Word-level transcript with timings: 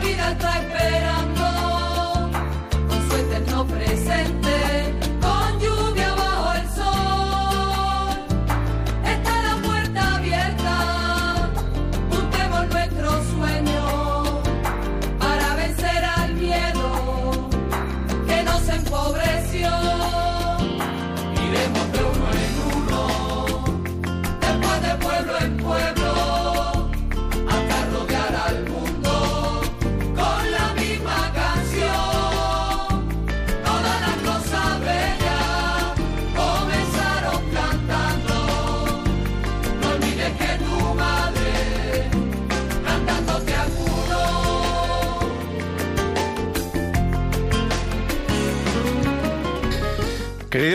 vida 0.00 0.30
está 0.30 0.69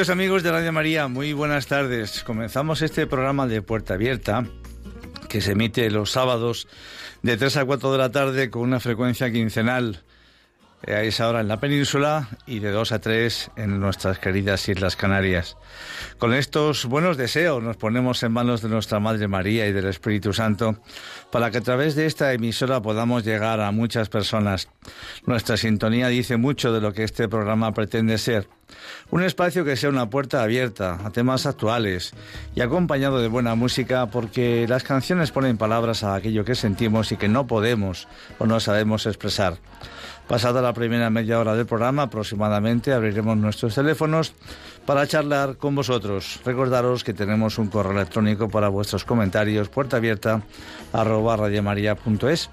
Queridos 0.05 0.21
amigos 0.21 0.43
de 0.43 0.51
Radio 0.51 0.71
María, 0.71 1.07
muy 1.07 1.33
buenas 1.33 1.65
tardes. 1.65 2.23
Comenzamos 2.23 2.83
este 2.83 3.07
programa 3.07 3.47
de 3.47 3.63
Puerta 3.63 3.95
Abierta 3.95 4.45
que 5.29 5.41
se 5.41 5.53
emite 5.53 5.89
los 5.89 6.11
sábados 6.11 6.67
de 7.23 7.37
3 7.37 7.57
a 7.57 7.65
4 7.65 7.91
de 7.91 7.97
la 7.97 8.11
tarde 8.11 8.51
con 8.51 8.61
una 8.61 8.79
frecuencia 8.79 9.31
quincenal 9.31 10.03
a 10.87 11.01
esa 11.01 11.27
hora 11.27 11.41
en 11.41 11.47
la 11.47 11.59
península 11.59 12.27
y 12.45 12.59
de 12.59 12.71
2 12.71 12.91
a 12.91 12.99
3 12.99 13.51
en 13.55 13.79
nuestras 13.79 14.19
queridas 14.19 14.67
Islas 14.69 14.95
Canarias. 14.95 15.57
Con 16.17 16.33
estos 16.33 16.85
buenos 16.85 17.17
deseos 17.17 17.63
nos 17.63 17.77
ponemos 17.77 18.21
en 18.23 18.31
manos 18.31 18.61
de 18.61 18.69
nuestra 18.69 18.99
Madre 18.99 19.27
María 19.27 19.67
y 19.67 19.73
del 19.73 19.87
Espíritu 19.87 20.33
Santo 20.33 20.77
para 21.31 21.51
que 21.51 21.57
a 21.57 21.61
través 21.61 21.95
de 21.95 22.05
esta 22.05 22.33
emisora 22.33 22.81
podamos 22.81 23.23
llegar 23.23 23.59
a 23.61 23.71
muchas 23.71 24.09
personas. 24.09 24.69
Nuestra 25.25 25.57
sintonía 25.57 26.07
dice 26.07 26.37
mucho 26.37 26.71
de 26.71 26.81
lo 26.81 26.93
que 26.93 27.03
este 27.03 27.27
programa 27.27 27.73
pretende 27.73 28.17
ser. 28.17 28.47
Un 29.11 29.23
espacio 29.23 29.63
que 29.63 29.75
sea 29.75 29.89
una 29.89 30.09
puerta 30.09 30.41
abierta 30.41 30.99
a 31.03 31.11
temas 31.11 31.45
actuales 31.45 32.13
y 32.55 32.61
acompañado 32.61 33.19
de 33.21 33.27
buena 33.27 33.55
música 33.55 34.07
porque 34.07 34.65
las 34.67 34.83
canciones 34.83 35.31
ponen 35.31 35.57
palabras 35.57 36.03
a 36.03 36.15
aquello 36.15 36.45
que 36.45 36.55
sentimos 36.55 37.11
y 37.11 37.17
que 37.17 37.27
no 37.27 37.47
podemos 37.47 38.07
o 38.39 38.45
no 38.45 38.59
sabemos 38.59 39.05
expresar. 39.05 39.57
Pasada 40.27 40.59
la 40.59 40.73
primera 40.73 41.11
media 41.11 41.39
hora 41.39 41.55
del 41.55 41.67
programa, 41.67 42.03
aproximadamente, 42.03 42.91
abriremos 42.91 43.37
nuestros 43.37 43.75
teléfonos 43.75 44.33
para 44.85 45.05
charlar 45.05 45.57
con 45.57 45.75
vosotros. 45.75 46.39
Recordaros 46.43 47.03
que 47.03 47.13
tenemos 47.13 47.59
un 47.59 47.67
correo 47.67 47.91
electrónico 47.91 48.49
para 48.49 48.69
vuestros 48.69 49.05
comentarios, 49.05 49.69
puerta 49.69 49.97
abierta, 49.97 50.41
arroba 50.93 51.37
radiomaria.es. 51.37 52.49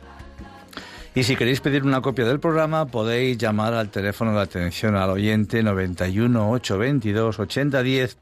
Y 1.15 1.23
si 1.25 1.35
queréis 1.37 1.61
pedir 1.61 1.85
una 1.85 2.03
copia 2.03 2.27
del 2.27 2.41
programa, 2.41 2.87
podéis 2.87 3.39
llamar 3.39 3.73
al 3.73 3.91
teléfono 3.91 4.35
de 4.35 4.41
atención 4.41 4.95
al 4.95 5.11
oyente 5.11 5.63
91 5.63 6.51
822 6.51 7.39
8010 7.39 8.19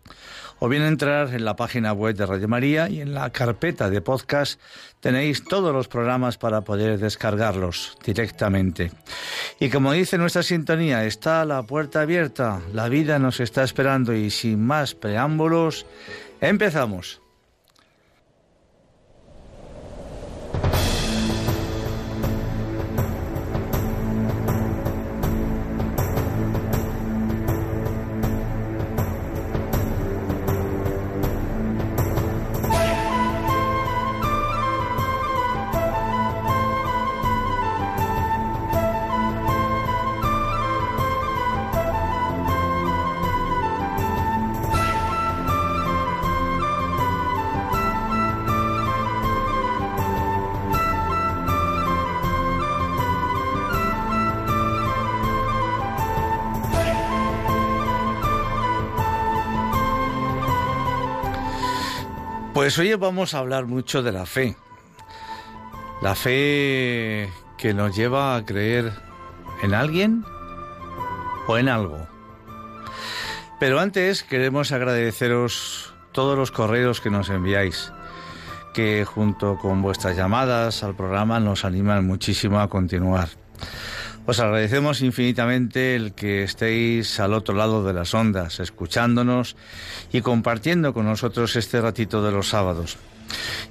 o 0.61 0.69
bien 0.69 0.83
entrar 0.83 1.35
en 1.35 1.45
la 1.45 1.57
página 1.57 1.93
web 1.93 2.15
de 2.15 2.27
Radio 2.27 2.47
María 2.47 2.89
y 2.89 3.01
en 3.01 3.13
la 3.15 3.31
carpeta 3.31 3.91
de 3.91 4.01
podcast 4.01 4.61
tenéis 5.01 5.43
todos 5.43 5.73
los 5.75 5.89
programas 5.89 6.39
para 6.39 6.61
poder 6.61 6.99
descargarlos 6.99 7.99
directamente. 8.05 8.93
Y 9.59 9.71
como 9.71 9.93
dice 9.93 10.19
nuestra 10.19 10.43
sintonía, 10.43 11.05
está 11.05 11.45
la 11.45 11.63
puerta 11.65 12.03
abierta, 12.03 12.61
la 12.73 12.89
vida 12.89 13.19
nos 13.19 13.41
está 13.41 13.65
esperando 13.65 14.15
y 14.15 14.31
sin 14.31 14.65
más 14.65 14.95
preámbulos, 14.95 15.87
empezamos. 16.41 17.21
Pues 62.71 62.79
hoy 62.79 62.95
vamos 62.95 63.35
a 63.35 63.39
hablar 63.39 63.67
mucho 63.67 64.01
de 64.01 64.13
la 64.13 64.27
fe. 64.27 64.55
La 66.03 66.15
fe 66.15 67.29
que 67.59 67.75
nos 67.75 67.97
lleva 67.97 68.37
a 68.37 68.45
creer 68.45 68.93
en 69.61 69.75
alguien 69.75 70.25
o 71.49 71.59
en 71.59 71.69
algo. 71.69 72.07
Pero 73.59 73.81
antes 73.81 74.23
queremos 74.23 74.71
agradeceros 74.71 75.93
todos 76.13 76.39
los 76.39 76.53
correos 76.53 77.01
que 77.01 77.11
nos 77.11 77.29
enviáis, 77.29 77.93
que 78.73 79.05
junto 79.05 79.59
con 79.59 79.83
vuestras 79.83 80.17
llamadas 80.17 80.85
al 80.85 80.95
programa 80.95 81.41
nos 81.41 81.65
animan 81.65 82.07
muchísimo 82.07 82.61
a 82.61 82.69
continuar. 82.69 83.40
Os 84.31 84.39
agradecemos 84.39 85.03
infinitamente 85.03 85.97
el 85.97 86.15
que 86.15 86.45
estéis 86.45 87.19
al 87.19 87.35
otro 87.35 87.53
lado 87.53 87.83
de 87.83 87.93
las 87.93 88.15
ondas, 88.15 88.61
escuchándonos 88.61 89.57
y 90.13 90.21
compartiendo 90.21 90.95
con 90.95 91.07
nosotros 91.07 91.57
este 91.57 91.81
ratito 91.81 92.23
de 92.23 92.31
los 92.31 92.47
sábados. 92.47 92.97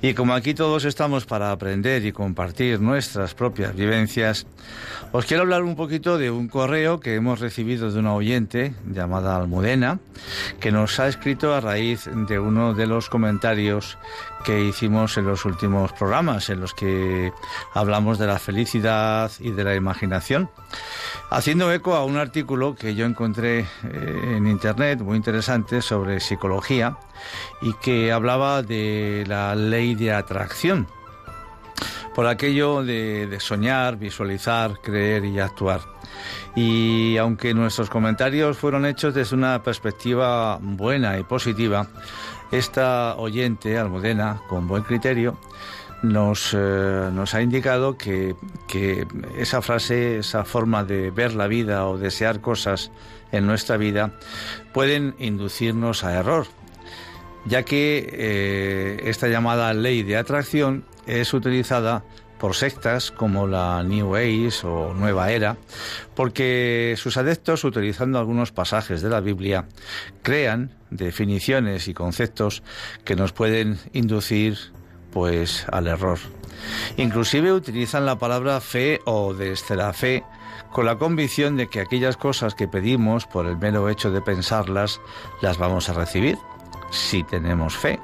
Y 0.02 0.16
como 0.16 0.34
aquí 0.34 0.54
todos 0.54 0.84
estamos 0.84 1.26
para 1.26 1.54
aprender 1.54 2.06
y 2.06 2.12
compartir 2.12 2.82
nuestras 2.82 3.36
propias 3.36 3.74
vivencias, 3.74 4.48
os 5.14 5.26
quiero 5.26 5.44
hablar 5.44 5.64
un 5.64 5.78
poquito 5.78 6.18
de 6.18 6.30
un 6.30 6.50
correo 6.50 7.00
que 7.00 7.16
hemos 7.16 7.40
recibido 7.40 7.90
de 7.90 8.00
una 8.00 8.14
oyente 8.14 8.74
llamada 8.86 9.38
Almudena, 9.38 10.00
que 10.60 10.74
nos 10.74 11.00
ha 11.00 11.08
escrito 11.08 11.54
a 11.54 11.62
raíz 11.62 12.10
de 12.28 12.38
uno 12.38 12.74
de 12.74 12.86
los 12.86 13.08
comentarios 13.08 13.98
que 14.44 14.64
hicimos 14.64 15.18
en 15.18 15.26
los 15.26 15.46
últimos 15.46 15.92
programas, 15.94 16.50
en 16.50 16.62
los 16.62 16.74
que 16.74 17.32
hablamos 17.74 18.18
de 18.18 18.28
la 18.28 18.40
felicidad 18.40 19.32
y 19.40 19.52
de 19.52 19.64
la 19.64 19.76
imaginación, 19.76 20.50
haciendo 21.30 21.72
eco 21.72 21.96
a 21.96 22.06
un 22.06 22.18
artículo 22.18 22.76
que 22.76 22.96
yo 22.96 23.06
encontré 23.06 23.60
eh, 23.60 24.36
en 24.38 24.48
Internet 24.48 25.02
muy 25.02 25.18
interesante 25.18 25.82
sobre 25.82 26.20
psicología 26.20 26.98
y 27.62 27.74
que 27.74 28.12
hablaba 28.12 28.64
de 28.64 29.26
la 29.28 29.56
ley 29.56 29.96
de 29.96 30.14
atracción. 30.14 30.88
por 32.16 32.28
aquello 32.28 32.84
de, 32.84 33.38
soñar, 33.40 33.96
visualizar, 33.96 34.82
creer 34.82 35.24
y 35.24 35.40
actuar. 35.40 35.80
Y 36.54 37.16
aunque 37.16 37.54
nuestros 37.54 37.90
comentarios 37.90 38.58
fueron 38.58 38.86
hechos 38.86 39.14
desde 39.14 39.38
una 39.38 39.64
perspectiva 39.64 40.58
buena 40.62 41.18
y 41.18 41.24
positiva, 41.24 41.88
esta 42.52 43.16
oyente, 43.18 43.78
Almudena, 43.78 44.42
con 44.50 44.68
buen 44.68 44.84
criterio, 44.84 45.38
nos, 46.02 46.56
eh, 46.58 47.10
ha 47.34 47.42
indicado 47.42 47.98
que, 47.98 48.36
que, 48.68 49.06
esa 49.38 49.62
frase, 49.62 50.20
esa 50.20 50.46
forma 50.46 50.84
de 50.84 51.12
ver 51.12 51.34
la 51.34 51.48
vida 51.48 51.88
o 51.88 51.98
desear 51.98 52.42
cosas 52.42 52.92
en 53.32 53.46
nuestra 53.46 53.78
vida 53.78 54.12
pueden 54.74 55.16
inducirnos 55.20 56.04
a 56.04 56.16
error, 56.16 56.48
ya 57.46 57.64
que 57.64 58.10
eh, 58.12 59.02
esta 59.06 59.28
llamada 59.28 59.74
ley 59.74 60.04
de 60.04 60.18
atracción 60.18 60.86
es 61.06 61.34
utilizada 61.34 62.04
por 62.40 62.56
sectas 62.56 63.12
como 63.12 63.48
la 63.48 63.84
New 63.84 64.16
Age 64.16 64.66
o 64.66 64.94
Nueva 64.94 65.32
Era, 65.32 65.58
porque 66.16 66.96
sus 66.98 67.18
adeptos, 67.18 67.66
utilizando 67.66 68.18
algunos 68.18 68.54
pasajes 68.54 69.02
de 69.02 69.10
la 69.10 69.20
Biblia, 69.20 69.66
crean 70.24 70.72
definiciones 70.90 71.88
y 71.88 71.94
conceptos 71.94 72.64
que 73.04 73.16
nos 73.16 73.34
pueden 73.34 73.80
inducir 73.94 74.58
pues 75.12 75.66
al 75.72 75.88
error. 75.88 76.20
Inclusive 76.98 77.54
utilizan 77.54 78.06
la 78.06 78.18
palabra 78.18 78.60
fe 78.62 79.00
o 79.06 79.34
desde 79.34 79.76
la 79.76 79.94
fe 79.94 80.24
con 80.72 80.86
la 80.86 80.98
convicción 80.98 81.58
de 81.58 81.68
que 81.68 81.80
aquellas 81.80 82.18
cosas 82.18 82.54
que 82.54 82.68
pedimos 82.68 83.26
por 83.26 83.46
el 83.48 83.58
mero 83.58 83.90
hecho 83.90 84.12
de 84.12 84.22
pensarlas 84.22 85.00
las 85.42 85.58
vamos 85.58 85.90
a 85.90 85.94
recibir 85.94 86.38
si 86.92 87.24
tenemos 87.24 87.76
fe. 87.78 88.00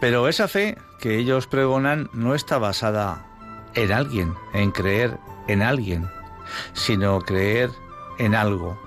Pero 0.00 0.28
esa 0.28 0.48
fe 0.48 0.76
que 1.00 1.16
ellos 1.16 1.46
pregonan 1.46 2.10
no 2.12 2.34
está 2.34 2.58
basada 2.58 3.24
en 3.74 3.92
alguien, 3.92 4.34
en 4.52 4.70
creer 4.70 5.18
en 5.48 5.62
alguien, 5.62 6.08
sino 6.72 7.20
creer 7.20 7.70
en 8.18 8.34
algo. 8.34 8.80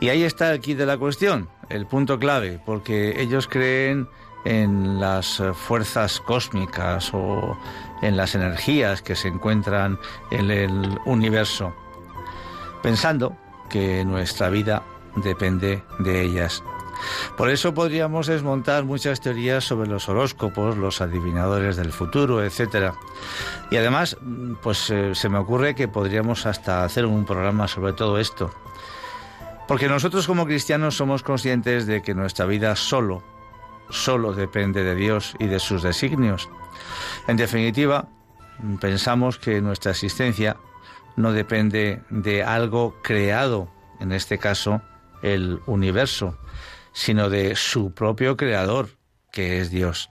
Y 0.00 0.08
ahí 0.08 0.22
está 0.22 0.50
aquí 0.50 0.74
de 0.74 0.86
la 0.86 0.98
cuestión, 0.98 1.48
el 1.70 1.86
punto 1.86 2.18
clave, 2.18 2.60
porque 2.64 3.20
ellos 3.20 3.48
creen 3.48 4.08
en 4.44 5.00
las 5.00 5.42
fuerzas 5.54 6.20
cósmicas 6.20 7.10
o 7.12 7.56
en 8.02 8.16
las 8.16 8.34
energías 8.34 9.02
que 9.02 9.14
se 9.14 9.28
encuentran 9.28 9.98
en 10.30 10.50
el 10.50 10.98
universo, 11.04 11.74
pensando 12.82 13.36
que 13.68 14.04
nuestra 14.04 14.50
vida 14.50 14.82
depende 15.16 15.82
de 15.98 16.22
ellas. 16.22 16.62
Por 17.36 17.48
eso 17.48 17.72
podríamos 17.72 18.26
desmontar 18.26 18.84
muchas 18.84 19.20
teorías 19.20 19.64
sobre 19.64 19.88
los 19.88 20.08
horóscopos, 20.08 20.76
los 20.76 21.00
adivinadores 21.00 21.76
del 21.76 21.92
futuro, 21.92 22.44
etcétera. 22.44 22.94
Y 23.70 23.76
además, 23.76 24.16
pues 24.62 24.90
eh, 24.90 25.14
se 25.14 25.28
me 25.28 25.38
ocurre 25.38 25.74
que 25.74 25.88
podríamos 25.88 26.44
hasta 26.44 26.84
hacer 26.84 27.06
un 27.06 27.24
programa 27.24 27.68
sobre 27.68 27.92
todo 27.94 28.18
esto. 28.18 28.50
Porque 29.70 29.88
nosotros 29.88 30.26
como 30.26 30.46
cristianos 30.46 30.96
somos 30.96 31.22
conscientes 31.22 31.86
de 31.86 32.02
que 32.02 32.12
nuestra 32.12 32.44
vida 32.44 32.74
solo, 32.74 33.22
solo 33.88 34.32
depende 34.32 34.82
de 34.82 34.96
Dios 34.96 35.36
y 35.38 35.46
de 35.46 35.60
sus 35.60 35.84
designios. 35.84 36.48
En 37.28 37.36
definitiva, 37.36 38.08
pensamos 38.80 39.38
que 39.38 39.60
nuestra 39.60 39.92
existencia 39.92 40.56
no 41.14 41.32
depende 41.32 42.02
de 42.10 42.42
algo 42.42 43.00
creado, 43.00 43.70
en 44.00 44.10
este 44.10 44.38
caso, 44.38 44.82
el 45.22 45.60
universo, 45.66 46.36
sino 46.92 47.30
de 47.30 47.54
su 47.54 47.94
propio 47.94 48.36
creador, 48.36 48.88
que 49.30 49.60
es 49.60 49.70
Dios. 49.70 50.08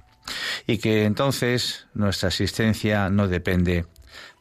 Y 0.68 0.78
que 0.78 1.04
entonces 1.04 1.90
nuestra 1.94 2.30
existencia 2.30 3.10
no 3.10 3.28
depende 3.28 3.86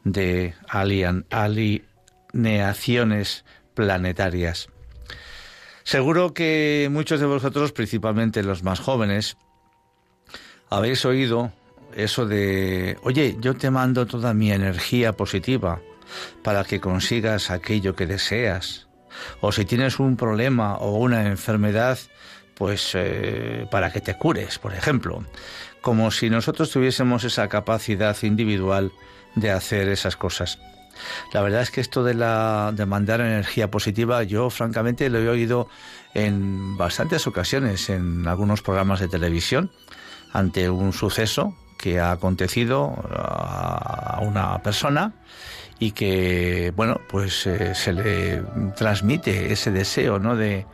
de 0.05 0.55
alineaciones 0.69 3.43
planetarias. 3.73 4.69
Seguro 5.89 6.35
que 6.35 6.87
muchos 6.91 7.19
de 7.19 7.25
vosotros, 7.25 7.71
principalmente 7.71 8.43
los 8.43 8.61
más 8.61 8.79
jóvenes, 8.79 9.37
habéis 10.69 11.03
oído 11.03 11.51
eso 11.95 12.27
de, 12.27 12.99
oye, 13.01 13.37
yo 13.39 13.55
te 13.55 13.71
mando 13.71 14.05
toda 14.05 14.35
mi 14.35 14.51
energía 14.51 15.13
positiva 15.13 15.81
para 16.43 16.63
que 16.63 16.79
consigas 16.79 17.49
aquello 17.49 17.95
que 17.95 18.05
deseas. 18.05 18.87
O 19.41 19.51
si 19.51 19.65
tienes 19.65 19.97
un 19.97 20.15
problema 20.15 20.77
o 20.77 20.95
una 20.99 21.25
enfermedad, 21.25 21.97
pues 22.53 22.91
eh, 22.93 23.65
para 23.71 23.91
que 23.91 23.99
te 23.99 24.15
cures, 24.15 24.59
por 24.59 24.75
ejemplo, 24.75 25.25
como 25.81 26.11
si 26.11 26.29
nosotros 26.29 26.69
tuviésemos 26.69 27.23
esa 27.23 27.47
capacidad 27.47 28.15
individual 28.21 28.91
de 29.33 29.49
hacer 29.49 29.89
esas 29.89 30.15
cosas. 30.15 30.59
La 31.33 31.41
verdad 31.41 31.61
es 31.61 31.71
que 31.71 31.81
esto 31.81 32.03
de 32.03 32.13
la 32.13 32.71
de 32.73 32.85
mandar 32.85 33.21
energía 33.21 33.69
positiva, 33.71 34.23
yo 34.23 34.49
francamente 34.49 35.09
lo 35.09 35.19
he 35.19 35.29
oído 35.29 35.67
en 36.13 36.77
bastantes 36.77 37.27
ocasiones 37.27 37.89
en 37.89 38.27
algunos 38.27 38.61
programas 38.61 38.99
de 38.99 39.07
televisión 39.07 39.71
ante 40.33 40.69
un 40.69 40.93
suceso 40.93 41.55
que 41.77 41.99
ha 41.99 42.11
acontecido 42.11 42.93
a 43.11 44.19
una 44.21 44.61
persona 44.61 45.13
y 45.79 45.91
que, 45.91 46.73
bueno, 46.75 46.99
pues 47.07 47.47
eh, 47.47 47.73
se 47.73 47.93
le 47.93 48.43
transmite 48.75 49.51
ese 49.53 49.71
deseo, 49.71 50.19
¿no? 50.19 50.35
De, 50.35 50.65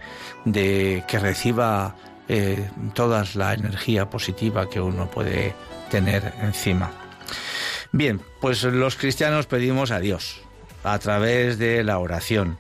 que 0.46 1.20
reciba 1.20 1.96
eh, 2.28 2.70
toda 2.94 3.24
la 3.36 3.54
energía 3.54 4.10
positiva 4.10 4.68
que 4.70 4.82
uno 4.82 5.08
puede 5.10 5.54
tener 5.90 6.34
encima. 6.42 6.92
Bien, 7.92 8.22
pues 8.42 8.64
los 8.64 8.96
cristianos 8.96 9.48
pedimos 9.48 9.92
a 9.92 10.00
Dios, 10.00 10.42
a 10.84 11.00
través 11.00 11.58
de 11.58 11.84
la 11.84 12.00
oración, 12.00 12.58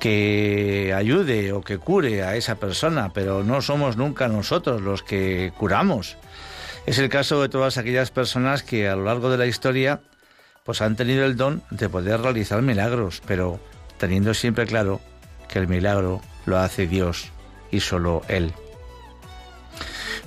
que 0.00 0.94
ayude 0.96 1.52
o 1.52 1.60
que 1.60 1.78
cure 1.78 2.22
a 2.22 2.36
esa 2.36 2.56
persona, 2.56 3.12
pero 3.12 3.42
no 3.44 3.60
somos 3.62 3.96
nunca 3.96 4.28
nosotros 4.28 4.80
los 4.80 5.02
que 5.02 5.52
curamos. 5.58 6.16
Es 6.86 6.98
el 6.98 7.08
caso 7.08 7.42
de 7.42 7.48
todas 7.48 7.76
aquellas 7.76 8.10
personas 8.10 8.62
que 8.62 8.88
a 8.88 8.96
lo 8.96 9.04
largo 9.04 9.30
de 9.30 9.38
la 9.38 9.46
historia 9.46 10.00
pues 10.64 10.82
han 10.82 10.96
tenido 10.96 11.24
el 11.24 11.36
don 11.36 11.62
de 11.70 11.88
poder 11.88 12.20
realizar 12.20 12.60
milagros, 12.62 13.22
pero 13.26 13.58
teniendo 13.98 14.34
siempre 14.34 14.66
claro 14.66 15.00
que 15.48 15.58
el 15.58 15.66
milagro 15.66 16.20
lo 16.46 16.58
hace 16.58 16.86
Dios 16.86 17.30
y 17.70 17.80
solo 17.80 18.22
Él. 18.28 18.52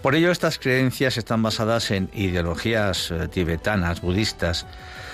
Por 0.01 0.15
ello 0.15 0.31
estas 0.31 0.58
creencias 0.58 1.17
están 1.17 1.43
basadas 1.43 1.91
en 1.91 2.10
ideologías 2.13 3.12
eh, 3.12 3.27
tibetanas, 3.27 4.01
budistas, 4.01 4.65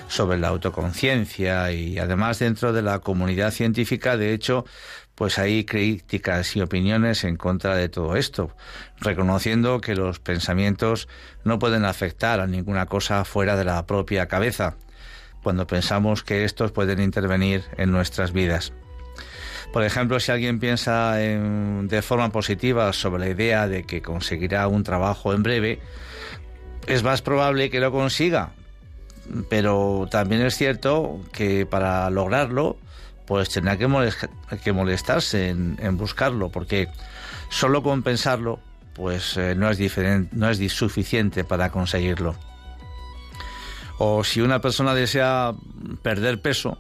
sobre 0.08 0.38
la 0.38 0.48
autoconciencia 0.48 1.72
y 1.72 2.00
además 2.00 2.40
dentro 2.40 2.74
de 2.74 2.82
la 2.82 3.00
comunidad 3.00 3.52
científica, 3.52 4.18
de 4.18 4.34
hecho, 4.34 4.66
pues 5.16 5.38
hay 5.40 5.66
críticas 5.66 6.56
y 6.56 6.62
opiniones 6.62 7.24
en 7.24 7.36
contra 7.36 7.76
de 7.76 7.90
todo 7.90 8.16
esto, 8.16 8.56
reconociendo 9.00 9.82
que 9.82 9.96
los 9.96 10.20
pensamientos 10.20 11.08
no 11.44 11.60
pueden 11.60 11.86
afectar 11.86 12.40
a 12.40 12.48
ninguna 12.48 12.86
cosa 12.86 13.26
fuera 13.26 13.56
de 13.56 13.66
la 13.66 13.86
propia 13.86 14.28
cabeza 14.28 14.78
cuando 15.44 15.68
pensamos 15.68 16.24
que 16.24 16.44
estos 16.46 16.72
pueden 16.72 17.00
intervenir 17.00 17.64
en 17.78 17.92
nuestras 17.92 18.34
vidas. 18.34 18.74
Por 19.74 19.84
ejemplo, 19.84 20.20
si 20.20 20.32
alguien 20.32 20.60
piensa 20.60 21.16
de 21.16 22.02
forma 22.02 22.30
positiva 22.32 22.92
sobre 22.94 23.20
la 23.20 23.30
idea 23.30 23.68
de 23.68 23.84
que 23.84 24.02
conseguirá 24.02 24.68
un 24.68 24.84
trabajo 24.84 25.34
en 25.34 25.44
breve, 25.44 25.80
es 26.88 27.04
más 27.04 27.22
probable 27.22 27.70
que 27.70 27.80
lo 27.80 27.92
consiga. 27.92 28.52
Pero 29.50 30.08
también 30.10 30.42
es 30.42 30.56
cierto 30.56 31.20
que 31.34 31.66
para 31.66 32.10
lograrlo, 32.10 32.78
pues 33.26 33.50
tendrá 33.50 33.78
que, 33.78 33.88
molestarse 34.74 35.50
en, 35.50 35.98
buscarlo, 35.98 36.50
porque 36.50 36.88
solo 37.50 37.84
con 37.84 38.04
pensarlo, 38.04 38.60
pues 38.94 39.36
eh, 39.36 39.54
no, 39.54 39.70
es 39.70 39.80
no 40.32 40.50
es 40.50 40.72
suficiente 40.72 41.44
para 41.44 41.70
conseguirlo. 41.70 42.36
O 43.98 44.24
si 44.24 44.42
una 44.42 44.62
persona 44.62 44.94
desea 44.94 45.54
perder 46.02 46.42
peso, 46.42 46.78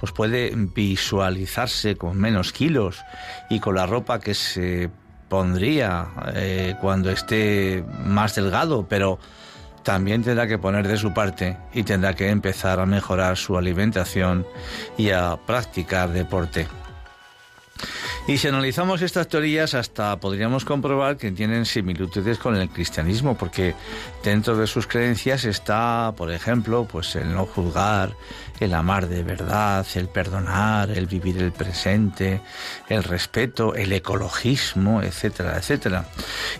pues 0.00 0.12
puede 0.12 0.52
visualizarse 0.54 1.96
con 1.96 2.16
menos 2.16 2.52
kilos 2.52 3.04
y 3.50 3.60
con 3.60 3.74
la 3.74 3.86
ropa 3.86 4.18
que 4.18 4.32
se 4.32 4.90
pondría 5.28 6.08
eh, 6.34 6.74
cuando 6.80 7.10
esté 7.10 7.84
más 8.04 8.34
delgado, 8.34 8.86
pero 8.88 9.18
también 9.82 10.22
tendrá 10.22 10.46
que 10.46 10.58
poner 10.58 10.88
de 10.88 10.96
su 10.96 11.12
parte 11.12 11.56
y 11.74 11.82
tendrá 11.82 12.14
que 12.14 12.30
empezar 12.30 12.80
a 12.80 12.86
mejorar 12.86 13.36
su 13.36 13.58
alimentación 13.58 14.46
y 14.96 15.10
a 15.10 15.38
practicar 15.46 16.10
deporte. 16.10 16.66
Y 18.26 18.38
si 18.38 18.48
analizamos 18.48 19.02
estas 19.02 19.28
teorías, 19.28 19.74
hasta 19.74 20.18
podríamos 20.18 20.64
comprobar 20.64 21.16
que 21.16 21.32
tienen 21.32 21.64
similitudes 21.66 22.38
con 22.38 22.56
el 22.56 22.68
cristianismo, 22.68 23.36
porque 23.36 23.74
dentro 24.22 24.56
de 24.56 24.66
sus 24.66 24.86
creencias 24.86 25.44
está, 25.44 26.12
por 26.16 26.30
ejemplo, 26.30 26.86
pues 26.90 27.16
el 27.16 27.34
no 27.34 27.46
juzgar, 27.46 28.14
el 28.60 28.74
amar 28.74 29.08
de 29.08 29.22
verdad, 29.22 29.86
el 29.94 30.08
perdonar, 30.08 30.90
el 30.90 31.06
vivir 31.06 31.38
el 31.38 31.52
presente, 31.52 32.40
el 32.88 33.02
respeto, 33.02 33.74
el 33.74 33.92
ecologismo, 33.92 35.02
etcétera, 35.02 35.56
etcétera. 35.56 36.04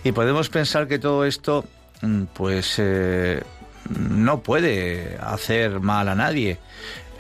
Y 0.03 0.13
podemos 0.13 0.49
pensar 0.49 0.89
que 0.89 0.99
todo 0.99 1.25
esto, 1.25 1.65
mm, 2.03 2.25
pues, 2.35 2.75
eh, 2.79 3.43
no 3.89 4.43
puede 4.43 5.19
hacer 5.21 5.81
mal 5.81 6.09
a 6.09 6.15
nadie. 6.15 6.59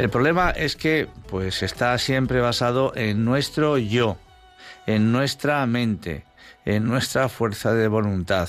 El 0.01 0.09
problema 0.09 0.49
es 0.49 0.77
que 0.77 1.09
pues 1.29 1.63
está 1.63 1.99
siempre 1.99 2.41
basado 2.41 2.95
en 2.97 3.23
nuestro 3.23 3.77
yo, 3.77 4.17
en 4.87 5.13
nuestra 5.13 5.67
mente, 5.67 6.25
en 6.65 6.87
nuestra 6.87 7.29
fuerza 7.29 7.75
de 7.75 7.87
voluntad, 7.87 8.49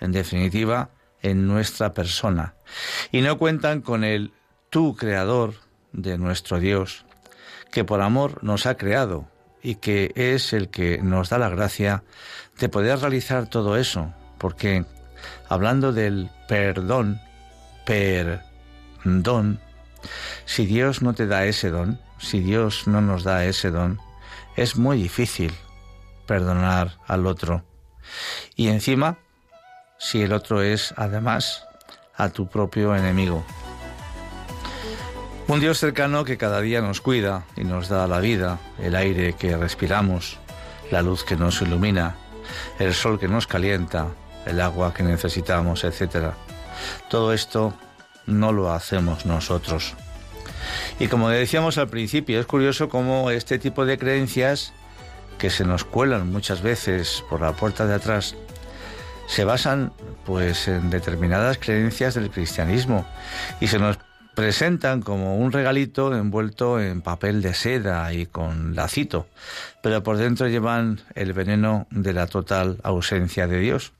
en 0.00 0.10
definitiva, 0.10 0.90
en 1.22 1.46
nuestra 1.46 1.92
persona. 1.94 2.54
Y 3.12 3.20
no 3.20 3.38
cuentan 3.38 3.82
con 3.82 4.02
el 4.02 4.32
tú 4.68 4.96
creador 4.96 5.54
de 5.92 6.18
nuestro 6.18 6.58
Dios, 6.58 7.04
que 7.70 7.84
por 7.84 8.00
amor 8.02 8.42
nos 8.42 8.66
ha 8.66 8.76
creado 8.76 9.28
y 9.62 9.76
que 9.76 10.10
es 10.16 10.52
el 10.52 10.70
que 10.70 10.98
nos 11.00 11.28
da 11.28 11.38
la 11.38 11.50
gracia 11.50 12.02
de 12.58 12.68
poder 12.68 12.98
realizar 12.98 13.46
todo 13.46 13.76
eso, 13.76 14.12
porque 14.38 14.84
hablando 15.48 15.92
del 15.92 16.30
perdón, 16.48 17.20
perdón, 17.86 19.60
si 20.44 20.66
Dios 20.66 21.02
no 21.02 21.14
te 21.14 21.26
da 21.26 21.44
ese 21.44 21.70
don, 21.70 22.00
si 22.18 22.40
Dios 22.40 22.86
no 22.86 23.00
nos 23.00 23.24
da 23.24 23.44
ese 23.44 23.70
don, 23.70 24.00
es 24.56 24.76
muy 24.76 25.02
difícil 25.02 25.52
perdonar 26.26 26.98
al 27.06 27.26
otro. 27.26 27.64
Y 28.56 28.68
encima, 28.68 29.18
si 29.98 30.22
el 30.22 30.32
otro 30.32 30.62
es 30.62 30.94
además 30.96 31.64
a 32.16 32.28
tu 32.28 32.48
propio 32.48 32.94
enemigo. 32.94 33.44
Un 35.46 35.60
Dios 35.60 35.78
cercano 35.78 36.24
que 36.24 36.38
cada 36.38 36.60
día 36.60 36.80
nos 36.80 37.00
cuida 37.00 37.44
y 37.56 37.64
nos 37.64 37.88
da 37.88 38.06
la 38.06 38.20
vida, 38.20 38.58
el 38.78 38.96
aire 38.96 39.34
que 39.34 39.56
respiramos, 39.56 40.38
la 40.90 41.02
luz 41.02 41.22
que 41.22 41.36
nos 41.36 41.60
ilumina, 41.60 42.16
el 42.78 42.94
sol 42.94 43.18
que 43.18 43.28
nos 43.28 43.46
calienta, 43.46 44.08
el 44.46 44.60
agua 44.60 44.94
que 44.94 45.02
necesitamos, 45.02 45.84
etc. 45.84 46.32
Todo 47.10 47.32
esto 47.32 47.74
no 48.26 48.52
lo 48.52 48.72
hacemos 48.72 49.26
nosotros. 49.26 49.94
Y 50.98 51.08
como 51.08 51.28
decíamos 51.28 51.78
al 51.78 51.88
principio, 51.88 52.40
es 52.40 52.46
curioso 52.46 52.88
cómo 52.88 53.30
este 53.30 53.58
tipo 53.58 53.84
de 53.84 53.98
creencias 53.98 54.72
que 55.38 55.50
se 55.50 55.64
nos 55.64 55.84
cuelan 55.84 56.30
muchas 56.30 56.62
veces 56.62 57.24
por 57.28 57.40
la 57.40 57.52
puerta 57.52 57.86
de 57.86 57.94
atrás 57.94 58.36
se 59.26 59.44
basan 59.44 59.92
pues 60.24 60.68
en 60.68 60.90
determinadas 60.90 61.58
creencias 61.58 62.14
del 62.14 62.30
cristianismo 62.30 63.06
y 63.60 63.66
se 63.66 63.78
nos 63.78 63.98
presentan 64.34 65.00
como 65.00 65.36
un 65.36 65.52
regalito 65.52 66.14
envuelto 66.14 66.80
en 66.80 67.02
papel 67.02 67.40
de 67.40 67.54
seda 67.54 68.12
y 68.12 68.26
con 68.26 68.74
lacito, 68.74 69.26
pero 69.82 70.02
por 70.02 70.16
dentro 70.16 70.48
llevan 70.48 71.00
el 71.14 71.32
veneno 71.32 71.86
de 71.90 72.12
la 72.12 72.26
total 72.26 72.78
ausencia 72.82 73.46
de 73.46 73.60
Dios 73.60 73.92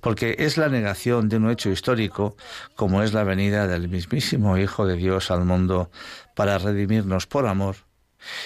porque 0.00 0.36
es 0.38 0.56
la 0.56 0.68
negación 0.68 1.28
de 1.28 1.36
un 1.36 1.50
hecho 1.50 1.70
histórico 1.70 2.36
como 2.76 3.02
es 3.02 3.12
la 3.12 3.24
venida 3.24 3.66
del 3.66 3.88
mismísimo 3.88 4.58
Hijo 4.58 4.86
de 4.86 4.96
Dios 4.96 5.30
al 5.30 5.44
mundo 5.44 5.90
para 6.34 6.58
redimirnos 6.58 7.26
por 7.26 7.46
amor, 7.46 7.76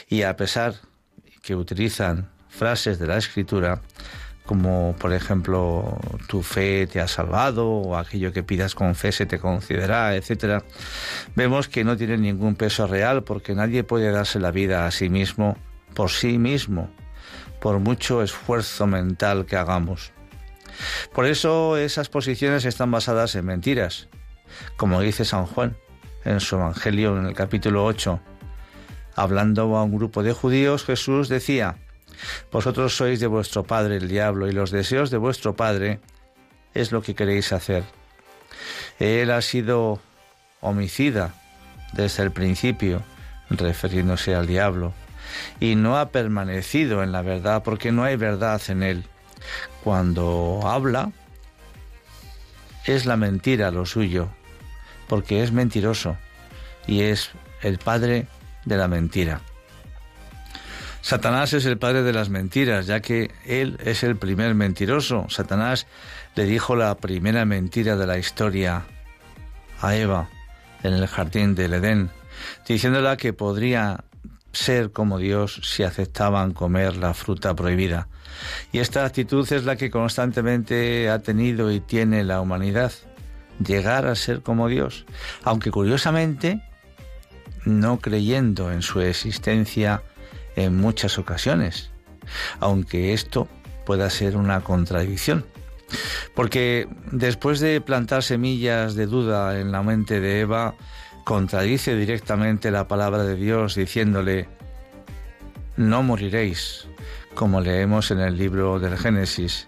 y 0.09 0.23
a 0.23 0.37
pesar 0.37 0.75
que 1.43 1.54
utilizan 1.54 2.31
frases 2.49 2.99
de 2.99 3.07
la 3.07 3.19
Escritura, 3.19 3.81
como 4.47 4.95
por 4.99 5.12
ejemplo 5.12 5.99
tu 6.28 6.43
fe 6.43 6.87
te 6.87 7.00
ha 7.00 7.09
salvado 7.09 7.69
o 7.69 7.97
aquello 7.97 8.33
que 8.33 8.43
pidas 8.43 8.75
con 8.75 8.95
fe 8.95 9.12
se 9.12 9.26
te 9.26 9.38
concederá, 9.38 10.14
etcétera, 10.16 10.64
vemos 11.35 11.69
que 11.69 11.85
no 11.85 11.97
tienen 11.97 12.23
ningún 12.23 12.54
peso 12.54 12.87
real 12.87 13.25
porque 13.25 13.54
nadie 13.54 13.85
puede 13.85 14.11
darse 14.11 14.38
la 14.38 14.50
vida 14.50 14.87
a 14.87 14.90
sí 14.90 15.09
mismo 15.09 15.57
por 15.95 16.11
sí 16.11 16.38
mismo, 16.38 16.90
por 17.61 17.78
mucho 17.78 18.23
esfuerzo 18.23 18.87
mental 18.87 19.47
que 19.47 19.57
hagamos. 19.57 20.13
Por 21.12 21.26
eso 21.26 21.76
esas 21.76 22.09
posiciones 22.09 22.64
están 22.64 22.90
basadas 22.90 23.35
en 23.35 23.47
mentiras, 23.47 24.09
como 24.76 25.00
dice 25.00 25.25
San 25.25 25.47
Juan 25.47 25.76
en 26.25 26.40
su 26.40 26.57
Evangelio 26.57 27.19
en 27.19 27.26
el 27.26 27.35
capítulo 27.35 27.85
8. 27.85 28.21
Hablando 29.16 29.76
a 29.76 29.85
un 29.85 29.95
grupo 29.95 30.23
de 30.23 30.33
judíos, 30.33 30.85
Jesús 30.85 31.28
decía, 31.28 31.76
Vosotros 32.50 32.97
sois 32.97 33.21
de 33.21 33.26
vuestro 33.26 33.64
padre 33.64 33.97
el 33.97 34.09
diablo 34.09 34.49
y 34.49 34.52
los 34.52 34.71
deseos 34.71 35.11
de 35.11 35.19
vuestro 35.19 35.54
padre 35.54 36.00
es 36.73 36.93
lo 36.93 37.02
que 37.02 37.14
queréis 37.14 37.52
hacer. 37.52 37.85
Él 38.99 39.31
ha 39.31 39.43
sido 39.43 40.00
homicida 40.61 41.35
desde 41.93 42.23
el 42.23 42.33
principio, 42.33 43.02
refiriéndose 43.50 44.35
al 44.35 44.47
diablo, 44.47 44.93
y 45.61 45.75
no 45.75 45.99
ha 45.99 46.11
permanecido 46.11 47.02
en 47.02 47.12
la 47.12 47.23
verdad 47.23 47.62
porque 47.62 47.93
no 47.93 48.04
hay 48.04 48.16
verdad 48.16 48.61
en 48.69 48.83
él. 48.83 49.04
Cuando 49.83 50.61
habla, 50.65 51.13
es 52.85 53.07
la 53.07 53.17
mentira 53.17 53.71
lo 53.71 53.87
suyo, 53.87 54.29
porque 55.09 55.43
es 55.43 55.53
mentiroso 55.53 56.17
y 56.87 57.03
es 57.03 57.31
el 57.63 57.79
padre 57.79 58.27
de 58.65 58.77
la 58.77 58.89
mentira. 58.89 59.41
Satanás 61.01 61.53
es 61.53 61.67
el 61.67 61.77
padre 61.77 62.03
de 62.03 62.15
las 62.15 62.31
mentiras, 62.31 62.87
ya 62.87 63.01
que 63.01 63.31
él 63.45 63.77
es 63.85 64.03
el 64.03 64.17
primer 64.17 64.55
mentiroso. 64.55 65.27
Satanás 65.29 65.87
le 66.35 66.45
dijo 66.45 66.77
la 66.77 66.95
primera 66.97 67.45
mentira 67.45 67.97
de 67.97 68.07
la 68.07 68.17
historia 68.17 68.85
a 69.83 69.97
Eva 69.97 70.31
en 70.83 70.95
el 70.95 71.07
jardín 71.07 71.55
del 71.55 71.75
Edén, 71.75 72.11
diciéndola 72.67 73.19
que 73.19 73.35
podría 73.35 74.05
ser 74.54 74.92
como 74.92 75.18
Dios 75.18 75.61
si 75.62 75.82
aceptaban 75.82 76.52
comer 76.52 76.96
la 76.96 77.14
fruta 77.14 77.54
prohibida. 77.54 78.08
Y 78.73 78.78
esta 78.78 79.04
actitud 79.04 79.50
es 79.52 79.64
la 79.64 79.76
que 79.76 79.90
constantemente 79.90 81.08
ha 81.11 81.18
tenido 81.20 81.70
y 81.70 81.80
tiene 81.80 82.25
la 82.25 82.40
humanidad, 82.40 82.92
llegar 83.64 84.06
a 84.06 84.14
ser 84.14 84.42
como 84.42 84.68
Dios, 84.68 85.06
aunque 85.42 85.70
curiosamente 85.70 86.62
no 87.64 87.99
creyendo 87.99 88.73
en 88.73 88.82
su 88.82 89.00
existencia 89.00 90.02
en 90.56 90.76
muchas 90.76 91.18
ocasiones, 91.18 91.90
aunque 92.61 93.12
esto 93.12 93.49
pueda 93.87 94.11
ser 94.11 94.37
una 94.37 94.61
contradicción. 94.61 95.44
Porque 96.34 96.88
después 97.12 97.61
de 97.61 97.80
plantar 97.80 98.23
semillas 98.23 98.94
de 98.94 99.06
duda 99.06 99.61
en 99.61 99.70
la 99.70 99.82
mente 99.82 100.20
de 100.20 100.40
Eva, 100.40 100.75
contradice 101.25 101.97
directamente 101.97 102.71
la 102.71 102.87
palabra 102.87 103.25
de 103.25 103.35
Dios 103.37 103.75
diciéndole, 103.75 104.47
no 105.76 106.02
moriréis, 106.02 106.87
como 107.35 107.61
leemos 107.61 108.11
en 108.11 108.21
el 108.21 108.37
libro 108.37 108.78
del 108.78 108.97
Génesis. 108.97 109.66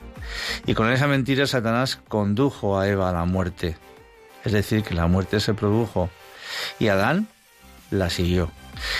Y 0.66 0.74
con 0.74 0.92
esa 0.92 1.06
mentira 1.06 1.46
Satanás 1.46 1.98
condujo 2.08 2.78
a 2.78 2.88
Eva 2.88 3.10
a 3.10 3.12
la 3.12 3.24
muerte. 3.24 3.76
Es 4.44 4.52
decir, 4.52 4.82
que 4.82 4.94
la 4.94 5.06
muerte 5.06 5.40
se 5.40 5.54
produjo 5.54 6.10
y 6.78 6.88
Adán 6.88 7.26
la 7.90 8.10
siguió. 8.10 8.50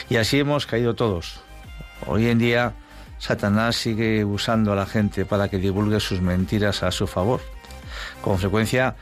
Y 0.08 0.16
así 0.16 0.40
hemos 0.40 0.66
caído 0.66 0.94
todos. 0.94 1.40
Hoy 2.06 2.28
en 2.28 2.38
día 2.38 2.74
Satanás 3.18 3.76
sigue 3.76 4.24
usando 4.24 4.72
a 4.72 4.76
la 4.76 4.86
gente 4.86 5.24
para 5.24 5.48
que 5.48 5.58
divulgue 5.58 6.00
sus 6.00 6.20
mentiras 6.20 6.82
a 6.82 6.90
su 6.90 7.06
favor. 7.06 7.40
Con 8.22 8.38
frecuencia 8.38 8.96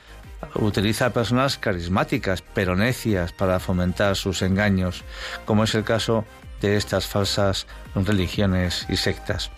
utiliza 0.54 1.12
personas 1.12 1.58
carismáticas, 1.58 2.42
pero 2.42 2.76
necias, 2.76 3.32
para 3.32 3.60
fomentar 3.60 4.16
sus 4.16 4.42
engaños, 4.42 5.04
como 5.44 5.64
es 5.64 5.74
el 5.74 5.84
caso 5.84 6.24
de 6.60 6.76
estas 6.76 7.06
falsas 7.06 7.66
religiones 7.94 8.86
y 8.88 8.96
sectas. 8.96 9.50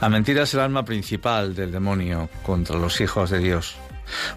La 0.00 0.08
mentira 0.08 0.42
es 0.42 0.54
el 0.54 0.60
arma 0.60 0.84
principal 0.84 1.54
del 1.54 1.72
demonio 1.72 2.28
contra 2.42 2.76
los 2.76 3.00
hijos 3.00 3.30
de 3.30 3.38
Dios. 3.38 3.76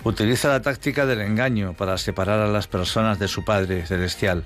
Utiliza 0.03 0.49
la 0.49 0.61
táctica 0.61 1.05
del 1.05 1.21
engaño 1.21 1.73
para 1.73 1.97
separar 1.97 2.39
a 2.39 2.47
las 2.47 2.67
personas 2.67 3.19
de 3.19 3.27
su 3.27 3.43
Padre 3.43 3.85
celestial. 3.85 4.45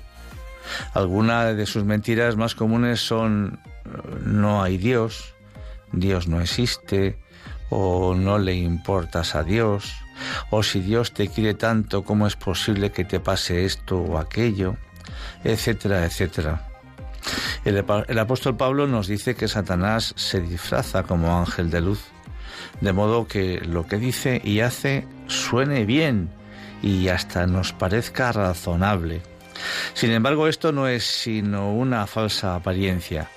Algunas 0.94 1.56
de 1.56 1.66
sus 1.66 1.84
mentiras 1.84 2.36
más 2.36 2.54
comunes 2.54 3.00
son 3.00 3.60
no 4.24 4.62
hay 4.62 4.78
Dios, 4.78 5.34
Dios 5.92 6.28
no 6.28 6.40
existe, 6.40 7.18
o 7.74 8.14
no 8.14 8.38
le 8.38 8.54
importas 8.54 9.34
a 9.34 9.42
Dios, 9.42 9.94
o 10.50 10.62
si 10.62 10.80
Dios 10.80 11.12
te 11.12 11.28
quiere 11.28 11.54
tanto, 11.54 12.04
¿cómo 12.04 12.26
es 12.26 12.36
posible 12.36 12.92
que 12.92 13.04
te 13.04 13.20
pase 13.20 13.64
esto 13.64 13.98
o 13.98 14.18
aquello? 14.18 14.76
etcétera, 15.44 16.04
etcétera. 16.04 16.68
El, 17.64 18.18
apóstol 18.18 18.56
Pablo 18.56 18.86
nos 18.86 19.06
dice 19.06 19.34
que 19.34 19.48
Satanás 19.48 20.14
se 20.16 20.40
disfraza 20.40 21.04
como 21.04 21.38
ángel 21.38 21.70
de 21.70 21.80
luz, 21.80 22.00
de 22.80 22.92
modo 22.92 23.28
que 23.28 23.60
lo 23.60 23.86
que 23.86 23.98
dice 23.98 24.40
y 24.42 24.60
hace 24.60 25.06
suene 25.28 25.84
bien 25.84 26.30
y 26.82 27.08
hasta 27.08 27.46
nos 27.46 27.72
parezca 27.72 28.32
razonable. 28.32 29.22
Sin 29.94 30.10
embargo, 30.10 30.48
esto 30.48 30.72
no 30.72 30.88
es 30.88 31.04
sino 31.04 31.72
una 31.72 32.06
falsa 32.08 32.56
apariencia. 32.56 33.28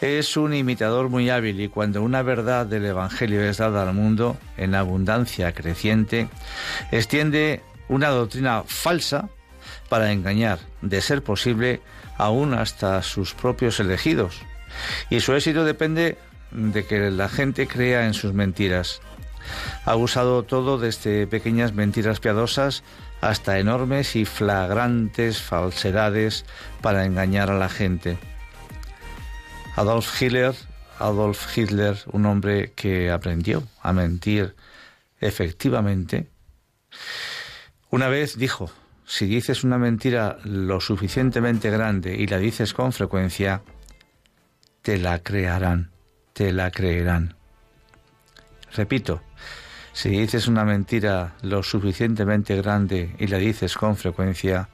Es 0.00 0.36
un 0.36 0.54
imitador 0.54 1.08
muy 1.08 1.30
hábil 1.30 1.60
y 1.60 1.68
cuando 1.68 2.02
una 2.02 2.22
verdad 2.22 2.66
del 2.66 2.86
Evangelio 2.86 3.42
es 3.42 3.58
dada 3.58 3.82
al 3.82 3.94
mundo 3.94 4.36
en 4.56 4.74
abundancia 4.74 5.52
creciente, 5.52 6.28
extiende 6.90 7.62
una 7.88 8.08
doctrina 8.08 8.62
falsa 8.66 9.28
para 9.88 10.12
engañar, 10.12 10.58
de 10.82 11.00
ser 11.00 11.22
posible, 11.22 11.80
aún 12.16 12.54
hasta 12.54 13.02
sus 13.02 13.34
propios 13.34 13.80
elegidos. 13.80 14.40
Y 15.10 15.20
su 15.20 15.34
éxito 15.34 15.64
depende 15.64 16.18
de 16.50 16.86
que 16.86 17.10
la 17.10 17.28
gente 17.28 17.66
crea 17.66 18.06
en 18.06 18.14
sus 18.14 18.32
mentiras. 18.32 19.00
Ha 19.84 19.96
usado 19.96 20.42
todo 20.42 20.78
desde 20.78 21.26
pequeñas 21.26 21.72
mentiras 21.72 22.20
piadosas 22.20 22.82
hasta 23.20 23.58
enormes 23.58 24.14
y 24.16 24.24
flagrantes 24.24 25.40
falsedades 25.40 26.44
para 26.80 27.04
engañar 27.04 27.50
a 27.50 27.58
la 27.58 27.68
gente. 27.68 28.18
Adolf 29.78 30.20
Hitler, 30.20 30.56
Adolf 30.98 31.56
Hitler, 31.56 31.96
un 32.10 32.26
hombre 32.26 32.72
que 32.74 33.12
aprendió 33.12 33.62
a 33.80 33.92
mentir 33.92 34.56
efectivamente, 35.20 36.28
una 37.88 38.08
vez 38.08 38.36
dijo, 38.36 38.72
si 39.06 39.26
dices 39.26 39.62
una 39.62 39.78
mentira 39.78 40.38
lo 40.42 40.80
suficientemente 40.80 41.70
grande 41.70 42.16
y 42.16 42.26
la 42.26 42.38
dices 42.38 42.74
con 42.74 42.92
frecuencia, 42.92 43.62
te 44.82 44.98
la 44.98 45.20
crearán, 45.20 45.92
te 46.32 46.52
la 46.52 46.72
creerán. 46.72 47.36
Repito, 48.74 49.22
si 49.92 50.08
dices 50.08 50.48
una 50.48 50.64
mentira 50.64 51.36
lo 51.42 51.62
suficientemente 51.62 52.56
grande 52.56 53.14
y 53.16 53.28
la 53.28 53.38
dices 53.38 53.76
con 53.76 53.96
frecuencia, 53.96 54.70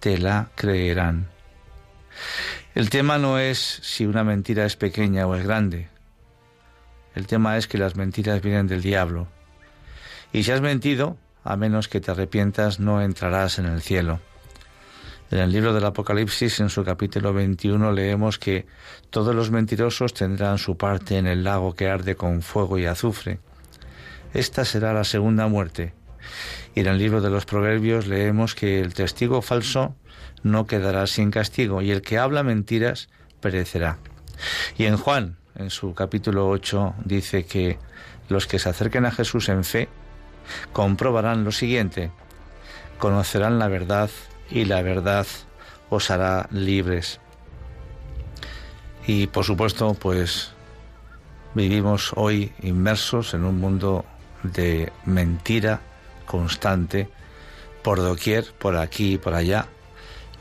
te 0.00 0.18
la 0.18 0.50
creerán. 0.56 1.28
El 2.74 2.88
tema 2.88 3.18
no 3.18 3.38
es 3.38 3.58
si 3.82 4.06
una 4.06 4.24
mentira 4.24 4.64
es 4.64 4.76
pequeña 4.76 5.26
o 5.26 5.34
es 5.34 5.44
grande. 5.44 5.88
El 7.14 7.26
tema 7.26 7.58
es 7.58 7.66
que 7.66 7.76
las 7.76 7.96
mentiras 7.96 8.40
vienen 8.40 8.66
del 8.66 8.80
diablo. 8.80 9.28
Y 10.32 10.44
si 10.44 10.52
has 10.52 10.62
mentido, 10.62 11.18
a 11.44 11.56
menos 11.56 11.88
que 11.88 12.00
te 12.00 12.10
arrepientas, 12.10 12.80
no 12.80 13.02
entrarás 13.02 13.58
en 13.58 13.66
el 13.66 13.82
cielo. 13.82 14.20
En 15.30 15.38
el 15.38 15.52
libro 15.52 15.74
del 15.74 15.84
Apocalipsis, 15.84 16.60
en 16.60 16.70
su 16.70 16.82
capítulo 16.82 17.34
21, 17.34 17.92
leemos 17.92 18.38
que 18.38 18.64
todos 19.10 19.34
los 19.34 19.50
mentirosos 19.50 20.14
tendrán 20.14 20.56
su 20.56 20.78
parte 20.78 21.18
en 21.18 21.26
el 21.26 21.44
lago 21.44 21.74
que 21.74 21.88
arde 21.88 22.16
con 22.16 22.40
fuego 22.40 22.78
y 22.78 22.86
azufre. 22.86 23.40
Esta 24.32 24.64
será 24.64 24.94
la 24.94 25.04
segunda 25.04 25.46
muerte. 25.46 25.92
Y 26.74 26.80
en 26.80 26.86
el 26.86 26.96
libro 26.96 27.20
de 27.20 27.28
los 27.28 27.44
Proverbios 27.44 28.06
leemos 28.06 28.54
que 28.54 28.80
el 28.80 28.94
testigo 28.94 29.42
falso 29.42 29.94
no 30.42 30.66
quedará 30.66 31.06
sin 31.06 31.30
castigo 31.30 31.82
y 31.82 31.90
el 31.90 32.02
que 32.02 32.18
habla 32.18 32.42
mentiras 32.42 33.08
perecerá. 33.40 33.98
Y 34.76 34.86
en 34.86 34.96
Juan, 34.96 35.36
en 35.54 35.70
su 35.70 35.94
capítulo 35.94 36.48
8, 36.48 36.94
dice 37.04 37.44
que 37.44 37.78
los 38.28 38.46
que 38.46 38.58
se 38.58 38.68
acerquen 38.68 39.06
a 39.06 39.10
Jesús 39.10 39.48
en 39.48 39.64
fe 39.64 39.88
comprobarán 40.72 41.44
lo 41.44 41.52
siguiente, 41.52 42.10
conocerán 42.98 43.58
la 43.58 43.68
verdad 43.68 44.10
y 44.50 44.64
la 44.64 44.82
verdad 44.82 45.26
os 45.90 46.10
hará 46.10 46.48
libres. 46.50 47.20
Y 49.06 49.26
por 49.26 49.44
supuesto, 49.44 49.94
pues 49.94 50.52
vivimos 51.54 52.12
hoy 52.16 52.52
inmersos 52.62 53.34
en 53.34 53.44
un 53.44 53.58
mundo 53.58 54.04
de 54.42 54.92
mentira 55.04 55.80
constante 56.26 57.08
por 57.82 57.98
doquier, 57.98 58.52
por 58.58 58.76
aquí 58.76 59.14
y 59.14 59.18
por 59.18 59.34
allá. 59.34 59.66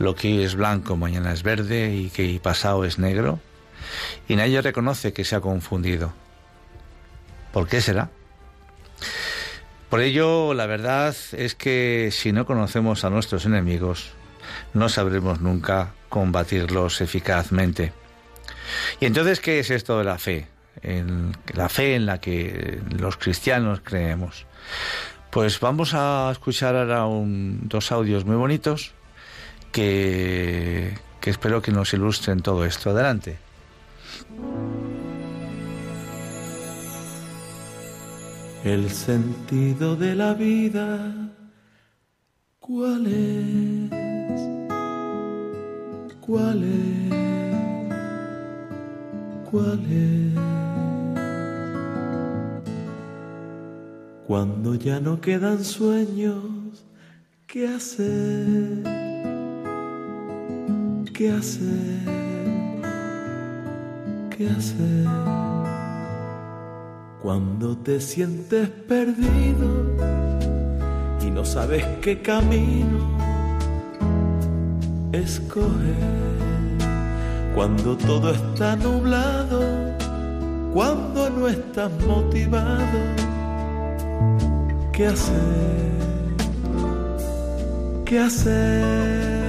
Lo 0.01 0.15
que 0.15 0.29
hoy 0.29 0.43
es 0.43 0.55
blanco, 0.55 0.97
mañana 0.97 1.31
es 1.31 1.43
verde 1.43 1.93
y 1.93 2.09
que 2.09 2.39
pasado 2.41 2.85
es 2.85 2.97
negro. 2.97 3.39
Y 4.27 4.35
nadie 4.35 4.59
reconoce 4.61 5.13
que 5.13 5.23
se 5.23 5.35
ha 5.35 5.41
confundido. 5.41 6.11
¿Por 7.53 7.67
qué 7.67 7.81
será? 7.81 8.09
Por 9.91 9.99
ello, 10.01 10.55
la 10.55 10.65
verdad 10.65 11.15
es 11.33 11.53
que 11.53 12.09
si 12.11 12.31
no 12.31 12.47
conocemos 12.47 13.03
a 13.03 13.11
nuestros 13.11 13.45
enemigos, 13.45 14.13
no 14.73 14.89
sabremos 14.89 15.39
nunca 15.39 15.93
combatirlos 16.09 17.01
eficazmente. 17.01 17.93
¿Y 18.99 19.05
entonces 19.05 19.39
qué 19.39 19.59
es 19.59 19.69
esto 19.69 19.99
de 19.99 20.03
la 20.03 20.17
fe? 20.17 20.47
en 20.83 21.37
la 21.53 21.69
fe 21.69 21.95
en 21.95 22.07
la 22.07 22.19
que 22.19 22.79
los 22.97 23.17
cristianos 23.17 23.81
creemos. 23.83 24.47
Pues 25.29 25.59
vamos 25.59 25.93
a 25.93 26.29
escuchar 26.31 26.75
ahora 26.75 27.05
dos 27.05 27.91
audios 27.91 28.25
muy 28.25 28.37
bonitos 28.37 28.93
que, 29.71 30.93
que 31.19 31.29
espero 31.29 31.61
que 31.61 31.71
nos 31.71 31.93
ilustren 31.93 32.41
todo 32.41 32.65
esto. 32.65 32.89
Adelante. 32.89 33.37
El 38.63 38.91
sentido 38.91 39.95
de 39.95 40.13
la 40.13 40.35
vida, 40.35 41.13
¿cuál 42.59 43.07
es? 43.07 43.89
¿Cuál 46.19 46.63
es? 46.63 47.13
¿Cuál 49.49 49.85
es? 49.91 50.31
Cuando 54.27 54.75
ya 54.75 54.99
no 54.99 55.19
quedan 55.19 55.63
sueños, 55.63 56.85
¿qué 57.47 57.67
hacer? 57.67 59.00
¿Qué 61.21 61.29
hacer? 61.29 61.99
¿Qué 64.35 64.49
hacer? 64.49 65.05
Cuando 67.21 67.77
te 67.77 68.01
sientes 68.01 68.67
perdido 68.69 69.85
y 71.21 71.29
no 71.29 71.45
sabes 71.45 71.85
qué 72.01 72.23
camino 72.23 73.19
escoger. 75.11 75.69
Cuando 77.53 77.95
todo 77.95 78.33
está 78.33 78.75
nublado, 78.77 79.61
cuando 80.73 81.29
no 81.29 81.47
estás 81.47 81.91
motivado 82.07 82.97
¿Qué 84.91 85.05
hacer? 85.05 85.35
¿Qué 88.05 88.17
hacer? 88.17 89.40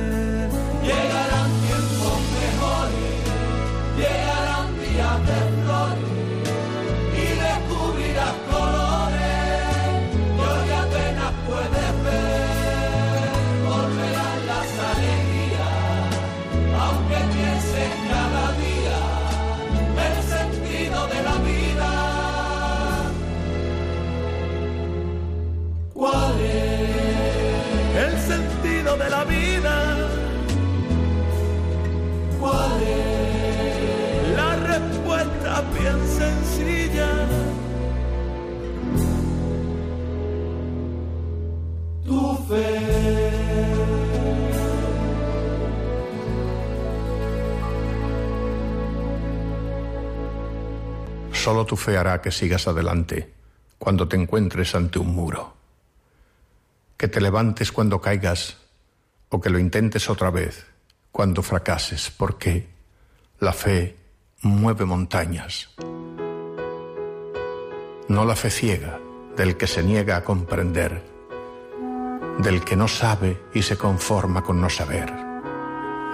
Solo 51.43 51.67
tu 51.67 51.77
fe 51.77 51.99
hará 51.99 52.23
que 52.23 52.31
sigas 52.31 52.69
adelante 52.69 53.35
cuando 53.77 54.07
te 54.07 54.15
encuentres 54.15 54.77
ante 54.77 55.01
un 55.01 55.13
muro. 55.13 55.57
Que 56.97 57.09
te 57.09 57.21
levantes 57.21 57.73
cuando 57.73 58.01
caigas 58.01 58.59
o 59.29 59.41
que 59.41 59.51
lo 59.51 59.59
intentes 59.59 60.09
otra 60.09 60.31
vez 60.31 60.65
cuando 61.11 61.43
fracases, 61.43 62.13
porque 62.17 62.69
la 63.41 63.53
fe 63.53 63.97
mueve 64.43 64.85
montañas. 64.85 65.71
No 68.07 68.25
la 68.25 68.37
fe 68.37 68.49
ciega 68.49 69.01
del 69.37 69.57
que 69.57 69.67
se 69.67 69.83
niega 69.83 70.19
a 70.19 70.23
comprender, 70.23 71.03
del 72.39 72.63
que 72.65 72.77
no 72.77 72.87
sabe 72.87 73.37
y 73.53 73.63
se 73.63 73.77
conforma 73.77 74.45
con 74.45 74.61
no 74.61 74.71
saber. 74.71 75.13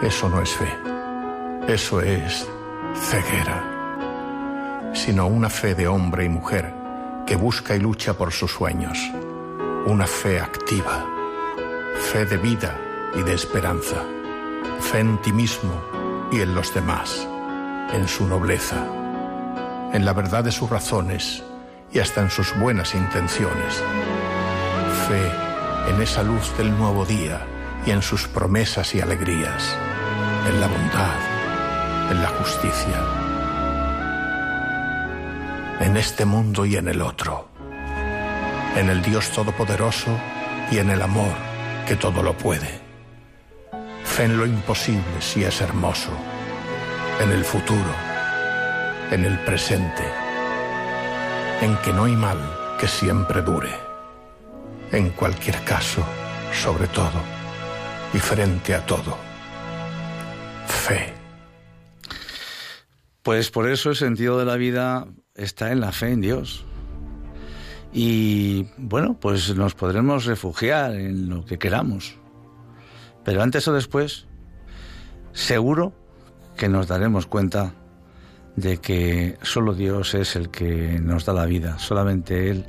Eso 0.00 0.30
no 0.30 0.40
es 0.40 0.54
fe, 0.54 0.72
eso 1.68 2.00
es 2.00 2.48
ceguera 2.94 3.77
sino 4.92 5.26
una 5.26 5.48
fe 5.48 5.74
de 5.74 5.86
hombre 5.86 6.24
y 6.24 6.28
mujer 6.28 6.72
que 7.26 7.36
busca 7.36 7.76
y 7.76 7.80
lucha 7.80 8.14
por 8.14 8.32
sus 8.32 8.52
sueños, 8.52 8.98
una 9.86 10.06
fe 10.06 10.40
activa, 10.40 11.06
fe 12.10 12.24
de 12.24 12.38
vida 12.38 12.74
y 13.14 13.22
de 13.22 13.34
esperanza, 13.34 14.02
fe 14.80 15.00
en 15.00 15.20
ti 15.20 15.32
mismo 15.32 15.72
y 16.32 16.40
en 16.40 16.54
los 16.54 16.72
demás, 16.74 17.28
en 17.92 18.08
su 18.08 18.26
nobleza, 18.26 18.86
en 19.92 20.04
la 20.04 20.12
verdad 20.12 20.44
de 20.44 20.52
sus 20.52 20.70
razones 20.70 21.42
y 21.92 21.98
hasta 21.98 22.22
en 22.22 22.30
sus 22.30 22.58
buenas 22.58 22.94
intenciones, 22.94 23.82
fe 25.06 25.92
en 25.92 26.00
esa 26.00 26.22
luz 26.22 26.56
del 26.56 26.76
nuevo 26.78 27.04
día 27.04 27.40
y 27.86 27.90
en 27.90 28.02
sus 28.02 28.26
promesas 28.26 28.94
y 28.94 29.00
alegrías, 29.00 29.76
en 30.48 30.60
la 30.60 30.66
bondad, 30.66 32.10
en 32.10 32.22
la 32.22 32.28
justicia 32.28 33.27
en 35.80 35.96
este 35.96 36.24
mundo 36.24 36.64
y 36.66 36.76
en 36.76 36.88
el 36.88 37.00
otro. 37.02 37.48
en 38.76 38.90
el 38.90 39.02
Dios 39.02 39.30
Todopoderoso 39.30 40.16
y 40.70 40.78
en 40.78 40.90
el 40.90 41.02
amor 41.02 41.34
que 41.86 41.96
todo 41.96 42.22
lo 42.22 42.36
puede. 42.36 42.80
Fe 44.04 44.24
en 44.24 44.38
lo 44.38 44.46
imposible 44.46 45.20
si 45.20 45.42
es 45.42 45.60
hermoso, 45.60 46.10
en 47.20 47.30
el 47.32 47.44
futuro, 47.44 47.92
en 49.10 49.24
el 49.24 49.38
presente, 49.40 50.04
en 51.60 51.76
que 51.78 51.92
no 51.92 52.04
hay 52.04 52.14
mal 52.14 52.38
que 52.78 52.86
siempre 52.86 53.42
dure, 53.42 53.72
en 54.92 55.10
cualquier 55.10 55.62
caso, 55.64 56.04
sobre 56.52 56.86
todo 56.88 57.20
y 58.14 58.18
frente 58.18 58.74
a 58.74 58.86
todo. 58.86 59.16
Fe. 60.66 61.12
Pues 63.22 63.50
por 63.50 63.68
eso 63.68 63.90
el 63.90 63.96
sentido 63.96 64.38
de 64.38 64.44
la 64.44 64.56
vida 64.56 65.06
está 65.38 65.72
en 65.72 65.80
la 65.80 65.92
fe 65.92 66.12
en 66.12 66.20
Dios. 66.20 66.64
Y 67.92 68.66
bueno, 68.76 69.18
pues 69.18 69.54
nos 69.56 69.74
podremos 69.74 70.26
refugiar 70.26 70.94
en 70.94 71.30
lo 71.30 71.44
que 71.44 71.58
queramos. 71.58 72.16
Pero 73.24 73.42
antes 73.42 73.66
o 73.68 73.72
después, 73.72 74.26
seguro 75.32 75.94
que 76.56 76.68
nos 76.68 76.88
daremos 76.88 77.26
cuenta 77.26 77.72
de 78.56 78.78
que 78.78 79.38
solo 79.42 79.74
Dios 79.74 80.14
es 80.14 80.34
el 80.34 80.50
que 80.50 80.98
nos 81.00 81.24
da 81.24 81.32
la 81.32 81.46
vida, 81.46 81.78
solamente 81.78 82.50
Él 82.50 82.66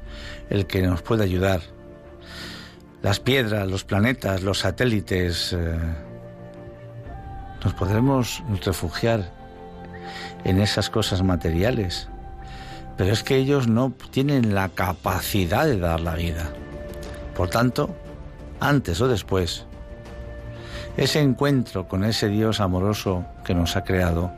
el 0.50 0.68
que 0.68 0.82
nos 0.84 1.02
puede 1.02 1.24
ayudar. 1.24 1.62
Las 3.02 3.20
piedras, 3.20 3.68
los 3.70 3.84
planetas, 3.84 4.44
los 4.44 4.60
satélites, 4.60 5.54
eh, 5.54 5.78
nos 7.64 7.74
podremos 7.74 8.44
refugiar 8.64 9.34
en 10.44 10.60
esas 10.60 10.90
cosas 10.90 11.24
materiales, 11.24 12.10
pero 13.00 13.14
es 13.14 13.24
que 13.24 13.38
ellos 13.38 13.70
no 13.70 13.94
tienen 14.12 14.54
la 14.54 14.68
capacidad 14.68 15.64
de 15.64 15.80
dar 15.80 16.02
la 16.02 16.16
vida. 16.16 16.50
Por 17.34 17.50
tanto, 17.50 17.96
antes 18.60 19.00
o 19.00 19.08
después, 19.08 19.64
ese 20.98 21.22
encuentro 21.22 21.88
con 21.88 22.04
ese 22.04 22.28
Dios 22.28 22.60
amoroso 22.60 23.24
que 23.46 23.56
nos 23.56 23.78
ha 23.78 23.86
creado 23.86 24.34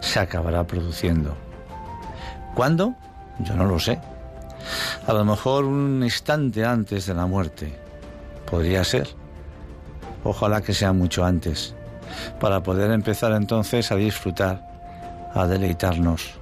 se 0.00 0.20
acabará 0.20 0.66
produciendo. 0.66 1.34
¿Cuándo? 2.54 2.94
Yo 3.38 3.54
no 3.54 3.64
lo 3.64 3.78
sé. 3.78 3.98
A 5.06 5.14
lo 5.14 5.24
mejor 5.24 5.64
un 5.64 6.02
instante 6.04 6.66
antes 6.66 7.06
de 7.06 7.14
la 7.14 7.24
muerte. 7.24 7.74
Podría 8.44 8.84
ser. 8.84 9.08
Ojalá 10.22 10.60
que 10.60 10.74
sea 10.74 10.92
mucho 10.92 11.24
antes, 11.24 11.74
para 12.40 12.62
poder 12.62 12.90
empezar 12.90 13.32
entonces 13.32 13.90
a 13.90 13.96
disfrutar, 13.96 15.30
a 15.32 15.46
deleitarnos 15.46 16.40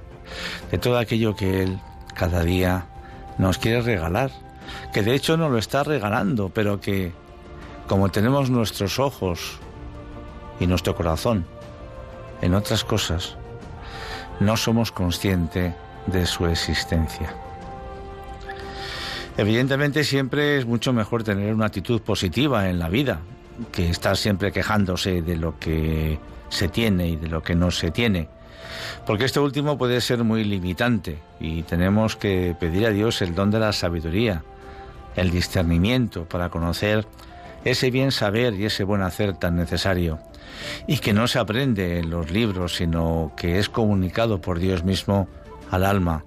de 0.71 0.77
todo 0.77 0.97
aquello 0.97 1.35
que 1.35 1.63
Él 1.63 1.79
cada 2.13 2.43
día 2.43 2.85
nos 3.37 3.57
quiere 3.57 3.81
regalar, 3.81 4.31
que 4.93 5.03
de 5.03 5.13
hecho 5.13 5.37
no 5.37 5.49
lo 5.49 5.57
está 5.57 5.83
regalando, 5.83 6.49
pero 6.49 6.79
que 6.79 7.11
como 7.87 8.09
tenemos 8.09 8.49
nuestros 8.49 8.99
ojos 8.99 9.59
y 10.59 10.67
nuestro 10.67 10.95
corazón 10.95 11.45
en 12.41 12.53
otras 12.53 12.83
cosas, 12.83 13.37
no 14.39 14.57
somos 14.57 14.91
conscientes 14.91 15.73
de 16.07 16.25
su 16.25 16.45
existencia. 16.47 17.33
Evidentemente 19.37 20.03
siempre 20.03 20.57
es 20.57 20.65
mucho 20.65 20.93
mejor 20.93 21.23
tener 21.23 21.53
una 21.53 21.65
actitud 21.65 22.01
positiva 22.01 22.69
en 22.69 22.79
la 22.79 22.89
vida 22.89 23.19
que 23.71 23.89
estar 23.89 24.17
siempre 24.17 24.51
quejándose 24.51 25.21
de 25.21 25.35
lo 25.35 25.59
que 25.59 26.19
se 26.49 26.67
tiene 26.69 27.09
y 27.09 27.15
de 27.15 27.27
lo 27.27 27.43
que 27.43 27.55
no 27.55 27.71
se 27.71 27.91
tiene. 27.91 28.29
Porque 29.05 29.25
este 29.25 29.39
último 29.39 29.77
puede 29.77 30.01
ser 30.01 30.23
muy 30.23 30.43
limitante 30.43 31.19
y 31.39 31.63
tenemos 31.63 32.15
que 32.15 32.55
pedir 32.59 32.87
a 32.87 32.91
Dios 32.91 33.21
el 33.21 33.35
don 33.35 33.51
de 33.51 33.59
la 33.59 33.73
sabiduría, 33.73 34.43
el 35.15 35.31
discernimiento 35.31 36.25
para 36.25 36.49
conocer 36.49 37.05
ese 37.63 37.91
bien 37.91 38.11
saber 38.11 38.53
y 38.53 38.65
ese 38.65 38.83
buen 38.83 39.01
hacer 39.01 39.35
tan 39.35 39.55
necesario 39.55 40.19
y 40.87 40.97
que 40.97 41.13
no 41.13 41.27
se 41.27 41.39
aprende 41.39 41.99
en 41.99 42.09
los 42.09 42.31
libros, 42.31 42.75
sino 42.75 43.33
que 43.35 43.59
es 43.59 43.69
comunicado 43.69 44.41
por 44.41 44.59
Dios 44.59 44.83
mismo 44.83 45.27
al 45.71 45.85
alma, 45.85 46.23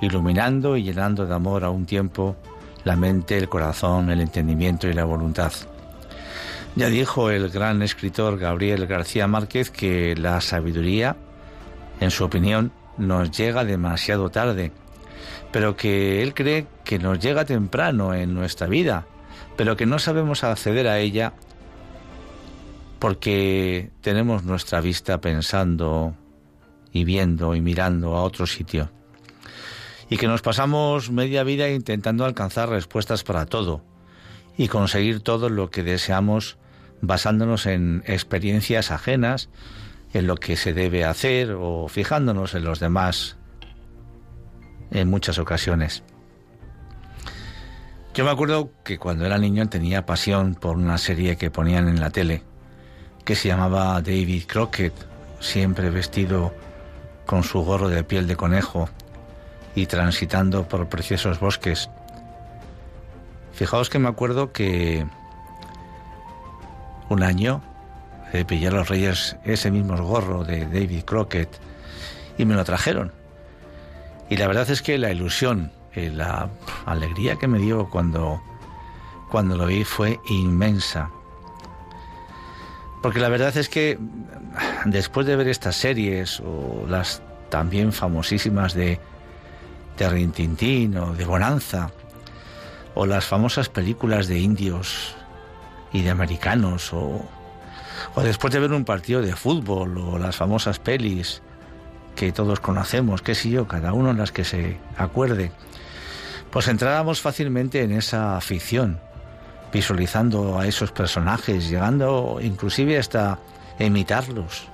iluminando 0.00 0.76
y 0.76 0.82
llenando 0.82 1.26
de 1.26 1.34
amor 1.34 1.64
a 1.64 1.70
un 1.70 1.86
tiempo 1.86 2.36
la 2.84 2.96
mente, 2.96 3.38
el 3.38 3.48
corazón, 3.48 4.10
el 4.10 4.20
entendimiento 4.20 4.88
y 4.88 4.92
la 4.92 5.04
voluntad. 5.04 5.52
Ya 6.76 6.88
dijo 6.88 7.30
el 7.30 7.50
gran 7.50 7.82
escritor 7.82 8.38
Gabriel 8.38 8.86
García 8.86 9.26
Márquez 9.26 9.70
que 9.70 10.14
la 10.16 10.40
sabiduría, 10.40 11.16
en 12.00 12.10
su 12.10 12.24
opinión, 12.24 12.72
nos 12.98 13.30
llega 13.30 13.64
demasiado 13.64 14.30
tarde, 14.30 14.72
pero 15.52 15.76
que 15.76 16.22
él 16.22 16.34
cree 16.34 16.66
que 16.84 16.98
nos 16.98 17.18
llega 17.18 17.44
temprano 17.44 18.14
en 18.14 18.34
nuestra 18.34 18.66
vida, 18.66 19.06
pero 19.56 19.76
que 19.76 19.86
no 19.86 19.98
sabemos 19.98 20.44
acceder 20.44 20.88
a 20.88 20.98
ella 20.98 21.32
porque 22.98 23.90
tenemos 24.00 24.44
nuestra 24.44 24.80
vista 24.80 25.20
pensando 25.20 26.14
y 26.92 27.04
viendo 27.04 27.54
y 27.54 27.60
mirando 27.60 28.16
a 28.16 28.22
otro 28.22 28.46
sitio. 28.46 28.90
Y 30.08 30.16
que 30.16 30.28
nos 30.28 30.42
pasamos 30.42 31.10
media 31.10 31.42
vida 31.42 31.68
intentando 31.68 32.24
alcanzar 32.24 32.68
respuestas 32.68 33.24
para 33.24 33.46
todo 33.46 33.82
y 34.56 34.68
conseguir 34.68 35.20
todo 35.20 35.48
lo 35.48 35.70
que 35.70 35.82
deseamos 35.82 36.56
basándonos 37.00 37.66
en 37.66 38.02
experiencias 38.06 38.90
ajenas, 38.90 39.48
en 40.14 40.26
lo 40.26 40.36
que 40.36 40.56
se 40.56 40.72
debe 40.72 41.04
hacer 41.04 41.52
o 41.52 41.88
fijándonos 41.88 42.54
en 42.54 42.64
los 42.64 42.80
demás 42.80 43.36
en 44.90 45.10
muchas 45.10 45.38
ocasiones. 45.38 46.02
Yo 48.14 48.24
me 48.24 48.30
acuerdo 48.30 48.70
que 48.84 48.96
cuando 48.96 49.26
era 49.26 49.38
niño 49.38 49.68
tenía 49.68 50.06
pasión 50.06 50.54
por 50.54 50.76
una 50.76 50.98
serie 50.98 51.36
que 51.36 51.50
ponían 51.50 51.88
en 51.88 52.00
la 52.00 52.10
tele 52.10 52.44
que 53.24 53.34
se 53.34 53.48
llamaba 53.48 54.00
David 54.02 54.44
Crockett, 54.46 54.94
siempre 55.40 55.90
vestido 55.90 56.54
con 57.26 57.42
su 57.42 57.64
gorro 57.64 57.88
de 57.88 58.04
piel 58.04 58.28
de 58.28 58.36
conejo 58.36 58.88
y 59.74 59.86
transitando 59.86 60.68
por 60.68 60.88
preciosos 60.88 61.40
bosques. 61.40 61.90
Fijaos 63.52 63.90
que 63.90 63.98
me 63.98 64.08
acuerdo 64.08 64.52
que 64.52 65.06
un 67.08 67.22
año 67.22 67.62
le 68.34 68.44
pillé 68.44 68.66
a 68.66 68.72
los 68.72 68.88
reyes 68.88 69.36
ese 69.44 69.70
mismo 69.70 69.96
gorro 69.96 70.42
de 70.42 70.66
David 70.66 71.04
Crockett 71.04 71.48
y 72.36 72.44
me 72.44 72.54
lo 72.56 72.64
trajeron. 72.64 73.12
Y 74.28 74.36
la 74.36 74.48
verdad 74.48 74.68
es 74.70 74.82
que 74.82 74.98
la 74.98 75.12
ilusión, 75.12 75.70
y 75.94 76.08
la 76.08 76.50
alegría 76.84 77.36
que 77.36 77.46
me 77.46 77.60
dio 77.60 77.88
cuando, 77.88 78.42
cuando 79.30 79.56
lo 79.56 79.66
vi 79.66 79.84
fue 79.84 80.18
inmensa. 80.28 81.10
Porque 83.02 83.20
la 83.20 83.28
verdad 83.28 83.56
es 83.56 83.68
que 83.68 84.00
después 84.84 85.28
de 85.28 85.36
ver 85.36 85.46
estas 85.46 85.76
series 85.76 86.40
o 86.40 86.86
las 86.88 87.22
también 87.50 87.92
famosísimas 87.92 88.74
de, 88.74 88.98
de 89.96 90.10
Rintintín 90.10 90.98
o 90.98 91.14
de 91.14 91.24
Bonanza 91.24 91.92
o 92.96 93.06
las 93.06 93.26
famosas 93.26 93.68
películas 93.68 94.26
de 94.26 94.40
indios 94.40 95.14
y 95.92 96.02
de 96.02 96.10
americanos 96.10 96.92
o, 96.92 97.24
o 98.14 98.22
después 98.22 98.52
de 98.52 98.60
ver 98.60 98.72
un 98.72 98.84
partido 98.84 99.22
de 99.22 99.34
fútbol 99.36 99.98
o 99.98 100.18
las 100.18 100.36
famosas 100.36 100.78
pelis 100.78 101.42
que 102.14 102.32
todos 102.32 102.60
conocemos, 102.60 103.22
qué 103.22 103.34
sé 103.34 103.50
yo, 103.50 103.66
cada 103.66 103.92
uno 103.92 104.10
en 104.10 104.18
las 104.18 104.32
que 104.32 104.44
se 104.44 104.78
acuerde, 104.96 105.50
pues 106.50 106.68
entrábamos 106.68 107.20
fácilmente 107.20 107.82
en 107.82 107.92
esa 107.92 108.36
afición 108.36 109.00
visualizando 109.74 110.60
a 110.60 110.68
esos 110.68 110.92
personajes, 110.92 111.68
llegando 111.68 112.38
inclusive 112.40 112.96
hasta 112.96 113.40
imitarlos. 113.80 114.68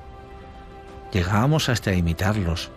Llegábamos 1.10 1.70
hasta 1.70 1.94
imitarlos. 1.94 2.70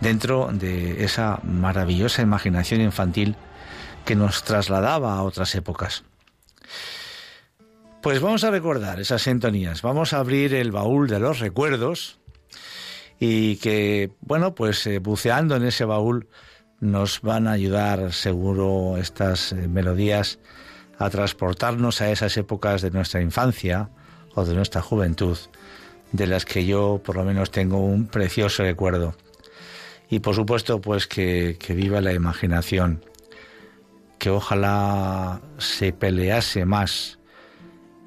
Dentro 0.00 0.48
de 0.52 1.04
esa 1.04 1.40
maravillosa 1.42 2.22
imaginación 2.22 2.80
infantil 2.80 3.34
que 4.04 4.14
nos 4.14 4.44
trasladaba 4.44 5.14
a 5.14 5.22
otras 5.24 5.56
épocas. 5.56 6.04
Pues 8.02 8.20
vamos 8.20 8.44
a 8.44 8.52
recordar 8.52 9.00
esas 9.00 9.22
sintonías, 9.22 9.82
vamos 9.82 10.12
a 10.12 10.20
abrir 10.20 10.54
el 10.54 10.70
baúl 10.70 11.08
de 11.08 11.18
los 11.18 11.40
recuerdos 11.40 12.20
y 13.18 13.56
que, 13.56 14.12
bueno, 14.20 14.54
pues 14.54 14.86
eh, 14.86 15.00
buceando 15.00 15.56
en 15.56 15.64
ese 15.64 15.84
baúl 15.84 16.28
nos 16.78 17.20
van 17.22 17.48
a 17.48 17.52
ayudar 17.52 18.12
seguro 18.12 18.96
estas 18.98 19.52
eh, 19.52 19.66
melodías 19.66 20.38
a 20.96 21.10
transportarnos 21.10 22.00
a 22.00 22.12
esas 22.12 22.36
épocas 22.36 22.82
de 22.82 22.92
nuestra 22.92 23.20
infancia 23.20 23.90
o 24.36 24.44
de 24.44 24.54
nuestra 24.54 24.80
juventud, 24.80 25.36
de 26.12 26.28
las 26.28 26.44
que 26.44 26.64
yo 26.64 27.00
por 27.04 27.16
lo 27.16 27.24
menos 27.24 27.50
tengo 27.50 27.78
un 27.84 28.06
precioso 28.06 28.62
recuerdo. 28.62 29.16
Y 30.08 30.20
por 30.20 30.36
supuesto, 30.36 30.80
pues 30.80 31.08
que, 31.08 31.56
que 31.58 31.74
viva 31.74 32.00
la 32.00 32.12
imaginación, 32.12 33.04
que 34.18 34.30
ojalá 34.30 35.40
se 35.58 35.92
pelease 35.92 36.64
más, 36.64 37.17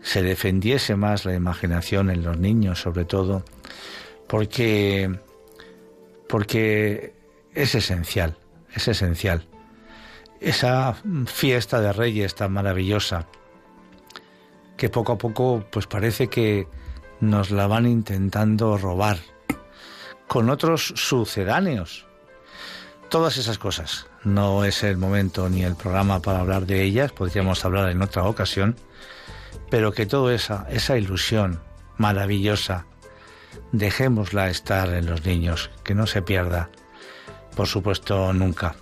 se 0.01 0.23
defendiese 0.23 0.95
más 0.95 1.25
la 1.25 1.33
imaginación 1.33 2.09
en 2.09 2.23
los 2.23 2.37
niños, 2.37 2.81
sobre 2.81 3.05
todo, 3.05 3.43
porque, 4.27 5.19
porque 6.27 7.13
es 7.53 7.75
esencial, 7.75 8.37
es 8.73 8.87
esencial 8.87 9.45
esa 10.41 10.95
fiesta 11.27 11.79
de 11.79 11.93
reyes 11.93 12.35
tan 12.35 12.51
maravillosa 12.51 13.27
que 14.75 14.89
poco 14.89 15.13
a 15.13 15.17
poco 15.17 15.63
pues 15.71 15.85
parece 15.85 16.27
que 16.27 16.67
nos 17.19 17.51
la 17.51 17.67
van 17.67 17.85
intentando 17.85 18.77
robar 18.77 19.19
con 20.27 20.49
otros 20.49 20.93
sucedáneos. 20.95 22.07
Todas 23.09 23.37
esas 23.37 23.59
cosas. 23.59 24.07
No 24.23 24.65
es 24.65 24.83
el 24.83 24.97
momento 24.97 25.49
ni 25.49 25.63
el 25.63 25.75
programa 25.75 26.21
para 26.21 26.39
hablar 26.39 26.65
de 26.65 26.81
ellas, 26.81 27.11
podríamos 27.11 27.63
hablar 27.63 27.89
en 27.89 28.01
otra 28.01 28.23
ocasión, 28.23 28.75
pero 29.69 29.91
que 29.91 30.05
toda 30.05 30.33
esa, 30.33 30.67
esa 30.69 30.97
ilusión 30.97 31.61
maravillosa, 31.97 32.85
dejémosla 33.71 34.49
estar 34.49 34.89
en 34.93 35.05
los 35.05 35.25
niños, 35.25 35.69
que 35.83 35.95
no 35.95 36.07
se 36.07 36.21
pierda, 36.21 36.69
por 37.55 37.67
supuesto, 37.67 38.33
nunca. 38.33 38.75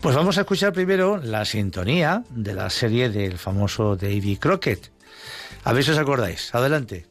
Pues 0.00 0.14
vamos 0.16 0.36
a 0.36 0.42
escuchar 0.42 0.72
primero 0.72 1.16
la 1.16 1.44
sintonía 1.44 2.24
de 2.28 2.54
la 2.54 2.68
serie 2.70 3.08
del 3.08 3.38
famoso 3.38 3.96
Davy 3.96 4.36
Crockett. 4.36 4.92
A 5.64 5.72
ver 5.72 5.82
si 5.82 5.92
os 5.92 5.98
acordáis. 5.98 6.54
Adelante. 6.54 7.06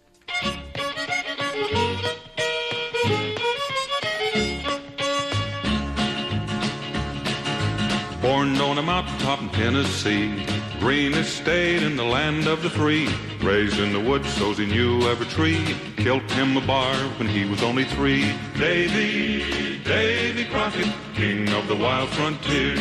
Greenest 10.83 11.37
state 11.37 11.81
in 11.81 11.95
the 11.95 12.03
land 12.03 12.45
of 12.45 12.61
the 12.61 12.69
free. 12.69 13.07
Raised 13.41 13.79
in 13.79 13.93
the 13.93 13.99
woods, 14.01 14.27
so 14.33 14.53
he 14.53 14.65
knew 14.65 15.01
every 15.03 15.25
tree. 15.27 15.77
Killed 15.95 16.29
him 16.31 16.57
a 16.57 16.67
bar 16.67 16.93
when 17.17 17.29
he 17.29 17.45
was 17.45 17.63
only 17.63 17.85
three. 17.85 18.25
Davy, 18.57 19.79
Davy 19.85 20.43
Crockett, 20.43 20.91
king 21.15 21.47
of 21.53 21.69
the 21.69 21.75
wild 21.75 22.09
frontier. 22.09 22.75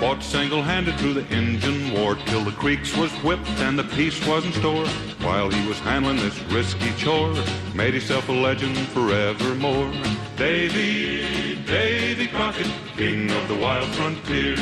Fought 0.00 0.22
single-handed 0.22 0.96
through 0.98 1.14
the 1.14 1.26
Injun 1.34 1.94
War 1.94 2.14
till 2.26 2.44
the 2.44 2.52
creeks 2.52 2.94
was 2.94 3.10
whipped 3.24 3.48
and 3.64 3.78
the 3.78 3.84
peace 3.84 4.20
was 4.26 4.44
in 4.44 4.52
store. 4.52 4.86
While 5.26 5.48
he 5.48 5.66
was 5.66 5.78
handling 5.78 6.16
this 6.16 6.38
risky 6.52 6.92
chore, 6.98 7.34
made 7.74 7.94
himself 7.94 8.28
a 8.28 8.32
legend 8.32 8.76
forevermore. 8.88 9.90
Davy, 10.36 11.54
Davy 11.64 12.26
Crockett, 12.26 12.70
king 12.98 13.30
of 13.30 13.48
the 13.48 13.56
wild 13.56 13.88
frontier. 13.94 14.56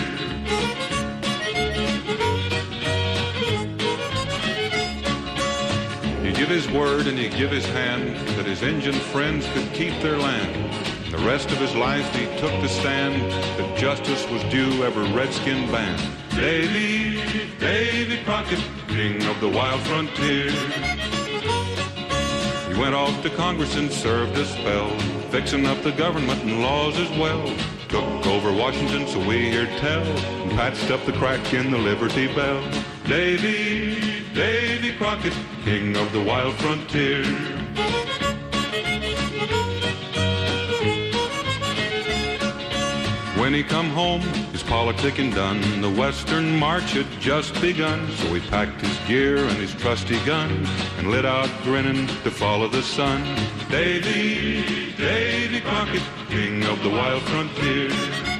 Give 6.38 6.48
his 6.48 6.70
word 6.70 7.08
and 7.08 7.18
he 7.18 7.28
give 7.28 7.50
his 7.50 7.66
hand 7.66 8.16
that 8.36 8.46
his 8.46 8.62
Injun 8.62 8.94
friends 8.94 9.44
could 9.54 9.72
keep 9.72 9.92
their 10.00 10.16
land. 10.16 10.72
The 11.10 11.18
rest 11.18 11.50
of 11.50 11.58
his 11.58 11.74
life 11.74 12.14
he 12.14 12.26
took 12.38 12.52
the 12.62 12.68
stand 12.68 13.32
that 13.32 13.76
justice 13.76 14.24
was 14.30 14.40
due 14.44 14.84
every 14.84 15.10
redskin 15.10 15.68
band. 15.72 16.00
Davy, 16.30 17.20
Davy 17.58 18.22
Crockett, 18.22 18.62
king 18.86 19.20
of 19.26 19.40
the 19.40 19.48
wild 19.48 19.80
frontier. 19.80 20.52
He 22.68 22.80
went 22.80 22.94
off 22.94 23.20
to 23.24 23.30
Congress 23.30 23.74
and 23.74 23.90
served 23.90 24.38
a 24.38 24.46
spell, 24.46 24.96
fixing 25.30 25.66
up 25.66 25.82
the 25.82 25.90
government 25.90 26.40
and 26.44 26.62
laws 26.62 26.96
as 26.98 27.10
well. 27.18 27.44
Took 27.88 28.26
over 28.28 28.52
Washington, 28.52 29.08
so 29.08 29.18
we 29.26 29.50
hear 29.50 29.66
tell, 29.80 30.04
and 30.04 30.52
patched 30.52 30.92
up 30.92 31.04
the 31.04 31.12
crack 31.14 31.52
in 31.52 31.72
the 31.72 31.78
Liberty 31.78 32.32
Bell. 32.32 32.62
Davy, 33.08 34.07
Davy 34.38 34.92
Crockett, 34.92 35.34
king 35.64 35.96
of 35.96 36.12
the 36.12 36.22
wild 36.22 36.54
frontier. 36.58 37.24
When 43.36 43.52
he 43.52 43.64
come 43.64 43.90
home, 43.90 44.20
his 44.52 44.62
politicking 44.62 45.34
done. 45.34 45.80
The 45.80 45.90
western 45.90 46.56
march 46.56 46.92
had 46.92 47.10
just 47.18 47.60
begun. 47.60 48.08
So 48.12 48.32
he 48.32 48.48
packed 48.48 48.80
his 48.80 48.96
gear 49.08 49.38
and 49.38 49.56
his 49.56 49.74
trusty 49.74 50.24
gun 50.24 50.64
and 50.98 51.10
lit 51.10 51.26
out 51.26 51.50
grinning 51.64 52.06
to 52.22 52.30
follow 52.30 52.68
the 52.68 52.82
sun. 52.82 53.24
Davy, 53.68 54.92
Davy 54.92 55.60
Crockett, 55.62 56.04
king 56.28 56.62
of 56.62 56.80
the 56.84 56.90
wild 56.90 57.22
frontier. 57.24 58.37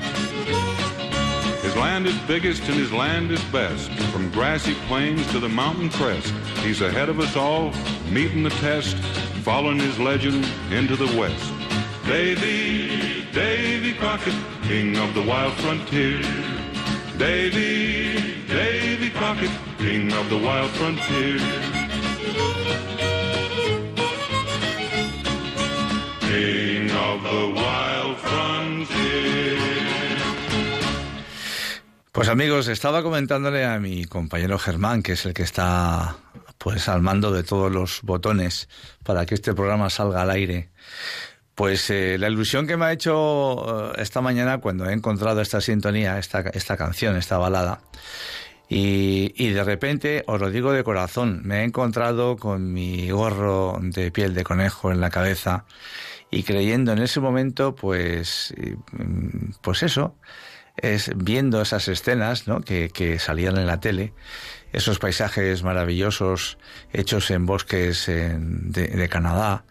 Land 1.79 2.09
is 2.09 2.19
biggest 2.27 2.63
and 2.65 2.75
his 2.75 2.93
land 2.93 3.31
is 3.31 3.43
best. 3.45 3.89
From 4.13 4.33
grassy 4.33 4.75
plains 4.89 5.25
to 5.31 5.39
the 5.39 5.49
mountain 5.49 5.89
crest. 5.91 6.35
He's 6.65 6.81
ahead 6.81 7.09
of 7.09 7.21
us 7.21 7.37
all, 7.37 7.73
meeting 8.11 8.43
the 8.43 8.51
test, 8.51 8.97
following 9.45 9.79
his 9.79 9.97
legend 10.01 10.45
into 10.73 10.97
the 10.97 11.07
west. 11.17 11.53
Davy, 12.05 13.25
Davy 13.33 13.95
Crockett, 13.95 14.35
king 14.65 14.97
of 14.97 15.15
the 15.15 15.23
wild 15.23 15.53
frontier. 15.55 16.21
Davy, 17.17 18.45
Davy 18.49 19.11
Crockett, 19.11 19.51
king 19.79 20.13
of 20.15 20.29
the 20.31 20.39
wild 20.39 20.71
frontier. 20.73 21.39
King 26.21 26.91
of 26.91 27.23
the 27.23 27.53
wild 27.55 28.17
frontier. 28.19 29.78
Pues 32.19 32.31
amigos, 32.31 32.67
estaba 32.67 33.05
comentándole 33.05 33.65
a 33.65 33.79
mi 33.79 34.05
compañero 34.05 34.59
Germán, 34.59 35.05
que 35.05 35.13
es 35.13 35.25
el 35.25 35.35
que 35.35 35.45
está 35.45 36.17
pues 36.59 36.89
al 36.89 37.01
mando 37.01 37.31
de 37.31 37.45
todos 37.45 37.71
los 37.71 38.03
botones 38.03 38.69
para 39.05 39.25
que 39.25 39.37
este 39.37 39.55
programa 39.55 39.89
salga 39.89 40.23
al 40.23 40.31
aire. 40.31 40.71
Pues 41.55 41.89
eh, 41.91 42.17
la 42.19 42.27
ilusión 42.27 42.67
que 42.67 42.77
me 42.77 42.87
ha 42.87 42.93
hecho 42.93 43.93
eh, 43.93 44.03
esta 44.03 44.21
mañana 44.21 44.59
cuando 44.59 44.91
he 44.91 44.93
encontrado 44.93 45.41
esta 45.41 45.61
sintonía, 45.61 46.19
esta, 46.19 46.41
esta 46.41 46.77
canción, 46.77 47.15
esta 47.15 47.39
balada, 47.39 47.83
y, 48.69 49.33
y, 49.37 49.51
de 49.51 49.63
repente, 49.63 50.25
os 50.27 50.41
lo 50.41 50.51
digo 50.51 50.73
de 50.73 50.83
corazón, 50.83 51.43
me 51.45 51.61
he 51.61 51.63
encontrado 51.63 52.37
con 52.37 52.73
mi 52.73 53.11
gorro 53.11 53.79
de 53.81 54.11
piel 54.11 54.35
de 54.35 54.43
conejo 54.43 54.91
en 54.91 55.01
la 55.01 55.11
cabeza 55.11 55.67
y 56.33 56.43
creyendo 56.43 56.91
en 56.91 56.99
ese 56.99 57.21
momento, 57.21 57.77
pues, 57.77 58.53
pues 59.63 59.85
eso, 59.85 60.17
es 60.79 61.11
viendo 61.17 61.61
esas 61.61 61.89
escenas 61.89 62.49
¿no? 62.49 62.61
que, 62.61 62.91
que 62.91 63.19
salían 63.19 63.57
en 63.59 63.67
la 63.67 63.81
tele, 63.81 64.13
esos 64.73 64.99
paisajes 64.99 65.63
maravillosos 65.63 66.59
hechos 66.93 67.31
en 67.31 67.47
bosques 67.47 68.09
en, 68.09 68.73
de, 68.73 68.89
de 68.89 69.09
Canadá, 69.09 69.65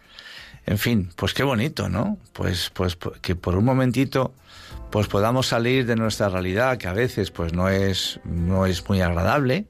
en 0.68 0.78
fin, 0.78 1.10
pues 1.16 1.34
qué 1.34 1.44
bonito, 1.44 1.88
¿no? 1.88 2.18
Pues, 2.34 2.70
pues 2.72 2.98
que 3.22 3.36
por 3.36 3.56
un 3.56 3.64
momentito 3.64 4.34
pues 4.92 5.08
podamos 5.08 5.48
salir 5.48 5.86
de 5.86 5.96
nuestra 5.96 6.30
realidad, 6.30 6.78
que 6.78 6.88
a 6.88 6.94
veces 6.94 7.32
pues 7.32 7.54
no 7.54 7.70
es, 7.70 8.20
no 8.26 8.66
es 8.66 8.88
muy 8.90 9.02
agradable, 9.02 9.66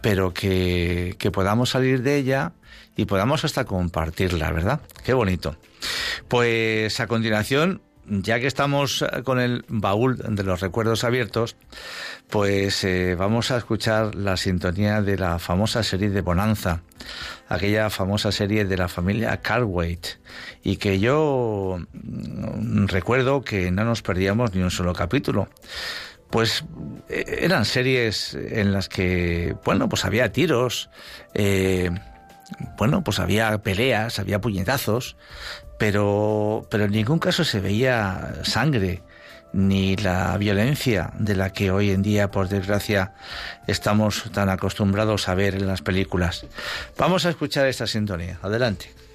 pero 0.00 0.34
que, 0.34 1.14
que 1.18 1.30
podamos 1.30 1.70
salir 1.70 2.02
de 2.02 2.16
ella 2.16 2.52
y 2.96 3.04
podamos 3.06 3.44
hasta 3.44 3.64
compartirla, 3.64 4.50
¿verdad? 4.50 4.80
Qué 5.04 5.12
bonito. 5.14 5.56
Pues 6.28 6.98
a 6.98 7.06
continuación, 7.06 7.82
ya 8.08 8.40
que 8.40 8.46
estamos 8.46 9.04
con 9.24 9.40
el 9.40 9.64
baúl 9.68 10.16
de 10.16 10.42
los 10.42 10.60
recuerdos 10.60 11.04
abiertos, 11.04 11.56
pues 12.30 12.82
eh, 12.84 13.14
vamos 13.14 13.50
a 13.50 13.56
escuchar 13.56 14.14
la 14.14 14.36
sintonía 14.36 15.02
de 15.02 15.16
la 15.16 15.38
famosa 15.38 15.82
serie 15.82 16.10
de 16.10 16.20
Bonanza, 16.20 16.82
aquella 17.48 17.90
famosa 17.90 18.32
serie 18.32 18.64
de 18.64 18.76
la 18.76 18.88
familia 18.88 19.36
Cartwright, 19.38 20.06
y 20.62 20.76
que 20.76 20.98
yo 20.98 21.78
recuerdo 22.86 23.42
que 23.42 23.70
no 23.70 23.84
nos 23.84 24.02
perdíamos 24.02 24.54
ni 24.54 24.62
un 24.62 24.70
solo 24.70 24.92
capítulo. 24.92 25.48
Pues 26.30 26.64
eran 27.08 27.64
series 27.64 28.34
en 28.34 28.72
las 28.72 28.88
que, 28.88 29.54
bueno, 29.64 29.88
pues 29.88 30.04
había 30.04 30.32
tiros, 30.32 30.90
eh, 31.34 31.90
bueno, 32.76 33.02
pues 33.04 33.20
había 33.20 33.56
peleas, 33.58 34.18
había 34.18 34.40
puñetazos, 34.40 35.16
pero, 35.78 36.66
pero 36.70 36.84
en 36.84 36.92
ningún 36.92 37.18
caso 37.18 37.44
se 37.44 37.60
veía 37.60 38.34
sangre 38.42 39.02
ni 39.52 39.96
la 39.96 40.36
violencia 40.36 41.10
de 41.18 41.34
la 41.34 41.50
que 41.50 41.70
hoy 41.70 41.90
en 41.90 42.02
día, 42.02 42.30
por 42.30 42.48
desgracia, 42.48 43.14
estamos 43.66 44.24
tan 44.32 44.50
acostumbrados 44.50 45.28
a 45.28 45.34
ver 45.34 45.54
en 45.54 45.66
las 45.66 45.82
películas. 45.82 46.44
Vamos 46.98 47.24
a 47.24 47.30
escuchar 47.30 47.66
esta 47.66 47.86
sintonía. 47.86 48.38
Adelante. 48.42 49.05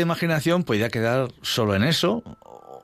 Imaginación 0.00 0.64
podía 0.64 0.88
quedar 0.88 1.28
solo 1.42 1.74
en 1.74 1.84
eso 1.84 2.22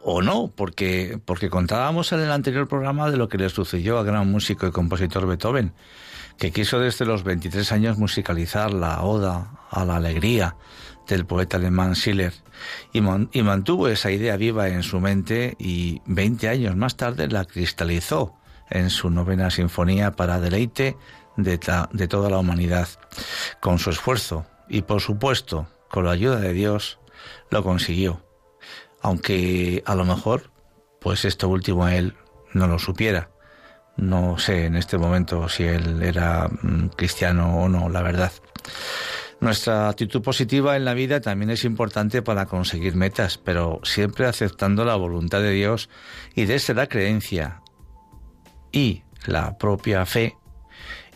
o 0.09 0.23
no, 0.23 0.53
porque, 0.55 1.19
porque 1.25 1.51
contábamos 1.51 2.13
en 2.13 2.21
el 2.21 2.31
anterior 2.31 2.69
programa 2.69 3.11
de 3.11 3.17
lo 3.17 3.29
que 3.29 3.39
le 3.39 3.49
sucedió 3.49 3.99
al 3.99 4.07
gran 4.07 4.31
músico 4.31 4.67
y 4.67 4.71
compositor 4.71 5.27
Beethoven, 5.27 5.73
que 6.39 6.53
quiso 6.53 6.79
desde 6.79 7.05
los 7.05 7.25
23 7.25 7.73
años 7.73 7.99
musicalizar 7.99 8.73
la 8.73 9.03
Oda 9.03 9.51
a 9.69 9.85
la 9.85 9.97
Alegría 9.97 10.57
del 11.09 11.27
poeta 11.27 11.57
alemán 11.57 11.95
Schiller 11.95 12.33
y, 12.93 13.01
mantuvo 13.01 13.89
esa 13.89 14.11
idea 14.11 14.37
viva 14.37 14.69
en 14.69 14.83
su 14.83 15.01
mente 15.01 15.57
y 15.59 16.01
20 16.07 16.49
años 16.49 16.77
más 16.77 16.97
tarde 16.97 17.29
la 17.29 17.45
cristalizó 17.45 18.35
en 18.71 18.91
su 18.91 19.11
novena 19.11 19.51
sinfonía 19.51 20.13
para 20.13 20.41
deleite 20.41 20.97
de, 21.37 21.59
de 21.93 22.09
toda 22.09 22.31
la 22.31 22.39
humanidad. 22.39 22.89
Con 23.61 23.79
su 23.79 23.91
esfuerzo 23.91 24.47
y 24.69 24.83
por 24.83 25.01
supuesto 25.01 25.69
con 25.91 26.05
la 26.05 26.13
ayuda 26.13 26.41
de 26.41 26.53
Dios 26.53 26.99
lo 27.51 27.63
consiguió. 27.63 28.23
Aunque 29.03 29.83
a 29.87 29.95
lo 29.95 30.05
mejor 30.05 30.51
pues 31.01 31.25
esto 31.25 31.49
último 31.49 31.87
él 31.87 32.15
no 32.53 32.67
lo 32.67 32.79
supiera. 32.79 33.31
No 33.97 34.39
sé 34.39 34.67
en 34.67 34.77
este 34.77 34.99
momento 34.99 35.49
si 35.49 35.63
él 35.63 36.03
era 36.03 36.49
mm, 36.49 36.89
cristiano 36.97 37.63
o 37.63 37.69
no, 37.69 37.89
la 37.89 38.03
verdad. 38.03 38.33
Nuestra 39.39 39.89
actitud 39.89 40.23
positiva 40.23 40.77
en 40.77 40.85
la 40.85 40.95
vida 40.95 41.21
también 41.21 41.51
es 41.51 41.65
importante 41.65 42.23
para 42.23 42.47
conseguir 42.47 42.97
metas, 42.97 43.39
pero 43.39 43.81
siempre 43.85 44.27
aceptando 44.27 44.85
la 44.85 44.97
voluntad 44.97 45.41
de 45.41 45.53
Dios 45.53 45.91
y 46.35 46.47
desde 46.47 46.75
la 46.75 46.89
creencia 46.89 47.63
y 48.73 49.05
la 49.27 49.59
propia 49.59 50.07
fe 50.07 50.37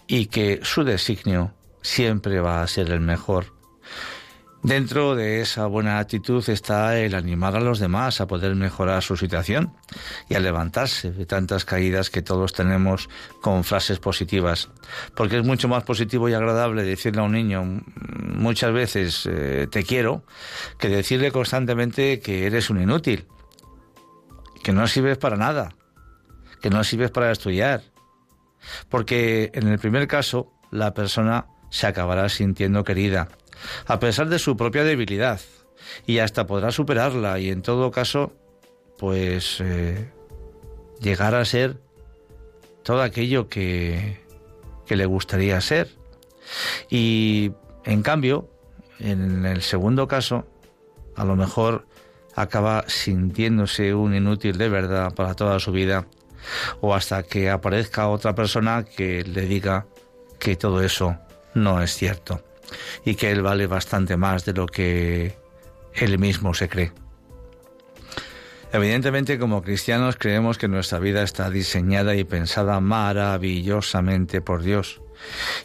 y 0.06 0.26
que 0.26 0.60
su 0.62 0.84
designio 0.84 1.54
siempre 1.82 2.40
va 2.40 2.62
a 2.62 2.66
ser 2.66 2.90
el 2.90 3.00
mejor 3.00 3.59
Dentro 4.62 5.16
de 5.16 5.40
esa 5.40 5.66
buena 5.66 5.98
actitud 5.98 6.46
está 6.50 6.98
el 6.98 7.14
animar 7.14 7.56
a 7.56 7.60
los 7.60 7.78
demás 7.78 8.20
a 8.20 8.26
poder 8.26 8.54
mejorar 8.54 9.02
su 9.02 9.16
situación 9.16 9.72
y 10.28 10.34
a 10.34 10.40
levantarse 10.40 11.12
de 11.12 11.24
tantas 11.24 11.64
caídas 11.64 12.10
que 12.10 12.20
todos 12.20 12.52
tenemos 12.52 13.08
con 13.40 13.64
frases 13.64 14.00
positivas. 14.00 14.68
Porque 15.14 15.38
es 15.38 15.46
mucho 15.46 15.66
más 15.66 15.84
positivo 15.84 16.28
y 16.28 16.34
agradable 16.34 16.82
decirle 16.82 17.22
a 17.22 17.24
un 17.24 17.32
niño 17.32 17.64
muchas 17.64 18.70
veces 18.72 19.24
eh, 19.24 19.66
te 19.70 19.82
quiero 19.82 20.24
que 20.78 20.90
decirle 20.90 21.32
constantemente 21.32 22.20
que 22.20 22.44
eres 22.44 22.68
un 22.68 22.82
inútil, 22.82 23.26
que 24.62 24.72
no 24.72 24.86
sirves 24.86 25.16
para 25.16 25.36
nada, 25.36 25.74
que 26.60 26.68
no 26.68 26.84
sirves 26.84 27.10
para 27.10 27.32
estudiar. 27.32 27.82
Porque 28.90 29.52
en 29.54 29.68
el 29.68 29.78
primer 29.78 30.06
caso 30.06 30.52
la 30.70 30.92
persona 30.92 31.46
se 31.70 31.86
acabará 31.86 32.28
sintiendo 32.28 32.84
querida 32.84 33.28
a 33.86 33.98
pesar 33.98 34.28
de 34.28 34.38
su 34.38 34.56
propia 34.56 34.84
debilidad, 34.84 35.40
y 36.06 36.18
hasta 36.18 36.46
podrá 36.46 36.70
superarla 36.70 37.38
y 37.38 37.50
en 37.50 37.62
todo 37.62 37.90
caso, 37.90 38.32
pues 38.98 39.60
eh, 39.60 40.10
llegar 41.00 41.34
a 41.34 41.44
ser 41.44 41.78
todo 42.82 43.02
aquello 43.02 43.48
que, 43.48 44.20
que 44.86 44.96
le 44.96 45.06
gustaría 45.06 45.60
ser. 45.60 45.88
Y 46.88 47.52
en 47.84 48.02
cambio, 48.02 48.50
en 48.98 49.46
el 49.46 49.62
segundo 49.62 50.08
caso, 50.08 50.46
a 51.16 51.24
lo 51.24 51.36
mejor 51.36 51.86
acaba 52.34 52.84
sintiéndose 52.88 53.94
un 53.94 54.14
inútil 54.14 54.56
de 54.56 54.68
verdad 54.68 55.14
para 55.14 55.34
toda 55.34 55.58
su 55.58 55.72
vida, 55.72 56.06
o 56.80 56.94
hasta 56.94 57.22
que 57.22 57.50
aparezca 57.50 58.08
otra 58.08 58.34
persona 58.34 58.84
que 58.84 59.22
le 59.24 59.42
diga 59.42 59.86
que 60.38 60.56
todo 60.56 60.82
eso 60.82 61.18
no 61.54 61.82
es 61.82 61.94
cierto 61.94 62.42
y 63.04 63.14
que 63.14 63.30
Él 63.30 63.42
vale 63.42 63.66
bastante 63.66 64.16
más 64.16 64.44
de 64.44 64.52
lo 64.52 64.66
que 64.66 65.36
Él 65.94 66.18
mismo 66.18 66.54
se 66.54 66.68
cree. 66.68 66.92
Evidentemente, 68.72 69.38
como 69.38 69.62
cristianos, 69.62 70.16
creemos 70.16 70.56
que 70.56 70.68
nuestra 70.68 71.00
vida 71.00 71.22
está 71.22 71.50
diseñada 71.50 72.14
y 72.14 72.22
pensada 72.22 72.78
maravillosamente 72.78 74.40
por 74.40 74.62
Dios, 74.62 75.02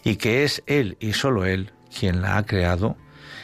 y 0.04 0.16
que 0.16 0.44
es 0.44 0.64
Él 0.66 0.98
y 1.00 1.14
solo 1.14 1.46
Él 1.46 1.72
quien 1.98 2.22
la 2.22 2.38
ha 2.38 2.46
creado 2.46 2.98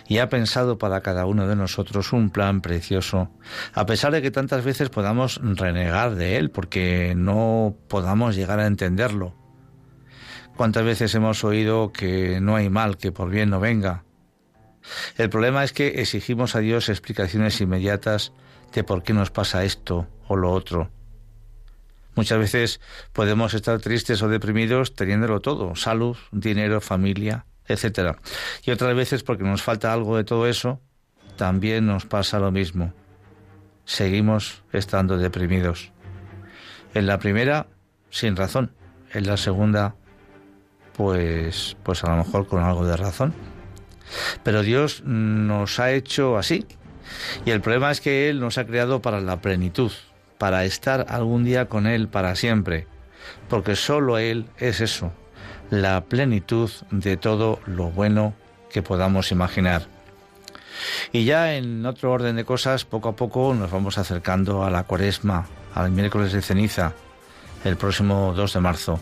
y 0.07 0.17
ha 0.17 0.29
pensado 0.29 0.77
para 0.77 1.01
cada 1.01 1.25
uno 1.25 1.47
de 1.47 1.55
nosotros 1.55 2.11
un 2.11 2.31
plan 2.31 2.61
precioso, 2.61 3.29
a 3.73 3.85
pesar 3.85 4.11
de 4.11 4.21
que 4.21 4.29
tantas 4.29 4.65
veces 4.65 4.89
podamos 4.89 5.39
renegar 5.41 6.15
de 6.15 6.37
Él 6.37 6.51
porque 6.51 7.13
no 7.15 7.77
podamos 7.87 8.35
llegar 8.35 8.59
a 8.59 8.67
entenderlo. 8.67 9.40
¿Cuántas 10.55 10.83
veces 10.83 11.13
hemos 11.15 11.43
oído 11.43 11.91
que 11.91 12.39
no 12.41 12.55
hay 12.55 12.69
mal 12.69 12.97
que 12.97 13.11
por 13.11 13.29
bien 13.29 13.49
no 13.49 13.59
venga? 13.59 14.03
El 15.17 15.29
problema 15.29 15.63
es 15.63 15.73
que 15.73 16.01
exigimos 16.01 16.55
a 16.55 16.59
Dios 16.59 16.89
explicaciones 16.89 17.59
inmediatas 17.61 18.33
de 18.73 18.83
por 18.83 19.03
qué 19.03 19.13
nos 19.13 19.31
pasa 19.31 19.63
esto 19.63 20.07
o 20.27 20.35
lo 20.35 20.51
otro. 20.51 20.89
Muchas 22.15 22.39
veces 22.39 22.81
podemos 23.13 23.53
estar 23.53 23.79
tristes 23.79 24.21
o 24.21 24.27
deprimidos 24.27 24.95
teniéndolo 24.95 25.39
todo, 25.39 25.75
salud, 25.75 26.17
dinero, 26.31 26.81
familia, 26.81 27.45
etc. 27.67 28.17
Y 28.63 28.71
otras 28.71 28.95
veces 28.95 29.23
porque 29.23 29.43
nos 29.43 29.61
falta 29.61 29.93
algo 29.93 30.17
de 30.17 30.23
todo 30.23 30.47
eso, 30.47 30.81
también 31.37 31.85
nos 31.85 32.05
pasa 32.05 32.39
lo 32.39 32.51
mismo. 32.51 32.93
Seguimos 33.85 34.63
estando 34.73 35.17
deprimidos. 35.17 35.91
En 36.93 37.07
la 37.07 37.19
primera, 37.19 37.67
sin 38.09 38.35
razón. 38.35 38.73
En 39.13 39.25
la 39.25 39.37
segunda, 39.37 39.95
pues, 40.95 41.77
pues 41.83 42.03
a 42.03 42.09
lo 42.11 42.17
mejor 42.17 42.47
con 42.47 42.63
algo 42.63 42.85
de 42.85 42.97
razón. 42.97 43.33
Pero 44.43 44.61
Dios 44.61 45.03
nos 45.05 45.79
ha 45.79 45.91
hecho 45.91 46.37
así. 46.37 46.65
Y 47.45 47.51
el 47.51 47.61
problema 47.61 47.91
es 47.91 48.01
que 48.01 48.29
Él 48.29 48.39
nos 48.39 48.57
ha 48.57 48.65
creado 48.65 49.01
para 49.01 49.21
la 49.21 49.41
plenitud, 49.41 49.91
para 50.37 50.65
estar 50.65 51.05
algún 51.09 51.43
día 51.43 51.67
con 51.67 51.87
Él 51.87 52.07
para 52.07 52.35
siempre. 52.35 52.87
Porque 53.49 53.75
solo 53.75 54.17
Él 54.17 54.45
es 54.57 54.81
eso, 54.81 55.11
la 55.69 56.01
plenitud 56.05 56.69
de 56.89 57.17
todo 57.17 57.59
lo 57.65 57.91
bueno 57.91 58.33
que 58.71 58.81
podamos 58.81 59.31
imaginar. 59.31 59.87
Y 61.11 61.25
ya 61.25 61.53
en 61.55 61.85
otro 61.85 62.11
orden 62.11 62.37
de 62.37 62.45
cosas, 62.45 62.85
poco 62.85 63.09
a 63.09 63.15
poco 63.15 63.53
nos 63.53 63.69
vamos 63.69 63.97
acercando 63.97 64.63
a 64.63 64.71
la 64.71 64.83
cuaresma, 64.83 65.47
al 65.75 65.91
miércoles 65.91 66.31
de 66.31 66.41
ceniza, 66.41 66.93
el 67.63 67.77
próximo 67.77 68.33
2 68.35 68.53
de 68.53 68.59
marzo 68.59 68.99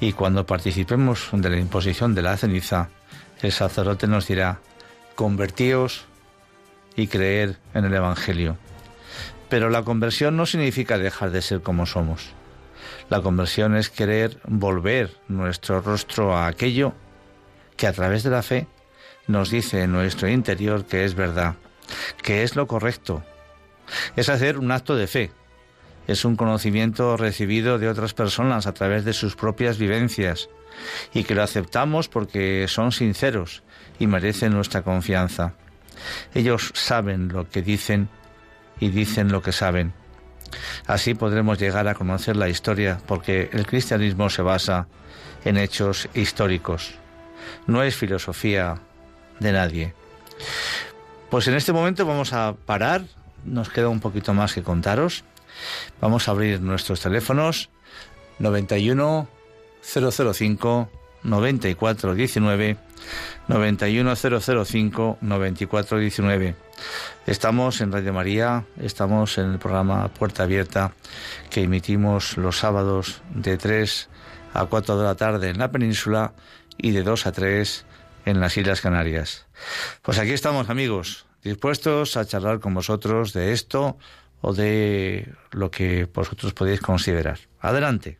y 0.00 0.12
cuando 0.12 0.46
participemos 0.46 1.28
de 1.32 1.50
la 1.50 1.58
imposición 1.58 2.14
de 2.14 2.22
la 2.22 2.36
ceniza, 2.36 2.90
el 3.42 3.52
sacerdote 3.52 4.06
nos 4.06 4.26
dirá, 4.26 4.60
convertíos 5.14 6.06
y 6.96 7.06
creer 7.06 7.58
en 7.74 7.84
el 7.84 7.94
Evangelio. 7.94 8.56
Pero 9.48 9.70
la 9.70 9.82
conversión 9.82 10.36
no 10.36 10.46
significa 10.46 10.98
dejar 10.98 11.30
de 11.30 11.42
ser 11.42 11.62
como 11.62 11.86
somos. 11.86 12.30
La 13.10 13.20
conversión 13.20 13.76
es 13.76 13.90
querer 13.90 14.38
volver 14.46 15.16
nuestro 15.28 15.80
rostro 15.80 16.36
a 16.36 16.46
aquello 16.46 16.94
que 17.76 17.86
a 17.86 17.92
través 17.92 18.22
de 18.22 18.30
la 18.30 18.42
fe 18.42 18.66
nos 19.26 19.50
dice 19.50 19.82
en 19.82 19.92
nuestro 19.92 20.28
interior 20.28 20.84
que 20.84 21.04
es 21.04 21.14
verdad, 21.14 21.54
que 22.22 22.42
es 22.42 22.56
lo 22.56 22.66
correcto. 22.66 23.22
Es 24.16 24.28
hacer 24.28 24.58
un 24.58 24.70
acto 24.70 24.96
de 24.96 25.06
fe, 25.06 25.32
es 26.06 26.24
un 26.24 26.36
conocimiento 26.36 27.16
recibido 27.16 27.78
de 27.78 27.88
otras 27.88 28.14
personas 28.14 28.66
a 28.66 28.74
través 28.74 29.04
de 29.04 29.12
sus 29.12 29.36
propias 29.36 29.78
vivencias 29.78 30.48
y 31.12 31.24
que 31.24 31.34
lo 31.34 31.42
aceptamos 31.42 32.08
porque 32.08 32.66
son 32.68 32.92
sinceros 32.92 33.62
y 33.98 34.06
merecen 34.06 34.52
nuestra 34.52 34.82
confianza. 34.82 35.54
Ellos 36.34 36.72
saben 36.74 37.28
lo 37.28 37.48
que 37.48 37.62
dicen 37.62 38.08
y 38.80 38.90
dicen 38.90 39.32
lo 39.32 39.42
que 39.42 39.52
saben. 39.52 39.92
Así 40.86 41.14
podremos 41.14 41.58
llegar 41.58 41.88
a 41.88 41.94
conocer 41.94 42.36
la 42.36 42.48
historia 42.48 43.00
porque 43.06 43.48
el 43.52 43.66
cristianismo 43.66 44.30
se 44.30 44.42
basa 44.42 44.86
en 45.44 45.56
hechos 45.56 46.08
históricos. 46.14 46.94
No 47.66 47.82
es 47.82 47.96
filosofía 47.96 48.80
de 49.40 49.52
nadie. 49.52 49.94
Pues 51.30 51.48
en 51.48 51.54
este 51.54 51.72
momento 51.72 52.06
vamos 52.06 52.32
a 52.32 52.54
parar. 52.54 53.02
Nos 53.44 53.68
queda 53.68 53.88
un 53.88 54.00
poquito 54.00 54.32
más 54.34 54.54
que 54.54 54.62
contaros. 54.62 55.24
Vamos 56.00 56.28
a 56.28 56.32
abrir 56.32 56.60
nuestros 56.60 57.00
teléfonos 57.00 57.70
91 58.38 59.28
005 59.82 60.88
9419 61.22 62.76
91005 63.48 65.18
9419. 65.20 66.54
Estamos 67.26 67.80
en 67.80 67.92
Radio 67.92 68.12
María, 68.12 68.64
estamos 68.80 69.38
en 69.38 69.52
el 69.52 69.58
programa 69.58 70.08
Puerta 70.08 70.42
Abierta 70.42 70.92
que 71.50 71.62
emitimos 71.62 72.36
los 72.36 72.58
sábados 72.58 73.22
de 73.34 73.56
3 73.56 74.08
a 74.52 74.66
4 74.66 74.98
de 74.98 75.04
la 75.04 75.14
tarde 75.14 75.50
en 75.50 75.58
la 75.58 75.70
península 75.70 76.32
y 76.76 76.90
de 76.92 77.02
2 77.02 77.26
a 77.26 77.32
3 77.32 77.86
en 78.26 78.40
las 78.40 78.56
Islas 78.56 78.80
Canarias. 78.80 79.46
Pues 80.02 80.18
aquí 80.18 80.32
estamos 80.32 80.70
amigos, 80.70 81.26
dispuestos 81.42 82.16
a 82.16 82.24
charlar 82.24 82.60
con 82.60 82.74
vosotros 82.74 83.32
de 83.32 83.52
esto 83.52 83.96
o 84.44 84.52
de 84.52 85.32
lo 85.52 85.70
que 85.70 86.06
vosotros 86.12 86.52
podéis 86.52 86.80
considerar. 86.80 87.38
Adelante. 87.60 88.18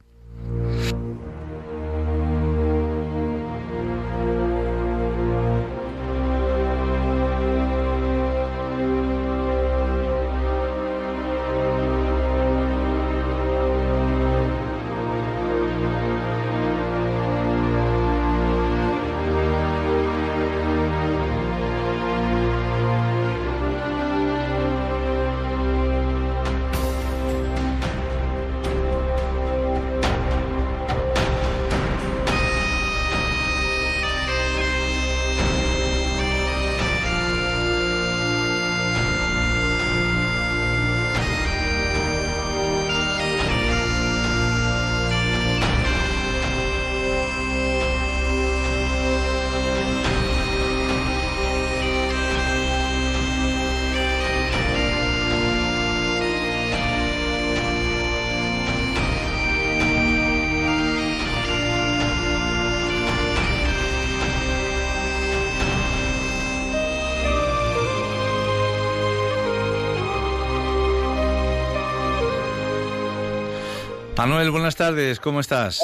Tardes, 74.84 75.18
¿cómo 75.18 75.40
estás? 75.40 75.80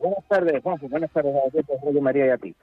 Buenas 0.00 0.24
tardes, 0.28 0.60
Juanjo, 0.64 0.88
buenas 0.88 1.10
tardes 1.12 1.32
a 1.36 1.50
ti, 1.50 1.58
José 1.80 2.00
María 2.00 2.26
y 2.26 2.30
a 2.30 2.38
ti. 2.38 2.54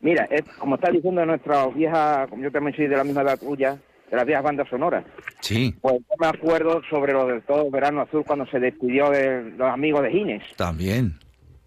Mira, 0.00 0.28
es, 0.30 0.42
como 0.60 0.76
está 0.76 0.92
diciendo 0.92 1.26
nuestra 1.26 1.66
vieja, 1.66 2.28
como 2.30 2.44
yo 2.44 2.52
también 2.52 2.76
soy 2.76 2.86
de 2.86 2.96
la 2.96 3.02
misma 3.02 3.22
edad 3.22 3.38
tuya, 3.40 3.76
de 4.10 4.16
las 4.16 4.26
viejas 4.26 4.44
bandas 4.44 4.68
sonoras, 4.68 5.04
Sí, 5.40 5.74
pues 5.80 5.96
yo 5.96 6.14
me 6.20 6.28
acuerdo 6.28 6.82
sobre 6.88 7.12
lo 7.14 7.26
del 7.26 7.42
todo 7.42 7.68
verano 7.68 8.02
azul 8.02 8.22
cuando 8.24 8.46
se 8.46 8.60
despidió 8.60 9.10
de 9.10 9.50
los 9.56 9.68
amigos 9.68 10.02
de 10.02 10.10
Gines. 10.12 10.42
también. 10.56 11.18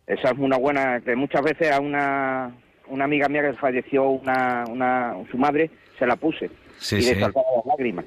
Esa 0.06 0.30
es 0.30 0.38
una 0.38 0.58
buena, 0.58 1.02
que 1.02 1.18
muchas 1.18 1.42
veces 1.42 1.70
a 1.70 1.82
una, 1.82 2.56
una 2.88 3.04
amiga 3.04 3.28
mía 3.28 3.42
que 3.42 3.58
falleció 3.58 4.08
una, 4.12 4.64
una, 4.70 5.14
su 5.30 5.38
madre, 5.38 5.70
se 6.00 6.08
la 6.08 6.16
puse. 6.16 6.50
Sí, 6.78 6.98
y 6.98 7.02
sí. 7.02 7.16
le 7.16 7.20
saltaban 7.20 7.52
las 7.58 7.66
lágrimas. 7.66 8.06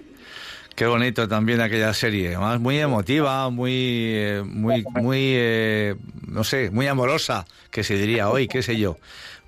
Qué 0.81 0.87
bonito 0.87 1.29
también 1.29 1.61
aquella 1.61 1.93
serie, 1.93 2.29
además 2.29 2.59
muy 2.59 2.79
emotiva, 2.79 3.51
muy, 3.51 3.73
eh, 4.15 4.43
muy, 4.47 4.83
muy, 4.95 5.19
eh, 5.35 5.95
no 6.27 6.43
sé, 6.43 6.71
muy 6.71 6.87
amorosa, 6.87 7.45
que 7.71 7.85
se 7.85 7.97
diría 7.97 8.31
hoy, 8.31 8.49
qué 8.49 8.63
sé 8.63 8.79
yo, 8.79 8.97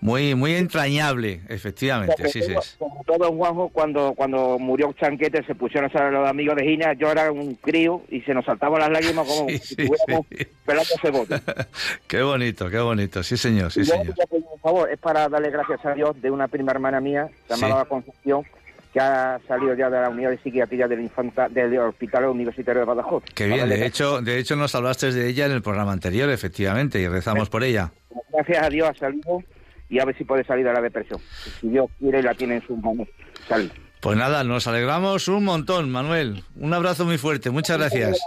muy, 0.03 0.35
muy 0.35 0.53
entrañable, 0.57 1.41
efectivamente, 1.49 2.17
Sobre 2.19 2.31
sí, 2.33 2.43
sí. 2.43 2.53
todo, 3.07 3.33
Juanjo, 3.33 3.71
cuando, 3.71 4.13
cuando 4.13 4.59
murió 4.59 4.93
Chanquete, 4.93 5.43
se 5.47 5.55
pusieron 5.55 5.91
a 5.97 6.11
los 6.11 6.29
amigos 6.29 6.55
de 6.57 6.65
Gines, 6.65 6.99
yo 6.99 7.11
era 7.11 7.33
un 7.33 7.55
crío 7.55 8.03
y 8.11 8.21
se 8.21 8.35
nos 8.35 8.45
saltaban 8.45 8.81
las 8.81 8.91
lágrimas 8.91 9.27
como 9.27 9.49
Sí, 9.49 9.59
si 9.59 9.75
sí, 9.75 9.83
estuviéramos 9.85 10.27
sí. 10.37 10.47
pelando 10.67 10.91
cebolla. 11.01 11.43
Qué 12.09 12.21
bonito, 12.21 12.69
qué 12.69 12.79
bonito, 12.79 13.23
sí 13.23 13.39
señor, 13.39 13.73
sí 13.73 13.85
yo 13.85 13.95
señor. 13.95 14.15
un 14.33 14.61
favor, 14.61 14.91
es 14.91 14.99
para 14.99 15.31
darle 15.31 15.49
gracias 15.51 15.83
a 15.87 15.95
Dios 15.95 16.21
de 16.21 16.31
una 16.31 16.47
prima 16.49 16.73
hermana 16.73 17.01
mía 17.01 17.31
llamada 17.49 17.85
Sí. 17.85 17.89
Concepción, 17.89 18.45
que 18.93 19.01
ha 19.01 19.41
salido 19.49 19.75
ya 19.75 19.89
de 19.89 20.01
la 20.01 20.11
unidad 20.11 20.31
de 20.31 20.39
psiquiatría 20.39 20.87
del, 20.87 21.01
infanta, 21.01 21.49
del 21.49 21.79
Hospital 21.79 22.27
Universitario 22.27 22.81
de 22.81 22.87
Badajoz. 22.87 23.25
Qué 23.35 23.47
bien, 23.47 23.69
de 23.69 23.87
hecho, 23.87 24.21
de 24.21 24.39
hecho 24.39 24.55
nos 24.55 24.75
hablaste 24.75 25.13
de 25.13 25.29
ella 25.29 25.47
en 25.47 25.53
el 25.53 25.63
programa 25.63 25.93
anterior, 25.93 26.29
efectivamente, 26.29 27.01
y 27.01 27.09
rezamos 27.09 27.49
por 27.49 27.65
ella. 27.65 27.93
Gracias 28.33 28.63
a 28.63 28.69
Dios 28.69 28.89
ha 28.91 28.95
salido 28.95 29.43
y 29.89 29.99
a 29.99 30.05
ver 30.05 30.17
si 30.17 30.25
puede 30.25 30.45
salir 30.45 30.65
de 30.67 30.73
la 30.73 30.81
depresión. 30.81 31.21
Si 31.61 31.69
Dios 31.69 31.91
quiere, 31.99 32.23
la 32.23 32.35
tiene 32.35 32.57
en 32.57 32.67
sus 32.67 32.79
manos. 32.79 33.09
Salir. 33.49 33.73
Pues 34.01 34.19
nada, 34.19 34.43
nos 34.43 34.67
alegramos 34.67 35.29
un 35.29 35.45
montón, 35.45 35.91
Manuel. 35.91 36.43
Un 36.57 36.75
abrazo 36.75 37.05
muy 37.05 37.19
fuerte, 37.19 37.51
muchas 37.51 37.79
gracias. 37.79 38.21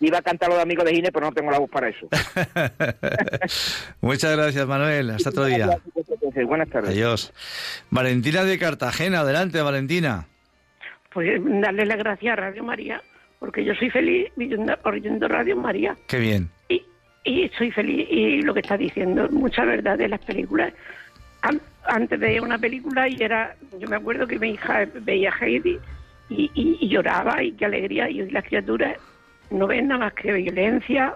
Iba 0.00 0.18
a 0.18 0.22
cantar 0.22 0.48
los 0.48 0.56
de 0.56 0.62
amigos 0.62 0.84
de 0.86 0.92
Gine, 0.94 1.12
pero 1.12 1.26
no 1.26 1.32
tengo 1.32 1.50
la 1.50 1.58
voz 1.58 1.68
para 1.70 1.88
eso. 1.90 2.08
muchas 4.00 4.36
gracias, 4.36 4.66
Manuel. 4.66 5.10
Hasta 5.10 5.30
otro 5.30 5.44
día. 5.44 5.68
Buenas 6.46 6.68
tardes. 6.70 6.90
Adiós. 6.90 7.32
Valentina 7.90 8.44
de 8.44 8.58
Cartagena, 8.58 9.20
adelante, 9.20 9.60
Valentina. 9.60 10.26
Pues 11.12 11.40
darle 11.44 11.84
las 11.86 11.98
gracias 11.98 12.32
a 12.32 12.36
Radio 12.36 12.62
María, 12.64 13.02
porque 13.38 13.64
yo 13.64 13.74
soy 13.74 13.90
feliz 13.90 14.28
oyendo, 14.84 15.28
Radio 15.28 15.56
María 15.56 15.96
Qué 16.06 16.18
bien. 16.18 16.48
y, 16.68 16.82
y 17.24 17.48
soy 17.58 17.70
feliz 17.72 18.06
y 18.10 18.42
lo 18.42 18.54
que 18.54 18.60
está 18.60 18.76
diciendo, 18.76 19.28
mucha 19.30 19.64
verdad 19.64 19.98
de 19.98 20.08
las 20.08 20.20
películas. 20.24 20.72
An- 21.42 21.60
antes 21.84 22.18
veía 22.20 22.42
una 22.42 22.58
película 22.58 23.08
y 23.08 23.16
era, 23.20 23.56
yo 23.78 23.88
me 23.88 23.96
acuerdo 23.96 24.26
que 24.26 24.38
mi 24.38 24.50
hija 24.50 24.86
veía 25.02 25.32
Heidi 25.40 25.78
y, 26.28 26.50
y- 26.54 26.78
y 26.80 26.88
lloraba 26.88 27.42
y 27.42 27.52
qué 27.52 27.64
alegría 27.64 28.08
y 28.08 28.22
hoy 28.22 28.30
las 28.30 28.44
criaturas 28.44 28.96
no 29.50 29.66
ven 29.66 29.88
nada 29.88 30.06
más 30.06 30.14
que 30.14 30.32
violencia, 30.32 31.14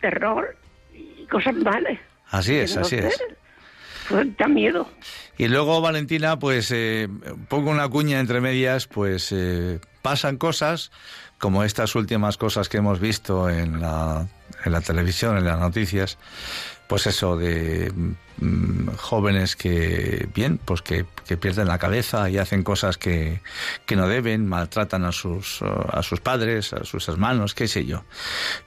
terror 0.00 0.56
y 0.92 1.26
cosas 1.26 1.54
malas. 1.56 1.98
Así 2.30 2.54
es, 2.54 2.76
así 2.76 2.96
es. 2.96 3.22
Pues 4.08 4.36
da 4.36 4.48
miedo. 4.48 4.88
Y 5.36 5.48
luego, 5.48 5.80
Valentina, 5.80 6.38
pues 6.38 6.70
eh, 6.72 7.08
pongo 7.48 7.70
una 7.70 7.88
cuña 7.88 8.20
entre 8.20 8.40
medias, 8.40 8.86
pues 8.86 9.32
eh, 9.32 9.80
pasan 10.02 10.36
cosas 10.36 10.90
como 11.38 11.62
estas 11.62 11.94
últimas 11.94 12.36
cosas 12.36 12.68
que 12.68 12.78
hemos 12.78 13.00
visto 13.00 13.48
en 13.48 13.80
la, 13.80 14.26
en 14.64 14.72
la 14.72 14.80
televisión, 14.80 15.36
en 15.38 15.44
las 15.44 15.58
noticias, 15.60 16.18
pues 16.88 17.06
eso 17.06 17.36
de 17.36 17.92
mm, 18.38 18.88
jóvenes 18.96 19.54
que, 19.56 20.26
bien, 20.34 20.58
pues 20.64 20.82
que, 20.82 21.04
que 21.26 21.36
pierden 21.36 21.68
la 21.68 21.78
cabeza 21.78 22.28
y 22.30 22.38
hacen 22.38 22.64
cosas 22.64 22.96
que, 22.96 23.42
que 23.86 23.94
no 23.94 24.08
deben, 24.08 24.48
maltratan 24.48 25.04
a 25.04 25.12
sus, 25.12 25.60
a 25.62 26.02
sus 26.02 26.20
padres, 26.20 26.72
a 26.72 26.84
sus 26.84 27.08
hermanos, 27.08 27.54
qué 27.54 27.68
sé 27.68 27.84
yo. 27.84 28.04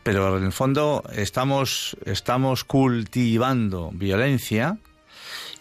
Pero 0.04 0.38
en 0.38 0.46
el 0.46 0.52
fondo 0.52 1.04
estamos, 1.14 1.98
estamos 2.06 2.64
cultivando 2.64 3.90
violencia 3.92 4.78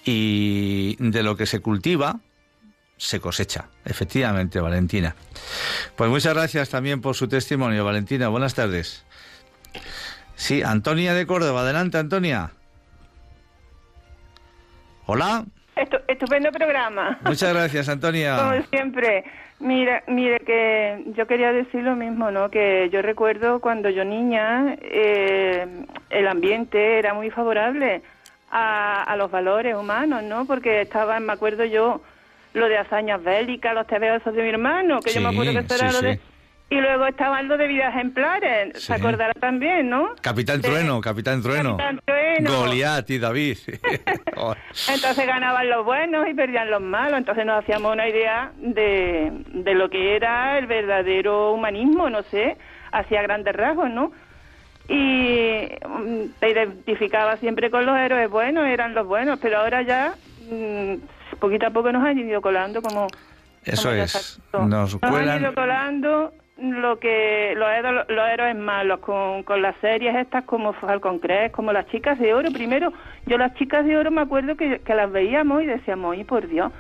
y 0.04 0.96
de 0.98 1.22
lo 1.22 1.36
que 1.36 1.46
se 1.46 1.60
cultiva 1.60 2.20
se 2.98 3.18
cosecha. 3.18 3.70
Efectivamente, 3.86 4.60
Valentina. 4.60 5.16
Pues 5.96 6.10
muchas 6.10 6.34
gracias 6.34 6.68
también 6.68 7.00
por 7.00 7.16
su 7.16 7.28
testimonio, 7.28 7.82
Valentina. 7.82 8.28
Buenas 8.28 8.54
tardes. 8.54 9.04
Sí, 10.40 10.62
Antonia 10.62 11.12
de 11.12 11.26
Córdoba. 11.26 11.60
Adelante, 11.60 11.98
Antonia. 11.98 12.50
Hola. 15.04 15.44
Estu- 15.76 16.00
estupendo 16.08 16.50
programa. 16.50 17.18
Muchas 17.24 17.52
gracias, 17.52 17.84
Como 17.88 17.94
Antonia. 17.96 18.64
siempre. 18.70 19.24
Mira, 19.58 20.02
mire 20.06 20.38
que 20.40 21.04
yo 21.14 21.26
quería 21.26 21.52
decir 21.52 21.82
lo 21.82 21.94
mismo, 21.94 22.30
¿no? 22.30 22.50
Que 22.50 22.88
yo 22.90 23.02
recuerdo 23.02 23.60
cuando 23.60 23.90
yo 23.90 24.02
niña 24.06 24.76
eh, 24.80 25.84
el 26.08 26.26
ambiente 26.26 26.98
era 26.98 27.12
muy 27.12 27.28
favorable 27.30 28.00
a, 28.50 29.02
a 29.02 29.16
los 29.16 29.30
valores 29.30 29.74
humanos, 29.76 30.22
¿no? 30.22 30.46
Porque 30.46 30.80
estaban, 30.80 31.26
me 31.26 31.34
acuerdo 31.34 31.66
yo, 31.66 32.00
lo 32.54 32.66
de 32.70 32.78
hazañas 32.78 33.22
bélicas, 33.22 33.74
los 33.74 33.86
tebeos 33.86 34.22
esos 34.22 34.34
de 34.34 34.42
mi 34.42 34.48
hermano, 34.48 35.00
que 35.00 35.12
yo 35.12 35.20
me 35.20 35.28
acuerdo 35.28 35.52
que 35.52 35.58
eso 35.58 35.74
sí, 35.76 35.84
era 35.84 35.92
lo 35.92 36.00
de... 36.00 36.20
Y 36.72 36.76
luego 36.80 37.04
estaban 37.06 37.48
los 37.48 37.58
de 37.58 37.66
vidas 37.66 37.92
ejemplares, 37.94 38.74
Sí. 38.74 38.86
se 38.86 38.94
acordará 38.94 39.32
también, 39.34 39.90
¿no? 39.90 40.14
Capitán 40.20 40.60
Trueno, 40.60 41.00
Capitán 41.00 41.42
Trueno. 41.42 41.76
Capitán 41.76 42.00
Trueno. 42.06 42.50
Goliat 42.50 43.10
y 43.10 43.18
David. 43.18 43.58
Entonces 44.88 45.26
ganaban 45.26 45.68
los 45.68 45.84
buenos 45.84 46.28
y 46.28 46.34
perdían 46.34 46.70
los 46.70 46.80
malos. 46.80 47.18
Entonces 47.18 47.44
nos 47.44 47.62
hacíamos 47.62 47.92
una 47.92 48.08
idea 48.08 48.52
de, 48.58 49.32
de 49.48 49.74
lo 49.74 49.90
que 49.90 50.14
era 50.16 50.58
el 50.58 50.66
verdadero 50.66 51.52
humanismo, 51.52 52.08
no 52.08 52.22
sé, 52.22 52.56
hacía 52.92 53.22
grandes 53.22 53.54
rasgos, 53.56 53.90
¿no? 53.90 54.12
Y 54.88 55.68
mm, 55.88 56.38
te 56.38 56.50
identificaba 56.50 57.36
siempre 57.36 57.70
con 57.70 57.86
los 57.86 57.96
héroes 57.98 58.28
buenos, 58.30 58.66
eran 58.66 58.94
los 58.94 59.06
buenos, 59.06 59.38
pero 59.40 59.58
ahora 59.58 59.82
ya 59.82 60.14
mm, 60.50 60.94
poquito 61.38 61.66
a 61.66 61.70
poco 61.70 61.92
nos 61.92 62.04
han 62.04 62.18
ido 62.18 62.40
colando 62.40 62.80
como... 62.82 63.06
Eso 63.64 63.88
como 63.90 63.94
es. 64.02 64.14
exacto. 64.14 64.66
Nos 64.66 64.94
han 65.02 65.10
cuelan. 65.10 65.40
ido 65.42 65.54
colando 65.54 66.32
lo 66.60 66.98
que 66.98 67.54
los 67.56 67.68
héroes, 67.70 68.06
los 68.08 68.28
héroes 68.28 68.56
malos 68.56 69.00
con, 69.00 69.42
con 69.44 69.62
las 69.62 69.74
series 69.80 70.14
estas 70.16 70.44
como 70.44 70.72
Falcon 70.74 71.18
Crest, 71.18 71.54
como 71.54 71.72
las 71.72 71.86
chicas 71.88 72.18
de 72.18 72.34
oro. 72.34 72.50
Primero, 72.52 72.92
yo 73.26 73.38
las 73.38 73.54
chicas 73.54 73.84
de 73.86 73.96
oro 73.96 74.10
me 74.10 74.20
acuerdo 74.20 74.56
que, 74.56 74.80
que 74.80 74.94
las 74.94 75.10
veíamos 75.10 75.62
y 75.62 75.66
decíamos, 75.66 76.16
y 76.16 76.24
por 76.24 76.46
Dios, 76.48 76.70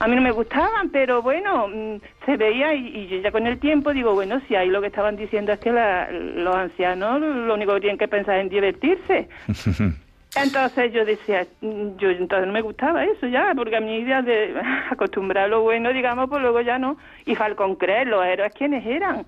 a 0.00 0.06
mí 0.06 0.14
no 0.14 0.22
me 0.22 0.30
gustaban, 0.30 0.90
pero 0.90 1.22
bueno, 1.22 1.68
mm, 1.68 1.96
se 2.24 2.36
veía 2.36 2.72
y, 2.74 3.08
yo 3.08 3.18
ya 3.18 3.30
con 3.32 3.46
el 3.46 3.58
tiempo 3.58 3.92
digo, 3.92 4.14
bueno, 4.14 4.40
si 4.46 4.54
ahí 4.54 4.68
lo 4.68 4.80
que 4.80 4.86
estaban 4.86 5.16
diciendo 5.16 5.52
es 5.52 5.58
que 5.58 5.72
la- 5.72 6.08
los 6.10 6.54
ancianos 6.54 7.20
lo 7.20 7.52
único 7.54 7.74
que 7.74 7.80
tienen 7.80 7.98
que 7.98 8.08
pensar 8.08 8.36
es 8.36 8.42
en 8.42 8.48
divertirse. 8.48 9.28
Entonces 10.42 10.92
yo 10.92 11.04
decía, 11.04 11.46
mm, 11.60 11.96
yo 11.98 12.10
entonces 12.10 12.46
no 12.46 12.52
me 12.52 12.60
gustaba 12.62 13.04
eso 13.04 13.26
ya, 13.26 13.52
porque 13.56 13.76
a 13.76 13.80
mi 13.80 13.98
idea 13.98 14.22
de 14.22 14.54
acostumbrar 14.90 15.44
a 15.44 15.48
lo 15.48 15.62
bueno, 15.62 15.92
digamos, 15.92 16.28
pues 16.28 16.42
luego 16.42 16.60
ya 16.60 16.78
no. 16.78 16.96
Y 17.26 17.34
Falcon 17.34 17.76
Crest, 17.76 18.08
los 18.08 18.24
héroes, 18.24 18.52
¿quiénes 18.54 18.84
eran? 18.86 19.24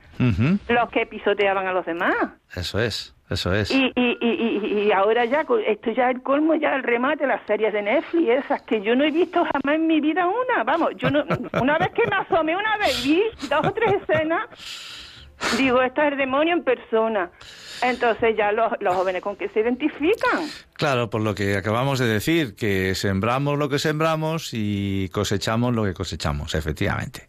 Los 0.68 0.90
que 0.90 1.06
pisoteaban 1.06 1.66
a 1.66 1.72
los 1.72 1.84
demás. 1.86 2.14
Eso 2.54 2.80
es, 2.80 3.14
eso 3.30 3.52
es. 3.54 3.70
Y, 3.70 3.92
y, 3.94 4.18
y, 4.20 4.86
y- 4.88 4.92
ahora 4.92 5.24
ya, 5.24 5.44
esto 5.66 5.90
ya 5.92 6.10
es 6.10 6.16
el 6.16 6.22
colmo, 6.22 6.54
ya 6.56 6.74
el 6.74 6.82
remate, 6.82 7.26
las 7.26 7.40
series 7.46 7.72
de 7.72 7.82
Netflix, 7.82 8.28
esas 8.44 8.62
que 8.62 8.80
yo 8.80 8.94
no 8.96 9.04
he 9.04 9.10
visto 9.10 9.44
jamás 9.44 9.76
en 9.76 9.86
mi 9.86 10.00
vida 10.00 10.26
una. 10.26 10.64
Vamos, 10.64 10.90
yo 10.96 11.10
no, 11.10 11.22
una 11.60 11.78
vez 11.78 11.90
que 11.90 12.02
me 12.10 12.16
asomé 12.16 12.56
una 12.56 12.76
vez 12.78 13.02
vi 13.04 13.22
dos 13.48 13.66
o 13.66 13.72
tres 13.72 14.02
escenas, 14.02 14.46
digo, 15.58 15.80
esto 15.82 16.02
es 16.02 16.12
el 16.12 16.18
demonio 16.18 16.54
en 16.54 16.64
persona. 16.64 17.30
Entonces 17.82 18.36
ya 18.36 18.52
los, 18.52 18.72
los 18.80 18.94
jóvenes 18.94 19.22
con 19.22 19.36
que 19.36 19.48
se 19.48 19.60
identifican. 19.60 20.46
Claro, 20.74 21.10
por 21.10 21.20
lo 21.22 21.34
que 21.34 21.56
acabamos 21.56 21.98
de 21.98 22.06
decir, 22.06 22.54
que 22.54 22.94
sembramos 22.94 23.58
lo 23.58 23.68
que 23.68 23.78
sembramos 23.78 24.50
y 24.52 25.08
cosechamos 25.10 25.74
lo 25.74 25.84
que 25.84 25.94
cosechamos, 25.94 26.54
efectivamente. 26.54 27.28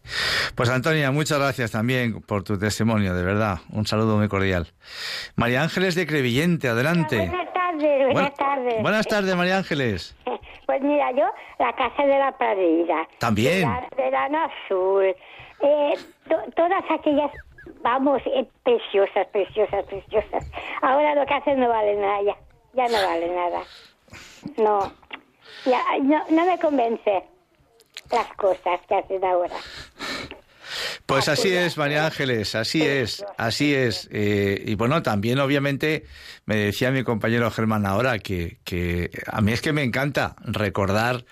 Pues 0.54 0.68
Antonia, 0.70 1.10
muchas 1.10 1.38
gracias 1.38 1.70
también 1.72 2.20
por 2.22 2.44
tu 2.44 2.58
testimonio, 2.58 3.14
de 3.14 3.22
verdad. 3.22 3.58
Un 3.70 3.86
saludo 3.86 4.16
muy 4.16 4.28
cordial. 4.28 4.68
María 5.36 5.62
Ángeles 5.62 5.94
de 5.94 6.06
Crevillente, 6.06 6.68
adelante. 6.68 7.16
Buenas 7.18 7.52
tardes, 7.52 8.12
buenas 8.12 8.14
Buen- 8.14 8.34
tardes. 8.34 8.82
Buenas 8.82 9.06
tardes, 9.06 9.36
María 9.36 9.58
Ángeles. 9.58 10.14
Pues 10.64 10.80
mira, 10.80 11.10
yo, 11.12 11.24
la 11.58 11.72
Casa 11.74 12.02
de 12.04 12.18
la 12.18 12.32
Pradera. 12.38 13.06
También. 13.18 13.68
Verano, 13.68 13.88
Verano 13.96 14.38
Azul. 14.44 15.04
Eh, 15.60 15.94
to- 16.28 16.50
todas 16.56 16.82
aquellas, 16.88 17.30
vamos, 17.82 18.22
eh, 18.26 18.46
preciosas, 18.62 19.26
preciosas, 19.28 19.84
preciosas. 19.86 20.44
Ahora 20.80 21.14
lo 21.14 21.26
que 21.26 21.34
hacen 21.34 21.60
no 21.60 21.68
vale 21.68 21.96
nada, 21.96 22.22
ya, 22.22 22.36
ya 22.74 22.88
no 22.88 23.06
vale 23.06 23.28
nada. 23.28 23.62
No, 24.56 24.92
ya, 25.64 25.82
no, 26.02 26.24
no 26.30 26.46
me 26.46 26.58
convence 26.58 27.24
las 28.10 28.32
cosas 28.36 28.80
que 28.88 28.94
hacen 28.94 29.24
ahora. 29.24 29.56
Pues 31.06 31.28
así 31.28 31.52
es, 31.52 31.76
María 31.76 32.06
Ángeles, 32.06 32.54
así 32.54 32.82
es, 32.82 33.24
así 33.36 33.74
es. 33.74 34.08
Eh, 34.10 34.62
y 34.64 34.74
bueno, 34.74 35.02
también 35.02 35.38
obviamente 35.40 36.04
me 36.46 36.56
decía 36.56 36.90
mi 36.90 37.02
compañero 37.04 37.50
Germán 37.50 37.84
ahora 37.84 38.18
que, 38.18 38.58
que 38.64 39.10
a 39.26 39.40
mí 39.40 39.52
es 39.52 39.60
que 39.60 39.72
me 39.72 39.82
encanta 39.82 40.36
recordar 40.40 41.24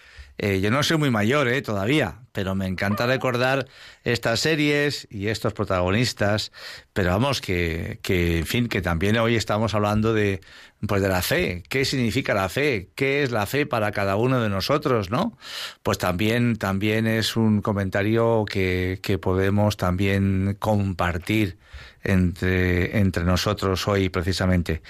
eh, 0.42 0.60
yo 0.62 0.70
no 0.70 0.82
soy 0.82 0.96
muy 0.96 1.10
mayor 1.10 1.48
eh, 1.48 1.60
todavía, 1.60 2.22
pero 2.32 2.54
me 2.54 2.66
encanta 2.66 3.06
recordar 3.06 3.66
estas 4.04 4.40
series 4.40 5.06
y 5.10 5.28
estos 5.28 5.52
protagonistas. 5.52 6.50
Pero 6.94 7.10
vamos, 7.10 7.42
que, 7.42 7.98
que, 8.02 8.38
en 8.38 8.46
fin, 8.46 8.68
que 8.68 8.80
también 8.80 9.18
hoy 9.18 9.36
estamos 9.36 9.74
hablando 9.74 10.14
de, 10.14 10.40
pues 10.86 11.02
de 11.02 11.08
la 11.08 11.22
fe. 11.22 11.62
¿Qué 11.68 11.84
significa 11.84 12.34
la 12.34 12.48
fe? 12.48 12.90
¿Qué 12.94 13.22
es 13.22 13.30
la 13.30 13.46
fe 13.46 13.66
para 13.66 13.92
cada 13.92 14.16
uno 14.16 14.40
de 14.40 14.48
nosotros, 14.48 15.10
no? 15.10 15.36
Pues 15.82 15.98
también, 15.98 16.56
también 16.56 17.06
es 17.06 17.36
un 17.36 17.60
comentario 17.60 18.44
que, 18.46 18.98
que 19.02 19.18
podemos 19.18 19.76
también 19.76 20.56
compartir 20.58 21.58
entre, 22.02 22.98
entre 22.98 23.24
nosotros 23.24 23.86
hoy 23.88 24.08
precisamente. 24.08 24.82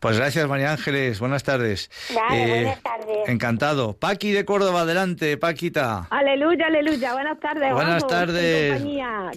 Pues 0.00 0.16
gracias 0.16 0.48
María 0.48 0.72
Ángeles, 0.72 1.20
buenas 1.20 1.42
tardes. 1.42 1.90
Vale, 2.14 2.46
buenas 2.46 2.82
tardes. 2.82 3.28
Encantado. 3.28 3.96
Paqui 3.98 4.32
de 4.32 4.44
Córdoba, 4.44 4.82
adelante, 4.82 5.36
Paquita. 5.36 6.06
Aleluya, 6.10 6.66
aleluya, 6.66 7.12
buenas 7.12 7.38
tardes. 7.40 7.72
Buenas 7.72 8.02
Juanjo, 8.02 8.06
tardes. 8.06 8.82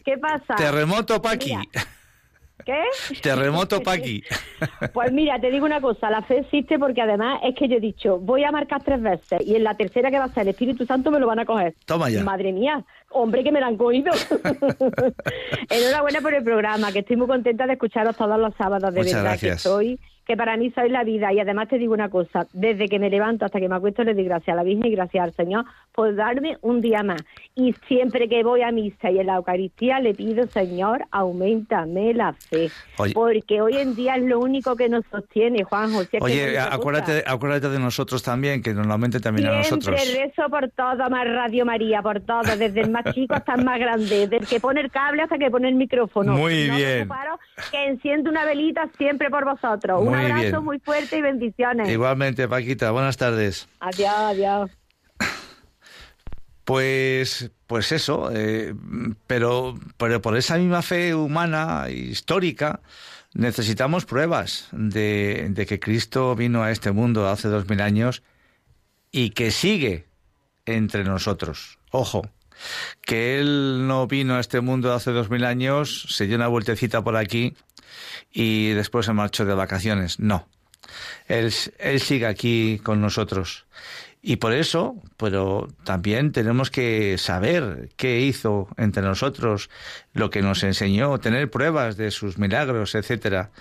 ¿Qué 0.05 0.17
pasa? 0.17 0.55
Terremoto 0.55 1.21
Paqui. 1.21 1.55
Mira. 1.55 1.87
¿Qué? 2.67 2.83
Terremoto 3.21 3.81
Paqui. 3.83 4.21
Pues 4.91 5.13
mira, 5.13 5.39
te 5.39 5.49
digo 5.49 5.65
una 5.65 5.79
cosa, 5.79 6.09
la 6.09 6.21
fe 6.21 6.39
existe 6.39 6.77
porque 6.77 7.01
además 7.01 7.39
es 7.43 7.55
que 7.55 7.69
yo 7.69 7.77
he 7.77 7.79
dicho, 7.79 8.19
voy 8.19 8.43
a 8.43 8.51
marcar 8.51 8.83
tres 8.83 9.01
veces 9.01 9.39
y 9.47 9.55
en 9.55 9.63
la 9.63 9.75
tercera 9.75 10.11
que 10.11 10.19
va 10.19 10.25
a 10.25 10.33
ser 10.33 10.43
el 10.43 10.49
Espíritu 10.49 10.85
Santo 10.85 11.09
me 11.09 11.19
lo 11.19 11.27
van 11.27 11.39
a 11.39 11.45
coger. 11.45 11.75
Toma 11.85 12.09
ya. 12.09 12.25
Madre 12.25 12.51
mía, 12.51 12.83
hombre 13.09 13.43
que 13.43 13.51
me 13.51 13.59
lo 13.59 13.67
han 13.67 13.77
cogido. 13.77 14.11
Enhorabuena 15.69 16.21
por 16.21 16.33
el 16.33 16.43
programa, 16.43 16.91
que 16.91 16.99
estoy 16.99 17.17
muy 17.17 17.27
contenta 17.27 17.65
de 17.65 17.73
escucharos 17.73 18.15
todos 18.15 18.39
los 18.39 18.53
sábados, 18.55 18.93
de 18.93 18.99
Muchas 18.99 19.13
verdad 19.13 19.29
gracias. 19.31 19.63
que 19.63 19.69
estoy, 19.69 19.99
que 20.25 20.35
para 20.35 20.57
mí 20.57 20.71
sois 20.71 20.91
la 20.91 21.03
vida 21.05 21.31
y 21.31 21.39
además 21.39 21.69
te 21.69 21.77
digo 21.77 21.93
una 21.93 22.09
cosa, 22.09 22.45
desde 22.51 22.89
que 22.89 22.99
me 22.99 23.09
levanto 23.09 23.45
hasta 23.45 23.59
que 23.59 23.69
me 23.69 23.75
acuesto 23.75 24.03
le 24.03 24.13
doy 24.13 24.25
gracias 24.25 24.53
a 24.53 24.57
la 24.57 24.63
Virgen 24.63 24.85
y 24.85 24.91
gracias 24.91 25.23
al 25.23 25.33
Señor 25.33 25.63
por 25.93 26.13
darme 26.15 26.57
un 26.61 26.81
día 26.81 27.01
más. 27.01 27.21
Y 27.55 27.73
siempre 27.87 28.27
que 28.27 28.43
voy 28.43 28.61
a 28.61 28.71
misa 28.71 29.09
y 29.09 29.19
en 29.19 29.27
la 29.27 29.35
Eucaristía 29.37 29.99
le 30.01 30.13
pido, 30.13 30.45
Señor, 30.47 31.05
aumentame 31.11 32.13
la 32.13 32.33
fe. 32.33 32.69
Oye. 32.97 33.13
Porque 33.13 33.61
hoy 33.61 33.77
en 33.77 33.95
día 33.95 34.17
es 34.17 34.23
lo 34.23 34.39
único 34.39 34.75
que 34.75 34.89
nos 34.89 35.05
sostiene, 35.09 35.59
que 35.59 35.65
no 35.71 35.99
hay 35.99 36.07
Oye, 36.19 36.59
acuérdate, 36.59 37.23
acuérdate 37.25 37.69
de 37.69 37.79
nosotros 37.79 38.21
también, 38.21 38.61
que 38.61 38.73
normalmente 38.73 39.21
también 39.21 39.47
a 39.47 39.63
Siempre 39.63 39.91
nosotros. 39.93 40.17
rezo 40.17 40.49
por 40.49 40.69
todo, 40.71 41.09
más 41.09 41.25
Radio 41.25 41.65
María, 41.65 42.01
por 42.01 42.19
todo, 42.19 42.41
desde 42.57 42.81
el 42.81 42.89
más 43.03 43.13
chico 43.15 43.33
hasta 43.35 43.53
el 43.55 43.63
más 43.65 43.79
grande, 43.79 44.27
desde 44.27 44.37
el 44.37 44.47
que 44.47 44.59
pone 44.59 44.81
el 44.81 44.91
cable 44.91 45.23
hasta 45.23 45.37
que 45.37 45.49
pone 45.49 45.69
el 45.69 45.75
micrófono. 45.75 46.33
Muy 46.33 46.67
No 46.67 46.75
bien. 46.75 47.09
que 47.71 47.85
enciende 47.87 48.29
una 48.29 48.45
velita 48.45 48.89
siempre 48.97 49.29
por 49.29 49.45
vosotros. 49.45 50.01
un 50.01 50.15
abrazo 50.15 50.41
bien. 50.41 50.63
muy 50.63 50.79
fuerte 50.79 51.17
y 51.17 51.21
bendiciones. 51.21 51.89
Igualmente, 51.89 52.47
Paquita, 52.47 52.91
buenas 52.91 53.17
tardes. 53.17 53.67
Adiós, 53.79 54.13
adiós. 54.15 54.71
Pues, 56.63 57.49
pues 57.65 57.91
eso, 57.93 58.29
eh, 58.33 58.73
pero, 59.25 59.75
pero 59.97 60.21
por 60.21 60.35
esa 60.35 60.57
misma 60.57 60.81
fe 60.81 61.15
humana, 61.15 61.85
histórica, 61.89 62.81
necesitamos 63.33 64.05
pruebas 64.05 64.67
de, 64.73 65.47
de 65.51 65.65
que 65.65 65.79
Cristo 65.79 66.35
vino 66.35 66.63
a 66.63 66.71
este 66.71 66.91
mundo 66.91 67.27
hace 67.29 67.47
dos 67.47 67.69
mil 67.69 67.79
años 67.79 68.21
y 69.11 69.29
que 69.29 69.51
sigue 69.51 70.07
entre 70.65 71.05
nosotros. 71.05 71.79
Ojo, 71.91 72.27
que 73.01 73.39
Él 73.39 73.87
no 73.87 74.07
vino 74.07 74.35
a 74.35 74.39
este 74.39 74.61
mundo 74.61 74.93
hace 74.93 75.11
dos 75.11 75.29
mil 75.29 75.45
años, 75.45 76.07
se 76.09 76.27
dio 76.27 76.35
una 76.35 76.47
vueltecita 76.47 77.03
por 77.03 77.15
aquí 77.15 77.55
y 78.31 78.69
después 78.69 79.05
se 79.05 79.13
marchó 79.13 79.45
de 79.45 79.53
vacaciones. 79.53 80.19
No, 80.19 80.47
Él, 81.27 81.51
sigue 81.51 82.25
aquí 82.25 82.79
con 82.83 83.01
nosotros. 83.01 83.65
Y 84.21 84.37
por 84.37 84.51
eso, 84.51 84.95
pero 85.15 85.67
también 85.83 86.31
tenemos 86.31 86.71
que 86.71 87.17
saber 87.17 87.89
qué 87.95 88.21
hizo 88.21 88.67
entre 88.75 89.03
nosotros, 89.03 89.69
lo 90.13 90.29
que 90.29 90.41
nos 90.41 90.63
enseñó, 90.63 91.19
tener 91.19 91.49
pruebas 91.51 91.97
de 91.97 92.11
sus 92.11 92.37
milagros, 92.37 92.95
etcétera. 92.95 93.51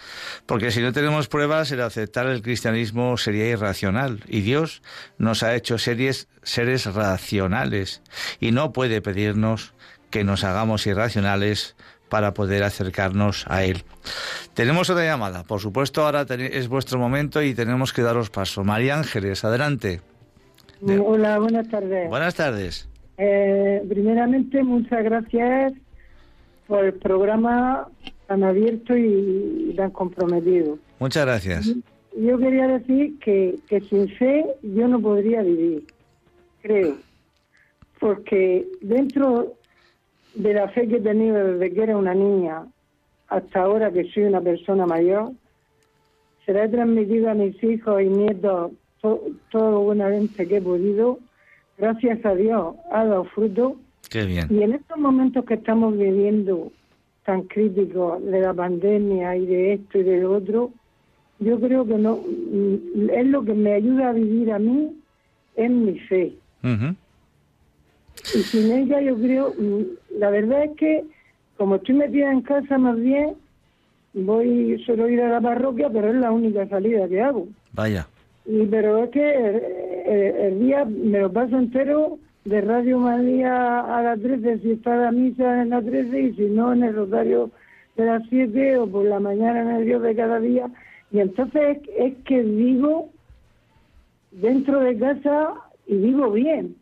Porque 0.47 0.71
si 0.71 0.81
no 0.81 0.93
tenemos 0.93 1.29
pruebas, 1.29 1.71
el 1.73 1.83
aceptar 1.83 2.27
el 2.27 2.43
cristianismo 2.43 3.17
sería 3.17 3.49
irracional. 3.49 4.25
Y 4.27 4.41
Dios 4.41 4.83
nos 5.19 5.43
ha 5.43 5.55
hecho 5.55 5.79
series, 5.79 6.29
seres 6.43 6.87
racionales. 6.87 8.03
Y 8.41 8.51
no 8.51 8.73
puede 8.73 9.03
pedirnos 9.03 9.75
que 10.11 10.25
nos 10.25 10.43
hagamos 10.43 10.87
irracionales 10.87 11.77
para 12.09 12.35
poder 12.35 12.63
acercarnos 12.63 13.45
a 13.49 13.65
Él. 13.65 13.85
Tenemos 14.55 14.89
otra 14.89 15.05
llamada. 15.05 15.45
Por 15.45 15.61
supuesto, 15.61 16.05
ahora 16.05 16.23
es 16.23 16.69
vuestro 16.69 16.99
momento 16.99 17.43
y 17.43 17.55
tenemos 17.55 17.93
que 17.93 18.03
daros 18.03 18.31
paso. 18.31 18.65
María 18.65 18.97
Ángeles, 18.97 19.45
adelante. 19.45 20.01
Hola, 20.83 21.39
buenas 21.39 21.69
tardes. 21.69 22.09
Buenas 22.09 22.35
tardes. 22.35 22.89
Eh, 23.19 23.83
primeramente, 23.89 24.63
muchas 24.63 25.03
gracias 25.03 25.73
por 26.67 26.85
el 26.85 26.95
programa 26.95 27.89
tan 28.27 28.43
abierto 28.43 28.97
y 28.97 29.73
tan 29.77 29.91
comprometido. 29.91 30.79
Muchas 30.99 31.25
gracias. 31.25 31.75
Yo 32.17 32.39
quería 32.39 32.67
decir 32.67 33.19
que, 33.21 33.59
que 33.69 33.81
sin 33.83 34.09
fe 34.17 34.45
yo 34.63 34.89
no 34.89 35.01
podría 35.01 35.43
vivir, 35.43 35.85
creo, 36.63 36.97
porque 38.01 38.67
dentro 38.81 39.55
de 40.35 40.55
la 40.55 40.69
fe 40.69 40.89
que 40.89 40.97
he 40.97 41.01
tenido 41.01 41.53
desde 41.53 41.75
que 41.75 41.83
era 41.83 41.97
una 41.97 42.15
niña 42.15 42.67
hasta 43.29 43.61
ahora 43.61 43.91
que 43.91 44.11
soy 44.13 44.25
una 44.25 44.41
persona 44.41 44.87
mayor, 44.87 45.33
se 46.45 46.53
la 46.53 46.65
he 46.65 46.69
transmitido 46.69 47.31
a 47.31 47.35
mis 47.35 47.63
hijos 47.63 48.01
y 48.03 48.07
nietos 48.07 48.73
to- 49.03 49.23
todo 49.51 49.71
lo 49.71 49.81
buenamente 49.81 50.47
que 50.47 50.57
he 50.59 50.63
podido. 50.63 51.19
Gracias 51.79 52.25
a 52.25 52.35
Dios 52.35 52.75
ha 52.91 53.05
dado 53.05 53.25
fruto. 53.25 53.77
Qué 54.11 54.25
bien. 54.25 54.47
Y 54.51 54.63
en 54.63 54.73
estos 54.75 54.99
momentos 54.99 55.45
que 55.45 55.55
estamos 55.55 55.97
viviendo 55.97 56.71
tan 57.25 57.43
críticos 57.43 58.25
de 58.25 58.41
la 58.41 58.55
pandemia 58.55 59.37
y 59.37 59.47
de 59.47 59.73
esto 59.75 59.99
y 59.99 60.03
de 60.05 60.21
lo 60.21 60.33
otro, 60.35 60.71
yo 61.41 61.61
creo 61.61 61.85
que 61.87 61.99
no 61.99 62.21
es 63.13 63.27
lo 63.27 63.45
que 63.45 63.53
me 63.53 63.73
ayuda 63.75 64.11
a 64.11 64.13
vivir 64.13 64.53
a 64.53 64.59
mí 64.59 64.97
es 65.57 65.71
mi 65.71 65.99
fe. 66.01 66.33
Y 68.35 68.39
sin 68.43 68.73
ella 68.73 69.01
yo 69.01 69.17
creo, 69.17 69.53
la 70.19 70.31
verdad 70.31 70.65
es 70.65 70.77
que 70.77 71.05
como 71.57 71.77
estoy 71.77 71.95
metida 71.97 72.31
en 72.33 72.43
casa 72.43 72.79
más 72.79 72.99
bien, 72.99 73.35
voy 74.15 74.83
solo 74.87 75.09
ir 75.09 75.21
a 75.21 75.29
la 75.31 75.41
parroquia, 75.41 75.89
pero 75.91 76.09
es 76.11 76.17
la 76.17 76.31
única 76.33 76.67
salida 76.69 77.09
que 77.09 77.21
hago. 77.21 77.49
Vaya. 77.73 78.07
Y, 78.47 78.65
pero 78.67 79.05
es 79.05 79.11
que 79.11 79.35
el, 79.35 79.57
el- 80.07 80.37
el 80.37 80.59
día 80.61 80.85
me 80.85 81.21
lo 81.21 81.33
paso 81.33 81.59
entero 81.59 82.19
de 82.45 82.61
Radio 82.61 82.99
María 82.99 83.81
a 83.81 84.03
las 84.03 84.21
13, 84.21 84.59
si 84.61 84.71
está 84.73 84.97
la 84.97 85.11
misa 85.13 85.63
en 85.63 85.71
las 85.71 85.85
13 85.85 86.21
y 86.21 86.33
si 86.35 86.43
no 86.47 86.73
en 86.73 86.85
el 86.85 86.95
rosario 86.95 87.51
de 87.97 88.05
las 88.07 88.23
7 88.29 88.79
o 88.79 88.87
por 88.87 89.05
la 89.05 89.19
mañana 89.19 89.63
en 89.63 89.71
el 89.71 89.85
Dios 89.85 90.03
de 90.03 90.15
cada 90.15 90.39
día. 90.39 90.69
Y 91.11 91.19
entonces 91.21 91.79
es, 91.79 91.89
es 91.99 92.15
que 92.25 92.43
vivo 92.43 93.11
dentro 94.31 94.81
de 94.81 94.97
casa 94.99 95.55
y 95.87 95.97
vivo 95.97 96.31
bien. 96.31 96.77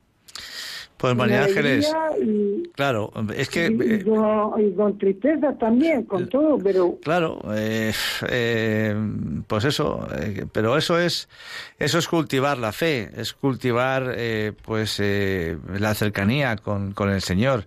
Pues 0.96 1.14
María 1.16 1.44
Ángeles, 1.44 1.92
Y, 2.22 2.62
claro, 2.70 3.12
es 3.36 3.48
que... 3.50 3.66
y- 3.66 3.84
y 3.84 3.94
eh, 3.94 4.04
con, 4.04 4.60
y 4.64 4.72
con 4.74 4.96
tristeza 4.96 5.52
también, 5.58 6.04
con 6.04 6.28
todo, 6.28 6.56
pero 6.58 6.96
Claro, 7.02 7.40
eh, 7.52 7.92
eh, 8.28 8.96
pues 9.46 9.64
eso, 9.64 10.06
eh, 10.18 10.46
pero 10.52 10.76
eso 10.78 10.98
es 10.98 11.28
eso 11.78 11.98
es 11.98 12.08
cultivar 12.08 12.58
la 12.58 12.72
fe, 12.72 13.10
es 13.16 13.34
cultivar 13.34 14.14
eh, 14.16 14.52
pues 14.62 14.98
eh, 15.00 15.58
la 15.78 15.94
cercanía 15.94 16.56
con, 16.56 16.92
con 16.92 17.10
el 17.10 17.20
Señor. 17.20 17.66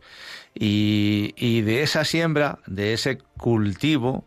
Y, 0.56 1.36
y 1.38 1.62
de 1.62 1.84
esa 1.84 2.04
siembra, 2.06 2.58
de 2.66 2.94
ese 2.94 3.20
cultivo, 3.38 4.26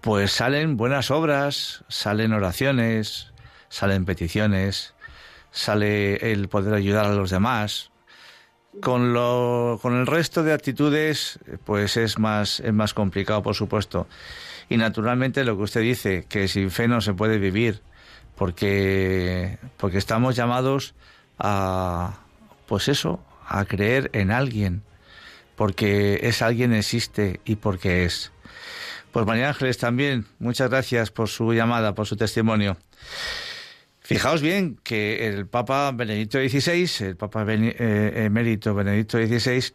pues 0.00 0.32
salen 0.32 0.76
buenas 0.76 1.12
obras, 1.12 1.84
salen 1.86 2.32
oraciones, 2.32 3.32
salen 3.68 4.04
peticiones, 4.04 4.94
sale 5.52 6.32
el 6.32 6.48
poder 6.48 6.74
ayudar 6.74 7.04
a 7.06 7.14
los 7.14 7.30
demás, 7.30 7.91
con 8.80 9.12
lo 9.12 9.78
con 9.82 9.94
el 9.94 10.06
resto 10.06 10.42
de 10.42 10.52
actitudes 10.52 11.38
pues 11.64 11.96
es 11.96 12.18
más 12.18 12.60
es 12.60 12.72
más 12.72 12.94
complicado 12.94 13.42
por 13.42 13.54
supuesto. 13.54 14.06
Y 14.68 14.76
naturalmente 14.76 15.44
lo 15.44 15.56
que 15.56 15.62
usted 15.64 15.82
dice 15.82 16.24
que 16.28 16.48
sin 16.48 16.70
fe 16.70 16.88
no 16.88 17.00
se 17.00 17.12
puede 17.12 17.38
vivir 17.38 17.82
porque 18.36 19.58
porque 19.76 19.98
estamos 19.98 20.36
llamados 20.36 20.94
a 21.38 22.20
pues 22.66 22.88
eso 22.88 23.22
a 23.46 23.64
creer 23.64 24.10
en 24.14 24.30
alguien 24.30 24.82
porque 25.56 26.20
ese 26.22 26.44
alguien 26.44 26.72
existe 26.72 27.40
y 27.44 27.56
porque 27.56 28.04
es. 28.04 28.32
Pues 29.12 29.26
María 29.26 29.50
Ángeles 29.50 29.76
también 29.76 30.26
muchas 30.38 30.70
gracias 30.70 31.10
por 31.10 31.28
su 31.28 31.52
llamada 31.52 31.94
por 31.94 32.06
su 32.06 32.16
testimonio 32.16 32.78
Fijaos 34.12 34.42
bien 34.42 34.78
que 34.82 35.26
el 35.28 35.46
Papa 35.46 35.90
Benedicto 35.92 36.38
XVI, 36.38 37.06
el 37.06 37.16
Papa 37.16 37.44
eh, 37.48 38.12
emérito 38.26 38.74
Benedicto 38.74 39.18
XVI, 39.18 39.72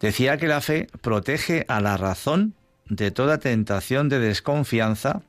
Decía 0.00 0.36
que 0.36 0.46
la 0.46 0.60
fe 0.60 0.86
protege 1.00 1.64
a 1.68 1.80
la 1.80 1.96
razón 1.96 2.54
de 2.86 3.10
toda 3.10 3.38
tentación 3.38 4.08
de 4.08 4.20
desconfianza 4.20 5.22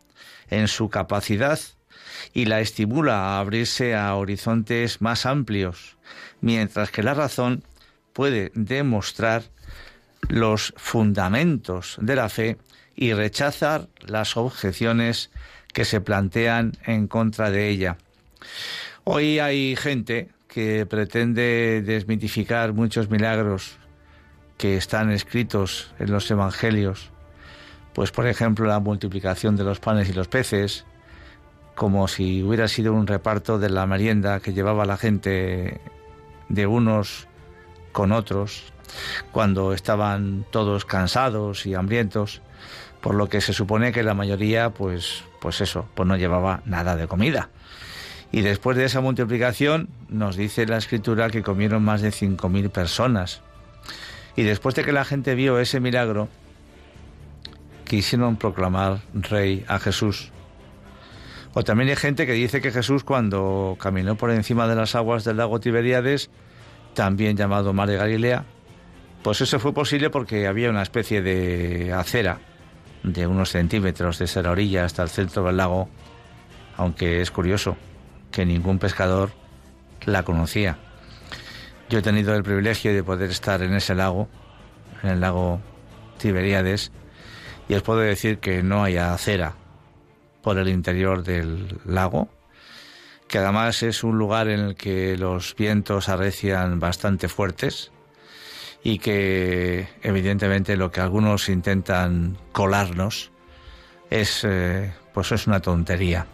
en 0.49 0.67
su 0.67 0.89
capacidad 0.89 1.59
y 2.33 2.45
la 2.45 2.59
estimula 2.59 3.15
a 3.15 3.39
abrirse 3.39 3.95
a 3.95 4.13
horizontes 4.15 5.01
más 5.01 5.25
amplios, 5.25 5.97
mientras 6.41 6.91
que 6.91 7.03
la 7.03 7.13
razón 7.13 7.63
puede 8.13 8.51
demostrar 8.53 9.43
los 10.27 10.73
fundamentos 10.77 11.97
de 11.99 12.15
la 12.15 12.29
fe 12.29 12.57
y 12.95 13.13
rechazar 13.13 13.87
las 14.05 14.37
objeciones 14.37 15.31
que 15.73 15.85
se 15.85 16.01
plantean 16.01 16.73
en 16.85 17.07
contra 17.07 17.49
de 17.49 17.69
ella. 17.69 17.97
Hoy 19.03 19.39
hay 19.39 19.75
gente 19.75 20.29
que 20.47 20.85
pretende 20.85 21.81
desmitificar 21.85 22.73
muchos 22.73 23.09
milagros 23.09 23.77
que 24.57 24.75
están 24.75 25.11
escritos 25.11 25.93
en 25.99 26.11
los 26.11 26.29
evangelios, 26.29 27.11
pues 27.93 28.11
por 28.11 28.27
ejemplo 28.27 28.65
la 28.65 28.79
multiplicación 28.79 29.55
de 29.55 29.63
los 29.63 29.79
panes 29.79 30.09
y 30.09 30.13
los 30.13 30.27
peces, 30.27 30.85
como 31.75 32.07
si 32.07 32.43
hubiera 32.43 32.67
sido 32.67 32.93
un 32.93 33.07
reparto 33.07 33.57
de 33.57 33.69
la 33.69 33.85
merienda 33.85 34.41
que 34.41 34.53
llevaba 34.53 34.85
la 34.85 34.97
gente 34.97 35.79
de 36.49 36.67
unos 36.67 37.27
con 37.93 38.11
otros, 38.11 38.73
cuando 39.31 39.73
estaban 39.73 40.45
todos 40.51 40.83
cansados 40.83 41.65
y 41.65 41.75
hambrientos, 41.75 42.41
por 43.01 43.15
lo 43.15 43.29
que 43.29 43.39
se 43.39 43.53
supone 43.53 43.91
que 43.91 44.03
la 44.03 44.13
mayoría, 44.13 44.71
pues, 44.71 45.23
pues 45.39 45.61
eso, 45.61 45.85
pues 45.95 46.07
no 46.07 46.17
llevaba 46.17 46.61
nada 46.65 46.95
de 46.95 47.07
comida. 47.07 47.49
Y 48.31 48.41
después 48.41 48.77
de 48.77 48.85
esa 48.85 49.01
multiplicación, 49.01 49.89
nos 50.07 50.35
dice 50.35 50.67
la 50.67 50.77
escritura 50.77 51.29
que 51.29 51.41
comieron 51.41 51.83
más 51.83 52.01
de 52.01 52.09
5.000 52.09 52.69
personas. 52.69 53.41
Y 54.35 54.43
después 54.43 54.75
de 54.75 54.83
que 54.83 54.91
la 54.91 55.03
gente 55.03 55.33
vio 55.33 55.59
ese 55.59 55.79
milagro, 55.79 56.29
quisieron 57.85 58.35
proclamar 58.35 58.99
rey 59.13 59.65
a 59.67 59.79
Jesús. 59.79 60.31
O 61.55 61.63
también 61.63 61.89
hay 61.89 61.95
gente 61.95 62.27
que 62.27 62.33
dice 62.33 62.61
que 62.61 62.71
Jesús 62.71 63.03
cuando 63.03 63.75
caminó 63.79 64.15
por 64.15 64.29
encima 64.29 64.67
de 64.67 64.75
las 64.75 64.93
aguas 64.93 65.23
del 65.23 65.37
lago 65.37 65.59
Tiberíades, 65.59 66.29
también 66.93 67.35
llamado 67.35 67.73
Mar 67.73 67.89
de 67.89 67.97
Galilea, 67.97 68.45
pues 69.23 69.41
eso 69.41 69.59
fue 69.59 69.73
posible 69.73 70.11
porque 70.11 70.45
había 70.45 70.69
una 70.69 70.83
especie 70.83 71.23
de 71.23 71.91
acera 71.91 72.39
de 73.01 73.25
unos 73.25 73.49
centímetros 73.49 74.19
desde 74.19 74.43
la 74.43 74.51
orilla 74.51 74.85
hasta 74.85 75.01
el 75.01 75.09
centro 75.09 75.43
del 75.43 75.57
lago, 75.57 75.89
aunque 76.77 77.21
es 77.21 77.31
curioso 77.31 77.75
que 78.31 78.45
ningún 78.45 78.79
pescador 78.79 79.31
la 80.05 80.23
conocía. 80.23 80.77
Yo 81.89 81.99
he 81.99 82.01
tenido 82.01 82.35
el 82.35 82.43
privilegio 82.43 82.93
de 82.93 83.03
poder 83.03 83.31
estar 83.31 83.61
en 83.63 83.73
ese 83.73 83.95
lago, 83.95 84.29
en 85.03 85.09
el 85.09 85.21
lago 85.21 85.59
Tiberíades, 86.17 86.91
y 87.67 87.75
os 87.75 87.81
puedo 87.81 87.99
decir 87.99 88.39
que 88.39 88.61
no 88.63 88.83
hay 88.83 88.97
acera 88.97 89.55
por 90.41 90.57
el 90.57 90.69
interior 90.69 91.23
del 91.23 91.79
lago, 91.85 92.29
que 93.27 93.37
además 93.37 93.83
es 93.83 94.03
un 94.03 94.17
lugar 94.17 94.49
en 94.49 94.59
el 94.59 94.75
que 94.75 95.17
los 95.17 95.55
vientos 95.55 96.09
arrecian 96.09 96.79
bastante 96.79 97.27
fuertes 97.27 97.91
y 98.83 98.99
que 98.99 99.87
evidentemente 100.01 100.77
lo 100.77 100.91
que 100.91 101.01
algunos 101.01 101.49
intentan 101.49 102.37
colarnos 102.51 103.31
es 104.09 104.43
eh, 104.43 104.93
pues 105.13 105.31
es 105.31 105.47
una 105.47 105.59
tontería. 105.59 106.25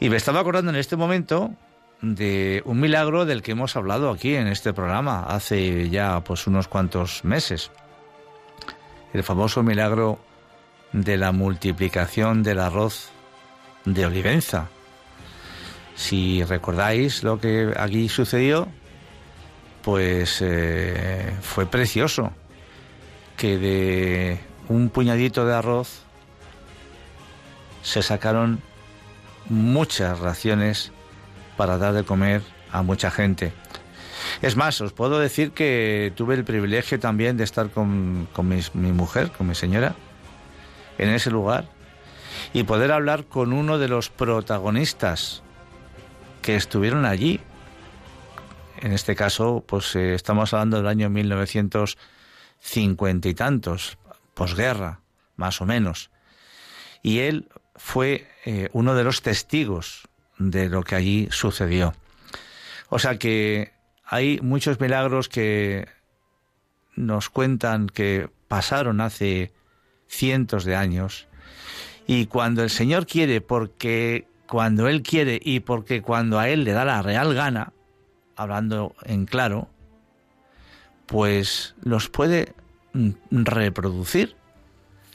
Y 0.00 0.10
me 0.10 0.16
estaba 0.16 0.40
acordando 0.40 0.70
en 0.70 0.76
este 0.76 0.96
momento 0.96 1.52
de 2.00 2.62
un 2.66 2.80
milagro 2.80 3.24
del 3.24 3.42
que 3.42 3.52
hemos 3.52 3.76
hablado 3.76 4.10
aquí 4.10 4.34
en 4.34 4.48
este 4.48 4.72
programa 4.72 5.24
hace 5.24 5.88
ya 5.88 6.20
pues 6.22 6.46
unos 6.46 6.68
cuantos 6.68 7.24
meses. 7.24 7.70
El 9.12 9.22
famoso 9.22 9.62
milagro 9.62 10.18
de 10.92 11.16
la 11.16 11.32
multiplicación 11.32 12.42
del 12.42 12.60
arroz 12.60 13.10
de 13.84 14.06
Olivenza. 14.06 14.68
Si 15.94 16.42
recordáis 16.44 17.22
lo 17.22 17.40
que 17.40 17.72
aquí 17.76 18.08
sucedió, 18.08 18.68
pues 19.82 20.38
eh, 20.40 21.32
fue 21.40 21.66
precioso 21.66 22.32
que 23.36 23.58
de 23.58 24.40
un 24.68 24.88
puñadito 24.88 25.46
de 25.46 25.54
arroz 25.54 26.02
se 27.82 28.02
sacaron 28.02 28.60
muchas 29.48 30.18
raciones 30.20 30.92
para 31.56 31.78
dar 31.78 31.94
de 31.94 32.04
comer 32.04 32.42
a 32.70 32.82
mucha 32.82 33.10
gente. 33.10 33.52
Es 34.42 34.56
más, 34.56 34.80
os 34.80 34.92
puedo 34.92 35.18
decir 35.18 35.52
que 35.52 36.12
tuve 36.16 36.34
el 36.34 36.44
privilegio 36.44 36.98
también 36.98 37.36
de 37.36 37.44
estar 37.44 37.70
con, 37.70 38.28
mi 38.74 38.92
mujer, 38.92 39.30
con 39.30 39.46
mi 39.46 39.54
señora, 39.54 39.94
en 40.98 41.10
ese 41.10 41.30
lugar 41.30 41.68
y 42.52 42.64
poder 42.64 42.92
hablar 42.92 43.24
con 43.24 43.52
uno 43.52 43.78
de 43.78 43.88
los 43.88 44.10
protagonistas 44.10 45.42
que 46.42 46.56
estuvieron 46.56 47.04
allí 47.04 47.40
en 48.84 48.92
este 48.92 49.16
caso, 49.16 49.64
pues 49.66 49.96
eh, 49.96 50.14
estamos 50.14 50.52
hablando 50.52 50.76
del 50.76 50.86
año 50.88 51.08
1950 51.08 53.28
y 53.30 53.34
tantos, 53.34 53.96
posguerra, 54.34 55.00
más 55.36 55.62
o 55.62 55.66
menos. 55.66 56.10
Y 57.02 57.20
él 57.20 57.48
fue 57.76 58.26
eh, 58.44 58.68
uno 58.72 58.94
de 58.94 59.04
los 59.04 59.22
testigos 59.22 60.08
de 60.38 60.68
lo 60.68 60.82
que 60.82 60.94
allí 60.94 61.28
sucedió. 61.30 61.94
O 62.88 62.98
sea 62.98 63.18
que 63.18 63.72
hay 64.04 64.38
muchos 64.40 64.80
milagros 64.80 65.28
que 65.28 65.88
nos 66.96 67.30
cuentan 67.30 67.88
que 67.88 68.28
pasaron 68.48 69.00
hace 69.00 69.52
cientos 70.06 70.64
de 70.64 70.76
años 70.76 71.26
y 72.06 72.26
cuando 72.26 72.62
el 72.62 72.70
Señor 72.70 73.06
quiere, 73.06 73.40
porque 73.40 74.26
cuando 74.46 74.88
Él 74.88 75.02
quiere 75.02 75.40
y 75.42 75.60
porque 75.60 76.02
cuando 76.02 76.38
a 76.38 76.48
Él 76.48 76.64
le 76.64 76.72
da 76.72 76.84
la 76.84 77.02
real 77.02 77.34
gana, 77.34 77.72
hablando 78.36 78.94
en 79.04 79.26
claro, 79.26 79.68
pues 81.06 81.74
los 81.82 82.08
puede 82.08 82.54
mm, 82.92 83.10
reproducir 83.30 84.36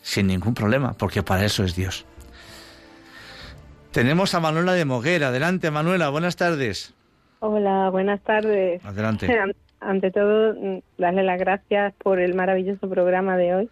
sin 0.01 0.27
ningún 0.27 0.53
problema, 0.53 0.93
porque 0.93 1.23
para 1.23 1.45
eso 1.45 1.63
es 1.63 1.75
Dios. 1.75 2.05
Tenemos 3.91 4.35
a 4.35 4.39
Manuela 4.39 4.73
de 4.73 4.85
Moguera. 4.85 5.29
Adelante, 5.29 5.71
Manuela, 5.71 6.09
buenas 6.09 6.35
tardes. 6.35 6.93
Hola, 7.39 7.89
buenas 7.89 8.21
tardes. 8.21 8.85
Adelante. 8.85 9.27
Ante 9.81 10.11
todo, 10.11 10.53
mm, 10.53 10.79
darle 10.97 11.23
las 11.23 11.39
gracias 11.39 11.93
por 11.95 12.19
el 12.19 12.35
maravilloso 12.35 12.89
programa 12.89 13.37
de 13.37 13.55
hoy 13.55 13.69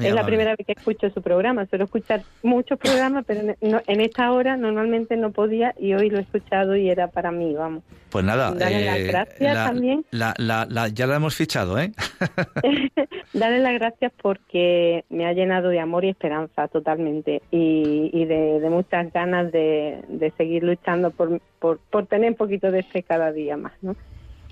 es 0.00 0.14
la 0.14 0.24
primera 0.24 0.54
vez 0.56 0.66
que 0.66 0.72
escucho 0.72 1.10
su 1.10 1.22
programa. 1.22 1.66
Suelo 1.66 1.84
escuchar 1.84 2.22
muchos 2.42 2.78
programas, 2.78 3.24
pero 3.26 3.54
en, 3.60 4.00
esta 4.00 4.32
hora 4.32 4.56
normalmente 4.56 5.16
no 5.16 5.32
podía 5.32 5.74
y 5.78 5.94
hoy 5.94 6.10
lo 6.10 6.18
he 6.18 6.22
escuchado 6.22 6.76
y 6.76 6.88
era 6.88 7.08
para 7.08 7.30
mí, 7.30 7.54
vamos. 7.54 7.82
Pues 8.10 8.24
nada, 8.24 8.52
Dale 8.52 8.84
las 8.84 8.98
eh, 8.98 9.04
gracias 9.04 9.54
también. 9.54 10.04
La, 10.10 10.34
la, 10.38 10.88
ya 10.88 11.06
la 11.06 11.16
hemos 11.16 11.34
fichado, 11.34 11.78
¿eh? 11.78 11.92
Darle 13.32 13.58
las 13.60 13.74
gracias 13.74 14.12
porque 14.20 15.04
me 15.08 15.26
ha 15.26 15.32
llenado 15.32 15.68
de 15.68 15.80
amor 15.80 16.04
y 16.04 16.10
esperanza 16.10 16.68
totalmente 16.68 17.42
y, 17.50 18.24
de, 18.24 18.60
muchas 18.70 19.12
ganas 19.12 19.52
de, 19.52 20.02
de 20.08 20.30
seguir 20.32 20.62
luchando 20.62 21.10
por, 21.10 21.40
por, 21.58 21.78
por 21.90 22.06
tener 22.06 22.30
un 22.30 22.36
poquito 22.36 22.70
de 22.70 22.82
fe 22.82 23.02
cada 23.02 23.32
día 23.32 23.56
más, 23.56 23.72
¿no? 23.82 23.96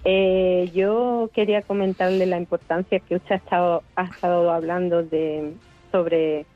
Eh, 0.04 0.70
yo 0.74 1.30
quería 1.34 1.62
comentarle 1.62 2.26
la 2.26 2.38
importancia 2.38 3.00
que 3.00 3.16
usted 3.16 3.32
ha 3.32 3.38
estado, 3.38 3.82
ha 3.96 4.04
estado 4.04 4.50
hablando 4.50 5.02
de 5.02 5.52
sobre 5.92 6.46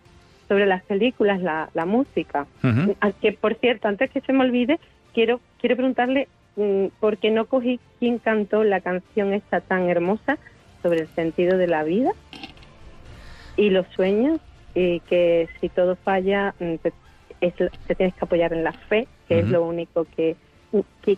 sobre 0.49 0.67
las 0.67 0.83
películas, 0.85 1.41
la, 1.41 1.71
la 1.73 1.87
música. 1.87 2.47
Ah, 3.01 3.13
que 3.13 3.33
por 3.33 3.55
cierto, 3.57 3.89
antes 3.89 4.11
que 4.11 4.21
se 4.21 4.33
me 4.33 4.45
olvide, 4.45 4.79
quiero 5.13 5.41
quiero 5.59 5.77
preguntarle 5.77 6.29
mm, 6.57 6.87
por 7.01 7.19
qué 7.19 7.31
no 7.31 7.47
cogí 7.47 7.81
quién 7.99 8.19
cantó 8.19 8.65
la 8.65 8.81
canción 8.81 9.33
esta 9.33 9.61
tan 9.61 9.89
hermosa 9.89 10.39
sobre 10.83 11.01
el 11.01 11.09
sentido 11.09 11.57
de 11.57 11.67
la 11.67 11.83
vida 11.83 12.13
y 13.57 13.71
los 13.71 13.87
sueños 13.89 14.41
y 14.75 15.01
que 15.01 15.49
si 15.61 15.69
todo 15.69 15.97
falla 15.97 16.55
mm, 16.59 16.75
te, 16.77 16.93
tienes 17.97 18.15
que 18.15 18.25
apoyar 18.25 18.53
en 18.53 18.65
la 18.65 18.73
fe, 18.73 19.07
que 19.29 19.41
es 19.41 19.49
lo 19.49 19.65
único 19.65 20.07
que 20.17 20.37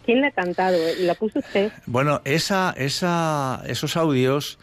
¿Quién 0.05 0.21
la 0.21 0.29
ha 0.29 0.33
cantado? 0.33 0.77
¿La 1.01 1.15
puso 1.15 1.39
usted? 1.39 1.73
Bueno, 1.87 2.21
esa, 2.25 2.75
esa, 2.77 3.63
esos 3.67 3.97
audios 3.97 4.59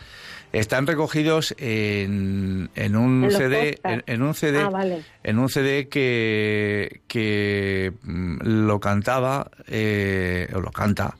están 0.53 0.85
recogidos 0.85 1.55
en, 1.57 2.69
en 2.75 2.95
un 2.95 3.29
CD, 3.31 3.79
en, 3.83 4.21
un 4.21 4.33
CD, 4.35 4.59
ah, 4.61 4.85
en 5.23 5.39
un 5.39 5.49
CD 5.49 5.89
que, 5.89 7.01
que 7.07 7.93
mm, 8.03 8.37
lo 8.67 8.79
cantaba 8.79 9.49
eh, 9.67 10.47
o 10.53 10.59
lo 10.59 10.71
canta 10.71 11.15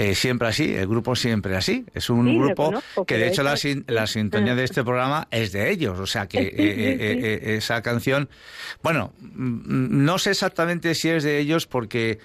eh, 0.00 0.14
siempre 0.14 0.46
así, 0.46 0.76
el 0.76 0.86
grupo 0.86 1.16
siempre 1.16 1.56
así. 1.56 1.84
Es 1.92 2.08
un 2.08 2.38
grupo 2.38 2.72
que 3.04 3.18
de 3.18 3.26
hecho 3.26 3.42
la, 3.42 3.56
la, 3.88 4.06
sintonía 4.06 4.54
de 4.54 4.62
este 4.62 4.84
programa 4.84 5.26
es 5.32 5.50
de 5.50 5.72
ellos, 5.72 5.98
o 5.98 6.06
sea 6.06 6.28
que 6.28 6.38
eh, 6.42 6.52
eh, 6.56 7.56
esa 7.56 7.82
canción, 7.82 8.28
bueno, 8.80 9.12
mm, 9.18 10.04
no 10.04 10.18
sé 10.20 10.30
exactamente 10.30 10.94
si 10.94 11.08
es 11.08 11.24
de 11.24 11.40
ellos 11.40 11.66
porque 11.66 12.20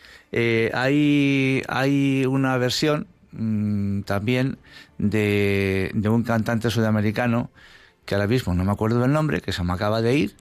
hay, 0.72 1.64
hay 1.68 2.28
una 2.28 2.60
versión 2.60 3.08
mm, 3.32 4.02
también 4.02 4.60
de, 5.00 5.90
de 5.96 6.10
un 6.10 6.22
cantante 6.22 6.70
sudamericano 6.70 7.50
que 8.06 8.14
ahora 8.14 8.28
mismo 8.28 8.54
no 8.54 8.64
me 8.64 8.72
acuerdo 8.72 9.00
del 9.00 9.14
nombre, 9.14 9.42
que 9.42 9.52
se 9.52 9.64
me 9.64 9.74
acaba 9.74 10.04
de 10.04 10.16
ir, 10.16 10.36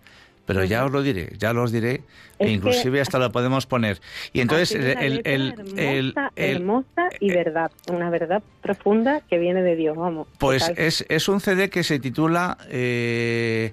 pero 0.47 0.65
ya 0.65 0.85
os 0.85 0.93
lo 0.93 1.03
diré, 1.03 1.33
ya 1.39 1.53
lo 1.53 1.63
os 1.63 1.73
diré, 1.73 2.03
e 2.39 2.51
inclusive 2.51 3.01
hasta 3.01 3.19
lo 3.19 3.31
podemos 3.31 3.67
poner. 3.67 4.01
Y 4.33 4.41
entonces 4.41 4.73
el, 4.75 5.23
el, 5.25 5.55
hermosa, 5.77 6.33
hermosa, 6.37 7.09
y 7.21 7.31
verdad, 7.31 7.71
una 7.91 8.11
verdad 8.11 8.43
profunda 8.61 9.21
que 9.29 9.39
viene 9.39 9.63
de 9.63 9.77
Dios, 9.77 9.97
vamos. 9.97 10.29
Pues 10.39 10.71
es, 10.77 11.05
es, 11.09 11.29
un 11.29 11.41
CD 11.41 11.71
que 11.71 11.85
se 11.85 11.99
titula 11.99 12.59
eh, 12.69 13.73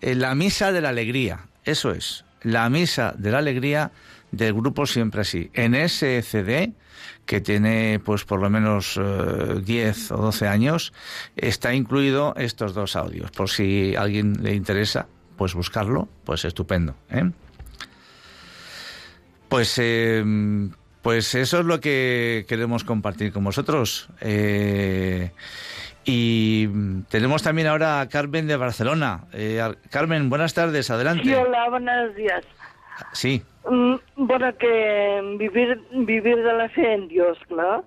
La 0.00 0.34
Misa 0.34 0.72
de 0.72 0.80
la 0.80 0.90
Alegría, 0.90 1.46
eso 1.64 1.92
es, 1.92 2.24
La 2.42 2.68
Misa 2.68 3.14
de 3.16 3.30
la 3.30 3.38
Alegría 3.38 3.90
del 4.30 4.54
grupo 4.54 4.86
Siempre 4.86 5.22
Así. 5.22 5.50
En 5.54 5.74
ese 5.74 6.22
CD 6.22 6.72
que 7.30 7.40
tiene 7.40 8.00
pues 8.04 8.24
por 8.24 8.40
lo 8.40 8.50
menos 8.50 9.00
10 9.64 10.10
eh, 10.10 10.14
o 10.14 10.16
12 10.16 10.48
años, 10.48 10.92
está 11.36 11.72
incluido 11.74 12.34
estos 12.36 12.74
dos 12.74 12.96
audios. 12.96 13.30
Por 13.30 13.48
si 13.48 13.94
a 13.94 14.02
alguien 14.02 14.42
le 14.42 14.54
interesa, 14.54 15.06
pues 15.40 15.54
buscarlo, 15.54 16.06
pues 16.24 16.44
estupendo. 16.44 16.96
¿eh? 17.10 17.30
Pues, 19.48 19.78
eh, 19.82 20.22
pues 21.00 21.34
eso 21.34 21.60
es 21.60 21.64
lo 21.64 21.80
que 21.80 22.44
queremos 22.46 22.84
compartir 22.84 23.32
con 23.32 23.44
vosotros. 23.44 24.10
y 26.04 26.66
tenemos 27.08 27.42
también 27.42 27.68
ahora 27.68 28.02
a 28.02 28.08
Carmen 28.10 28.48
de 28.48 28.56
Barcelona. 28.58 29.24
Carmen, 29.88 30.28
buenas 30.28 30.52
tardes, 30.52 30.90
adelante. 30.90 31.24
Sí, 31.24 31.32
hola, 31.32 31.70
buenos 31.70 32.14
días. 32.16 32.44
Sí. 33.12 33.42
Mm, 33.64 33.94
bueno, 34.16 34.54
que 34.58 35.36
vivir, 35.38 35.80
vivir 35.90 36.36
de 36.36 36.52
la 36.52 36.68
fe 36.68 36.92
en 36.92 37.08
Dios, 37.08 37.38
¿no? 37.48 37.82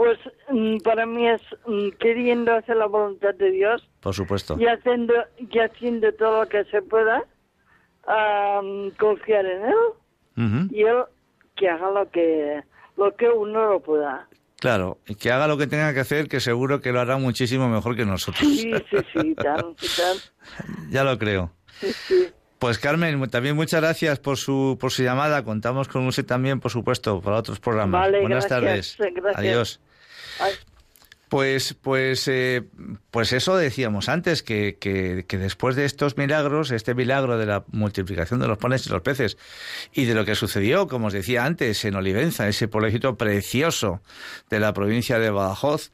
Pues 0.00 0.18
mm, 0.48 0.78
para 0.78 1.04
mí 1.04 1.28
es 1.28 1.42
mm, 1.66 1.90
queriendo 1.98 2.54
hacer 2.54 2.76
la 2.76 2.86
voluntad 2.86 3.34
de 3.34 3.50
Dios. 3.50 3.86
Por 4.00 4.14
supuesto. 4.14 4.56
Y 4.58 4.64
haciendo, 4.64 5.12
y 5.36 5.58
haciendo 5.58 6.10
todo 6.14 6.42
lo 6.42 6.48
que 6.48 6.64
se 6.64 6.80
pueda, 6.80 7.22
confiar 8.98 9.44
en 9.44 9.62
Él. 9.66 10.68
Y 10.70 10.84
Él 10.84 11.04
que 11.54 11.68
haga 11.68 11.90
lo 11.90 12.10
que, 12.10 12.62
lo 12.96 13.14
que 13.14 13.28
uno 13.28 13.72
lo 13.72 13.80
pueda. 13.80 14.26
Claro, 14.58 14.96
y 15.06 15.16
que 15.16 15.32
haga 15.32 15.46
lo 15.46 15.58
que 15.58 15.66
tenga 15.66 15.92
que 15.92 16.00
hacer, 16.00 16.28
que 16.28 16.40
seguro 16.40 16.80
que 16.80 16.92
lo 16.92 17.00
hará 17.00 17.18
muchísimo 17.18 17.68
mejor 17.68 17.94
que 17.94 18.06
nosotros. 18.06 18.48
Sí, 18.48 18.72
sí, 18.90 18.96
sí, 19.12 19.34
tal, 19.34 19.76
tal. 19.76 20.16
ya 20.90 21.04
lo 21.04 21.18
creo. 21.18 21.52
Sí, 21.78 21.92
sí. 21.92 22.28
Pues 22.58 22.78
Carmen, 22.78 23.20
también 23.28 23.54
muchas 23.54 23.82
gracias 23.82 24.18
por 24.18 24.38
su 24.38 24.78
por 24.80 24.92
su 24.92 25.02
llamada. 25.02 25.44
Contamos 25.44 25.88
con 25.88 26.06
usted 26.06 26.24
también, 26.24 26.58
por 26.58 26.70
supuesto, 26.70 27.20
para 27.20 27.36
otros 27.36 27.60
programas. 27.60 28.10
Buenas 28.10 28.48
tardes. 28.48 28.96
Adiós. 29.34 29.78
Pues, 31.28 31.74
pues, 31.80 32.26
eh, 32.26 32.64
pues 33.12 33.32
eso 33.32 33.56
decíamos 33.56 34.08
antes, 34.08 34.42
que, 34.42 34.78
que, 34.80 35.24
que, 35.28 35.38
después 35.38 35.76
de 35.76 35.84
estos 35.84 36.16
milagros, 36.16 36.72
este 36.72 36.92
milagro 36.92 37.38
de 37.38 37.46
la 37.46 37.64
multiplicación 37.70 38.40
de 38.40 38.48
los 38.48 38.58
panes 38.58 38.84
y 38.86 38.90
los 38.90 39.02
peces, 39.02 39.38
y 39.92 40.06
de 40.06 40.14
lo 40.14 40.24
que 40.24 40.34
sucedió, 40.34 40.88
como 40.88 41.06
os 41.06 41.12
decía 41.12 41.44
antes, 41.44 41.84
en 41.84 41.94
Olivenza, 41.94 42.48
ese 42.48 42.66
pueblecito 42.66 43.16
precioso 43.16 44.02
de 44.50 44.58
la 44.58 44.72
provincia 44.72 45.20
de 45.20 45.30
Badajoz, 45.30 45.92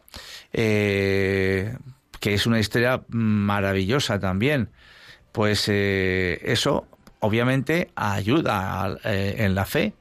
eh, 0.55 1.77
que 2.19 2.33
es 2.33 2.47
una 2.47 2.59
historia 2.59 3.03
maravillosa 3.09 4.19
también, 4.19 4.71
pues 5.33 5.69
eh, 5.69 6.41
eso 6.45 6.89
obviamente 7.21 7.91
ayuda 7.95 8.97
eh, 9.05 9.35
en 9.39 9.55
la 9.55 9.67
fe. 9.67 9.93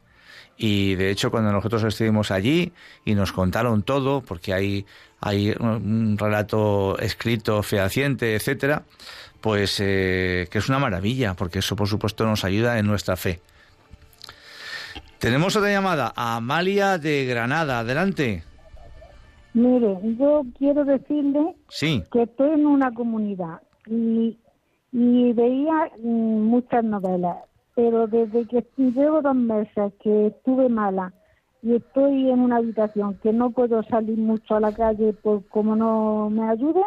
Y 0.58 0.96
de 0.96 1.12
hecho 1.12 1.32
cuando 1.32 1.52
nosotros 1.52 1.84
estuvimos 1.84 2.32
allí 2.32 2.72
y 3.04 3.16
nos 3.16 3.32
contaron 3.32 3.84
todo, 3.84 4.22
porque 4.22 4.54
hay, 4.54 4.86
hay 5.22 5.54
un 5.60 6.18
relato 6.18 6.98
escrito, 7.00 7.62
fehaciente, 7.62 8.36
etcétera, 8.36 8.84
pues 9.42 9.80
eh, 9.82 10.48
que 10.50 10.58
es 10.58 10.70
una 10.70 10.80
maravilla, 10.80 11.34
porque 11.34 11.60
eso 11.60 11.76
por 11.76 11.88
supuesto 11.88 12.26
nos 12.26 12.44
ayuda 12.46 12.80
en 12.80 12.88
nuestra 12.88 13.16
fe. 13.16 13.42
Tenemos 15.20 15.56
otra 15.56 15.72
llamada, 15.72 16.14
Amalia 16.16 16.98
de 16.98 17.26
Granada, 17.26 17.80
adelante. 17.80 18.44
Mire, 19.54 19.98
yo 20.20 20.44
quiero 20.58 20.84
decirle 20.84 21.56
sí. 21.70 22.04
que 22.12 22.24
estoy 22.24 22.52
en 22.52 22.66
una 22.66 22.94
comunidad 22.94 23.62
y 23.88 24.38
y 24.96 25.34
veía 25.34 25.92
mm, 26.02 26.42
muchas 26.48 26.84
novelas, 26.86 27.36
pero 27.76 28.08
desde 28.08 28.46
que 28.48 28.66
llevo 28.78 29.22
dos 29.22 29.36
meses 29.36 29.94
que 30.02 30.28
estuve 30.28 30.70
mala 30.70 31.14
y 31.62 31.76
estoy 31.76 32.30
en 32.30 32.40
una 32.40 32.58
habitación 32.58 33.20
que 33.22 33.34
no 33.34 33.52
puedo 33.52 33.84
salir 33.84 34.18
mucho 34.18 34.56
a 34.56 34.60
la 34.60 34.72
calle 34.72 35.14
por 35.14 35.46
como 35.48 35.76
no 35.76 36.30
me 36.30 36.48
ayude, 36.48 36.82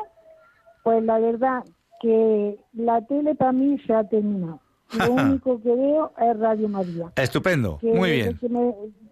pues 0.82 1.05
la 1.05 1.18
verdad 1.18 1.64
que 2.01 2.59
la 2.72 3.03
tele 3.03 3.34
para 3.34 3.53
mí 3.53 3.76
se 3.86 3.93
ha 3.93 4.05
terminado. 4.05 4.61
Lo 4.97 5.12
único 5.12 5.61
que 5.61 5.74
veo 5.74 6.12
es 6.18 6.39
Radio 6.39 6.68
María. 6.68 7.12
Estupendo, 7.16 7.78
muy 7.82 8.12
bien. 8.12 8.39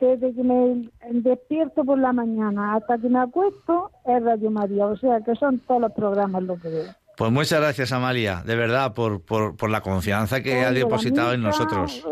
desde 0.00 0.34
que 0.34 0.42
me 0.42 0.88
despierto 1.10 1.84
por 1.84 1.98
la 1.98 2.12
mañana 2.12 2.76
hasta 2.76 2.96
que 2.96 3.08
me 3.08 3.18
acuesto 3.18 3.90
es 4.06 4.22
Radio 4.22 4.50
María, 4.50 4.86
o 4.86 4.96
sea 4.96 5.20
que 5.20 5.34
son 5.34 5.58
todos 5.58 5.82
los 5.82 5.92
programas 5.92 6.42
lo 6.44 6.56
que 6.56 6.68
veo. 6.68 6.92
Pues 7.16 7.32
muchas 7.32 7.60
gracias, 7.60 7.92
Amalia, 7.92 8.42
de 8.44 8.56
verdad, 8.56 8.92
por, 8.92 9.22
por, 9.22 9.56
por 9.56 9.70
la 9.70 9.80
confianza 9.80 10.42
que 10.42 10.64
ha 10.64 10.70
depositado 10.70 11.32
en 11.32 11.42
nosotros. 11.42 12.04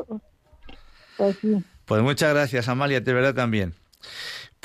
Pues 1.16 1.36
sí. 1.40 1.62
Pues 1.84 2.02
muchas 2.02 2.32
gracias, 2.32 2.68
Amalia, 2.68 3.00
de 3.00 3.12
verdad 3.12 3.34
también. 3.34 3.74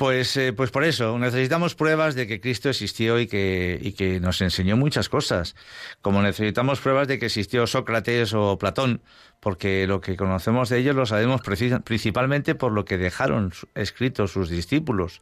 Pues, 0.00 0.34
eh, 0.38 0.54
pues 0.54 0.70
por 0.70 0.84
eso, 0.84 1.18
necesitamos 1.18 1.74
pruebas 1.74 2.14
de 2.14 2.26
que 2.26 2.40
Cristo 2.40 2.70
existió 2.70 3.20
y 3.20 3.26
que, 3.26 3.78
y 3.82 3.92
que 3.92 4.18
nos 4.18 4.40
enseñó 4.40 4.78
muchas 4.78 5.10
cosas. 5.10 5.54
Como 6.00 6.22
necesitamos 6.22 6.80
pruebas 6.80 7.06
de 7.06 7.18
que 7.18 7.26
existió 7.26 7.66
Sócrates 7.66 8.32
o 8.32 8.56
Platón, 8.56 9.02
porque 9.40 9.86
lo 9.86 10.00
que 10.00 10.16
conocemos 10.16 10.70
de 10.70 10.78
ellos 10.78 10.96
lo 10.96 11.04
sabemos 11.04 11.42
principalmente 11.84 12.54
por 12.54 12.72
lo 12.72 12.86
que 12.86 12.96
dejaron 12.96 13.52
escritos 13.74 14.32
sus 14.32 14.48
discípulos. 14.48 15.20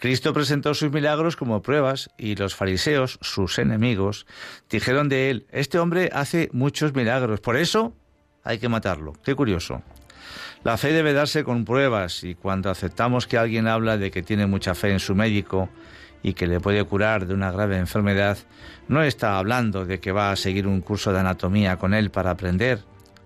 Cristo 0.00 0.32
presentó 0.32 0.74
sus 0.74 0.90
milagros 0.90 1.36
como 1.36 1.62
pruebas 1.62 2.10
y 2.18 2.34
los 2.34 2.56
fariseos, 2.56 3.16
sus 3.20 3.60
enemigos, 3.60 4.26
dijeron 4.68 5.08
de 5.08 5.30
él, 5.30 5.46
este 5.52 5.78
hombre 5.78 6.10
hace 6.12 6.48
muchos 6.52 6.96
milagros, 6.96 7.38
por 7.38 7.56
eso 7.56 7.94
hay 8.42 8.58
que 8.58 8.68
matarlo. 8.68 9.12
Qué 9.22 9.36
curioso. 9.36 9.84
La 10.62 10.76
fe 10.76 10.92
debe 10.92 11.12
darse 11.12 11.44
con 11.44 11.64
pruebas 11.64 12.22
y 12.24 12.34
cuando 12.34 12.70
aceptamos 12.70 13.26
que 13.26 13.38
alguien 13.38 13.66
habla 13.66 13.96
de 13.96 14.10
que 14.10 14.22
tiene 14.22 14.46
mucha 14.46 14.74
fe 14.74 14.92
en 14.92 15.00
su 15.00 15.14
médico 15.14 15.68
y 16.22 16.34
que 16.34 16.46
le 16.46 16.60
puede 16.60 16.84
curar 16.84 17.26
de 17.26 17.34
una 17.34 17.50
grave 17.50 17.78
enfermedad, 17.78 18.36
no 18.88 19.02
está 19.02 19.38
hablando 19.38 19.86
de 19.86 20.00
que 20.00 20.12
va 20.12 20.30
a 20.30 20.36
seguir 20.36 20.66
un 20.66 20.80
curso 20.82 21.12
de 21.12 21.20
anatomía 21.20 21.76
con 21.76 21.94
él 21.94 22.10
para 22.10 22.30
aprender 22.30 22.80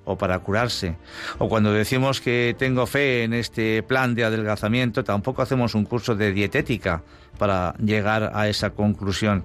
o 0.05 0.16
para 0.16 0.38
curarse. 0.38 0.96
O 1.38 1.48
cuando 1.48 1.72
decimos 1.72 2.20
que 2.20 2.55
tengo 2.59 2.86
fe 2.86 3.24
en 3.24 3.32
este 3.32 3.82
plan 3.82 4.14
de 4.14 4.24
adelgazamiento, 4.24 5.02
tampoco 5.02 5.42
hacemos 5.42 5.74
un 5.74 5.84
curso 5.86 6.14
de 6.14 6.32
dietética 6.32 7.02
para 7.38 7.74
llegar 7.78 8.30
a 8.34 8.48
esa 8.48 8.70
conclusión. 8.70 9.44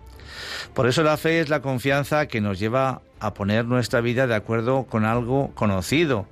Por 0.73 0.87
eso 0.87 1.03
la 1.03 1.17
fe 1.17 1.39
es 1.39 1.49
la 1.49 1.61
confianza 1.61 2.27
que 2.27 2.41
nos 2.41 2.59
lleva 2.59 3.01
a 3.19 3.33
poner 3.33 3.65
nuestra 3.65 4.01
vida 4.01 4.27
de 4.27 4.35
acuerdo 4.35 4.83
con 4.83 5.05
algo 5.05 5.51
conocido 5.55 6.27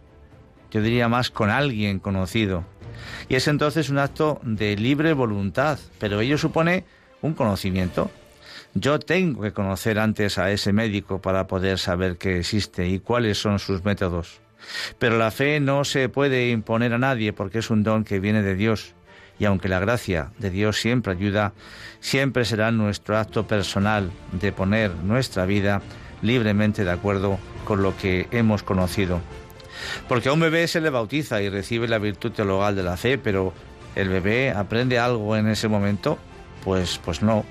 yo 0.71 0.81
diría 0.81 1.07
más 1.07 1.29
con 1.29 1.49
alguien 1.49 1.99
conocido. 1.99 2.63
Y 3.29 3.35
es 3.35 3.47
entonces 3.47 3.89
un 3.89 3.99
acto 3.99 4.39
de 4.43 4.75
libre 4.75 5.13
voluntad, 5.13 5.79
pero 5.99 6.21
ello 6.21 6.37
supone 6.37 6.85
un 7.21 7.33
conocimiento. 7.33 8.11
Yo 8.73 8.99
tengo 8.99 9.41
que 9.41 9.53
conocer 9.53 9.97
antes 9.97 10.37
a 10.37 10.51
ese 10.51 10.73
médico 10.73 11.21
para 11.21 11.47
poder 11.47 11.79
saber 11.79 12.17
que 12.17 12.39
existe 12.39 12.87
y 12.87 12.99
cuáles 12.99 13.39
son 13.39 13.59
sus 13.59 13.83
métodos. 13.83 14.41
Pero 14.99 15.17
la 15.17 15.31
fe 15.31 15.59
no 15.59 15.83
se 15.83 16.09
puede 16.09 16.49
imponer 16.49 16.93
a 16.93 16.97
nadie 16.97 17.33
porque 17.33 17.59
es 17.59 17.69
un 17.69 17.83
don 17.83 18.03
que 18.03 18.19
viene 18.19 18.43
de 18.43 18.55
Dios. 18.55 18.93
Y 19.39 19.45
aunque 19.45 19.67
la 19.67 19.79
gracia 19.79 20.31
de 20.39 20.49
Dios 20.49 20.77
siempre 20.77 21.13
ayuda, 21.13 21.53
siempre 21.99 22.43
será 22.43 22.71
nuestro 22.71 23.17
acto 23.17 23.47
personal 23.47 24.11
de 24.31 24.51
poner 24.51 24.93
nuestra 24.95 25.45
vida 25.45 25.81
libremente 26.21 26.83
de 26.83 26.91
acuerdo 26.91 27.39
con 27.65 27.83
lo 27.83 27.95
que 27.97 28.27
hemos 28.31 28.63
conocido. 28.63 29.21
Porque 30.07 30.29
a 30.29 30.33
un 30.33 30.39
bebé 30.39 30.67
se 30.67 30.81
le 30.81 30.89
bautiza 30.89 31.41
y 31.41 31.49
recibe 31.49 31.87
la 31.87 31.97
virtud 31.97 32.31
teologal 32.31 32.75
de 32.75 32.83
la 32.83 32.97
fe, 32.97 33.17
pero 33.17 33.53
el 33.95 34.09
bebé 34.09 34.51
aprende 34.51 34.99
algo 34.99 35.35
en 35.35 35.47
ese 35.47 35.67
momento, 35.67 36.17
pues, 36.63 36.99
pues 37.03 37.21
no. 37.21 37.45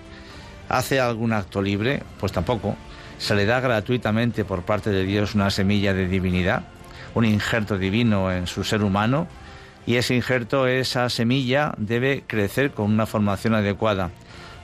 ¿Hace 0.69 1.01
algún 1.01 1.33
acto 1.33 1.63
libre? 1.63 2.03
Pues 2.19 2.33
tampoco. 2.33 2.77
Se 3.19 3.35
le 3.35 3.47
da 3.47 3.61
gratuitamente 3.61 4.45
por 4.45 4.63
parte 4.63 4.91
de 4.91 5.05
Dios 5.05 5.35
una 5.35 5.51
semilla 5.51 5.95
de 5.95 6.07
divinidad, 6.07 6.65
un 7.15 7.25
injerto 7.25 7.79
divino 7.79 8.31
en 8.33 8.47
su 8.47 8.65
ser 8.65 8.83
humano, 8.83 9.27
y 9.87 9.97
ese 9.97 10.15
injerto, 10.15 10.67
esa 10.67 11.09
semilla, 11.09 11.73
debe 11.79 12.25
crecer 12.27 12.73
con 12.73 12.87
una 12.93 13.07
formación 13.07 13.55
adecuada 13.55 14.11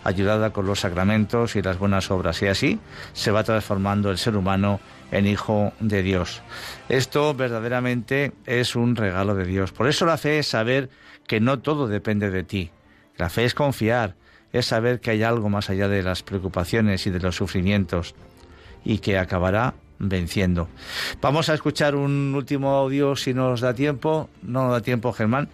ayudada 0.05 0.51
con 0.51 0.67
los 0.67 0.81
sacramentos 0.81 1.57
y 1.57 1.63
las 1.63 1.79
buenas 1.79 2.11
obras. 2.11 2.43
Y 2.43 2.47
así 2.47 2.79
se 3.13 3.31
va 3.31 3.45
transformando 3.45 4.11
el 4.11 4.19
ser 4.19 4.37
humano 4.37 4.81
en 5.13 5.27
hijo 5.27 5.73
de 5.79 6.03
Dios. 6.03 6.43
Esto 6.89 7.35
verdaderamente 7.35 8.33
es 8.47 8.75
un 8.75 8.97
regalo 8.97 9.37
de 9.37 9.45
Dios. 9.45 9.71
Por 9.71 9.87
eso 9.87 10.05
la 10.05 10.19
fe 10.19 10.41
es 10.41 10.49
saber 10.49 10.91
que 11.29 11.39
no 11.39 11.61
todo 11.61 11.87
depende 11.87 12.31
de 12.31 12.43
ti, 12.43 12.71
La 13.17 13.29
fe 13.29 13.45
es 13.45 13.55
confiar, 13.55 14.17
es 14.53 14.67
saber 14.67 15.01
que 15.01 15.11
hay 15.11 15.23
algo 15.23 15.49
más 15.49 15.71
allá 15.71 15.87
de 15.87 16.03
las 16.03 16.23
preocupaciones 16.23 17.07
y 17.07 17.11
de 17.11 17.21
los 17.21 17.37
sufrimientos 17.37 18.15
y 18.85 18.99
que 18.99 19.19
acabará 19.19 19.75
venciendo. 19.99 20.69
Vamos 21.21 21.49
a 21.49 21.55
escuchar 21.55 21.95
un 21.95 22.35
último 22.35 22.71
audio 22.73 23.15
si 23.15 23.35
nos 23.35 23.61
da 23.61 23.75
tiempo. 23.75 24.29
No 24.43 24.65
nos 24.65 24.73
da 24.73 24.81
tiempo, 24.81 25.13
Germán. 25.13 25.49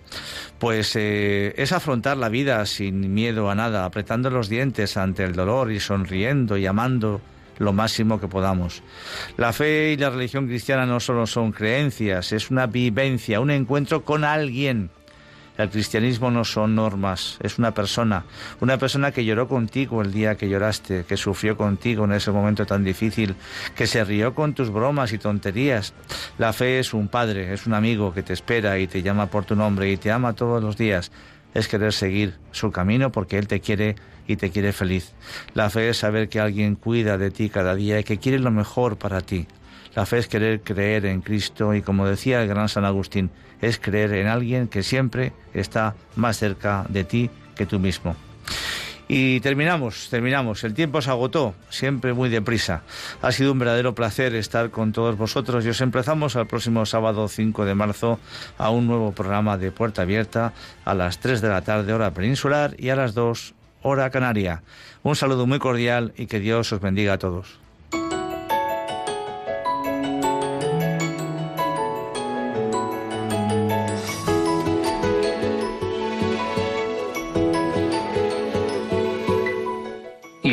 Pues 0.59 0.97
eh, 0.97 1.53
es 1.57 1.73
afrontar 1.73 2.17
la 2.17 2.29
vida 2.29 2.65
sin 2.65 3.13
miedo 3.13 3.51
a 3.51 3.55
nada, 3.55 3.85
apretando 3.85 4.31
los 4.31 4.49
dientes 4.49 4.97
ante 4.97 5.25
el 5.25 5.35
dolor 5.35 5.71
y 5.71 5.81
sonriendo 5.81 6.57
y 6.57 6.67
amando 6.67 7.21
lo 7.59 7.73
máximo 7.73 8.21
que 8.21 8.29
podamos. 8.29 8.83
La 9.37 9.53
fe 9.53 9.93
y 9.93 9.97
la 9.97 10.11
religión 10.11 10.47
cristiana 10.47 10.87
no 10.87 11.01
solo 11.01 11.27
son 11.27 11.53
creencias, 11.53 12.33
es 12.33 12.51
una 12.51 12.67
vivencia, 12.67 13.41
un 13.41 13.51
encuentro 13.51 14.05
con 14.05 14.25
alguien 14.25 14.91
el 15.59 15.71
cristianismo 15.71 16.31
no 16.31 16.45
son 16.45 16.77
normas, 16.77 17.37
es 17.43 17.59
una 17.59 17.75
persona, 17.75 18.25
una 18.61 18.79
persona 18.79 19.11
que 19.11 19.25
lloró 19.25 19.49
contigo 19.49 20.01
el 20.03 20.13
día 20.13 20.37
que 20.37 20.49
lloraste, 20.49 21.05
que 21.05 21.17
sufrió 21.17 21.57
contigo 21.57 22.05
en 22.05 22.13
ese 22.13 22.31
momento 22.31 22.65
tan 22.65 22.85
difícil, 22.85 23.35
que 23.75 23.89
se 23.89 24.05
rió 24.05 24.37
con 24.37 24.55
tus 24.55 24.71
bromas 24.71 25.13
y 25.13 25.19
tonterías. 25.19 25.95
La 26.39 26.53
fe 26.53 26.79
es 26.79 26.95
un 26.95 27.09
padre, 27.09 27.53
es 27.53 27.67
un 27.67 27.75
amigo 27.75 28.15
que 28.15 28.23
te 28.23 28.35
espera 28.35 28.79
y 28.79 28.87
te 28.87 29.03
llama 29.03 29.27
por 29.27 29.47
tu 29.47 29.57
nombre 29.57 29.91
y 29.91 29.97
te 29.97 30.13
ama 30.13 30.33
todos 30.33 30.63
los 30.63 30.77
días. 30.77 31.11
Es 31.55 31.69
querer 31.69 31.93
seguir 31.93 32.35
su 32.53 32.71
camino 32.71 33.11
porque 33.11 33.39
Él 33.39 33.49
te 33.49 33.61
quiere 33.61 33.97
y 34.27 34.37
te 34.37 34.51
quiere 34.51 34.73
feliz. 34.73 35.13
La 35.55 35.71
fe 35.71 35.89
es 35.89 35.99
saber 35.99 36.29
que 36.29 36.41
alguien 36.41 36.77
cuida 36.77 37.19
de 37.19 37.31
ti 37.31 37.49
cada 37.49 37.75
día 37.75 37.99
y 37.99 38.05
que 38.05 38.19
quiere 38.19 38.39
lo 38.39 38.51
mejor 38.51 38.99
para 38.99 39.21
ti. 39.21 39.47
La 39.95 40.07
fe 40.07 40.19
es 40.19 40.29
querer 40.29 40.61
creer 40.61 41.07
en 41.07 41.23
Cristo 41.23 41.75
y 41.75 41.83
como 41.83 42.07
decía 42.07 42.43
el 42.43 42.49
gran 42.49 42.69
San 42.69 42.85
Agustín, 42.85 43.31
es 43.61 43.79
creer 43.79 44.13
en 44.13 44.27
alguien 44.29 44.69
que 44.69 44.83
siempre 44.83 45.33
está 45.55 45.97
más 46.15 46.37
cerca 46.37 46.85
de 46.89 47.05
ti 47.05 47.31
que 47.57 47.67
tú 47.67 47.79
mismo. 47.81 48.15
Y 49.11 49.41
terminamos, 49.41 50.09
terminamos. 50.11 50.63
El 50.65 50.75
tiempo 50.75 51.01
se 51.01 51.09
agotó, 51.09 51.55
siempre 51.71 52.13
muy 52.13 52.29
deprisa. 52.29 52.83
Ha 53.23 53.33
sido 53.33 53.53
un 53.53 53.59
verdadero 53.59 53.95
placer 53.95 54.35
estar 54.35 54.71
con 54.71 54.93
todos 54.93 55.17
vosotros 55.17 55.65
y 55.65 55.71
os 55.71 55.81
empezamos 55.81 56.37
al 56.37 56.47
próximo 56.47 56.85
sábado 56.85 57.27
5 57.27 57.65
de 57.65 57.75
marzo 57.75 58.21
a 58.59 58.69
un 58.69 58.87
nuevo 58.87 59.13
programa 59.13 59.57
de 59.57 59.73
Puerta 59.73 60.03
Abierta 60.03 60.53
a 60.85 60.93
las 60.93 61.21
3 61.21 61.41
de 61.41 61.49
la 61.49 61.63
tarde 61.63 61.95
hora 61.95 62.13
peninsular 62.13 62.77
y 62.79 62.91
a 62.91 62.97
las 62.97 63.15
2 63.15 63.55
hora 63.81 64.11
canaria. 64.11 64.63
Un 65.03 65.17
saludo 65.17 65.47
muy 65.47 65.59
cordial 65.59 66.13
y 66.19 66.27
que 66.27 66.39
Dios 66.39 66.71
os 66.73 66.81
bendiga 66.81 67.15
a 67.15 67.19
todos. 67.19 67.68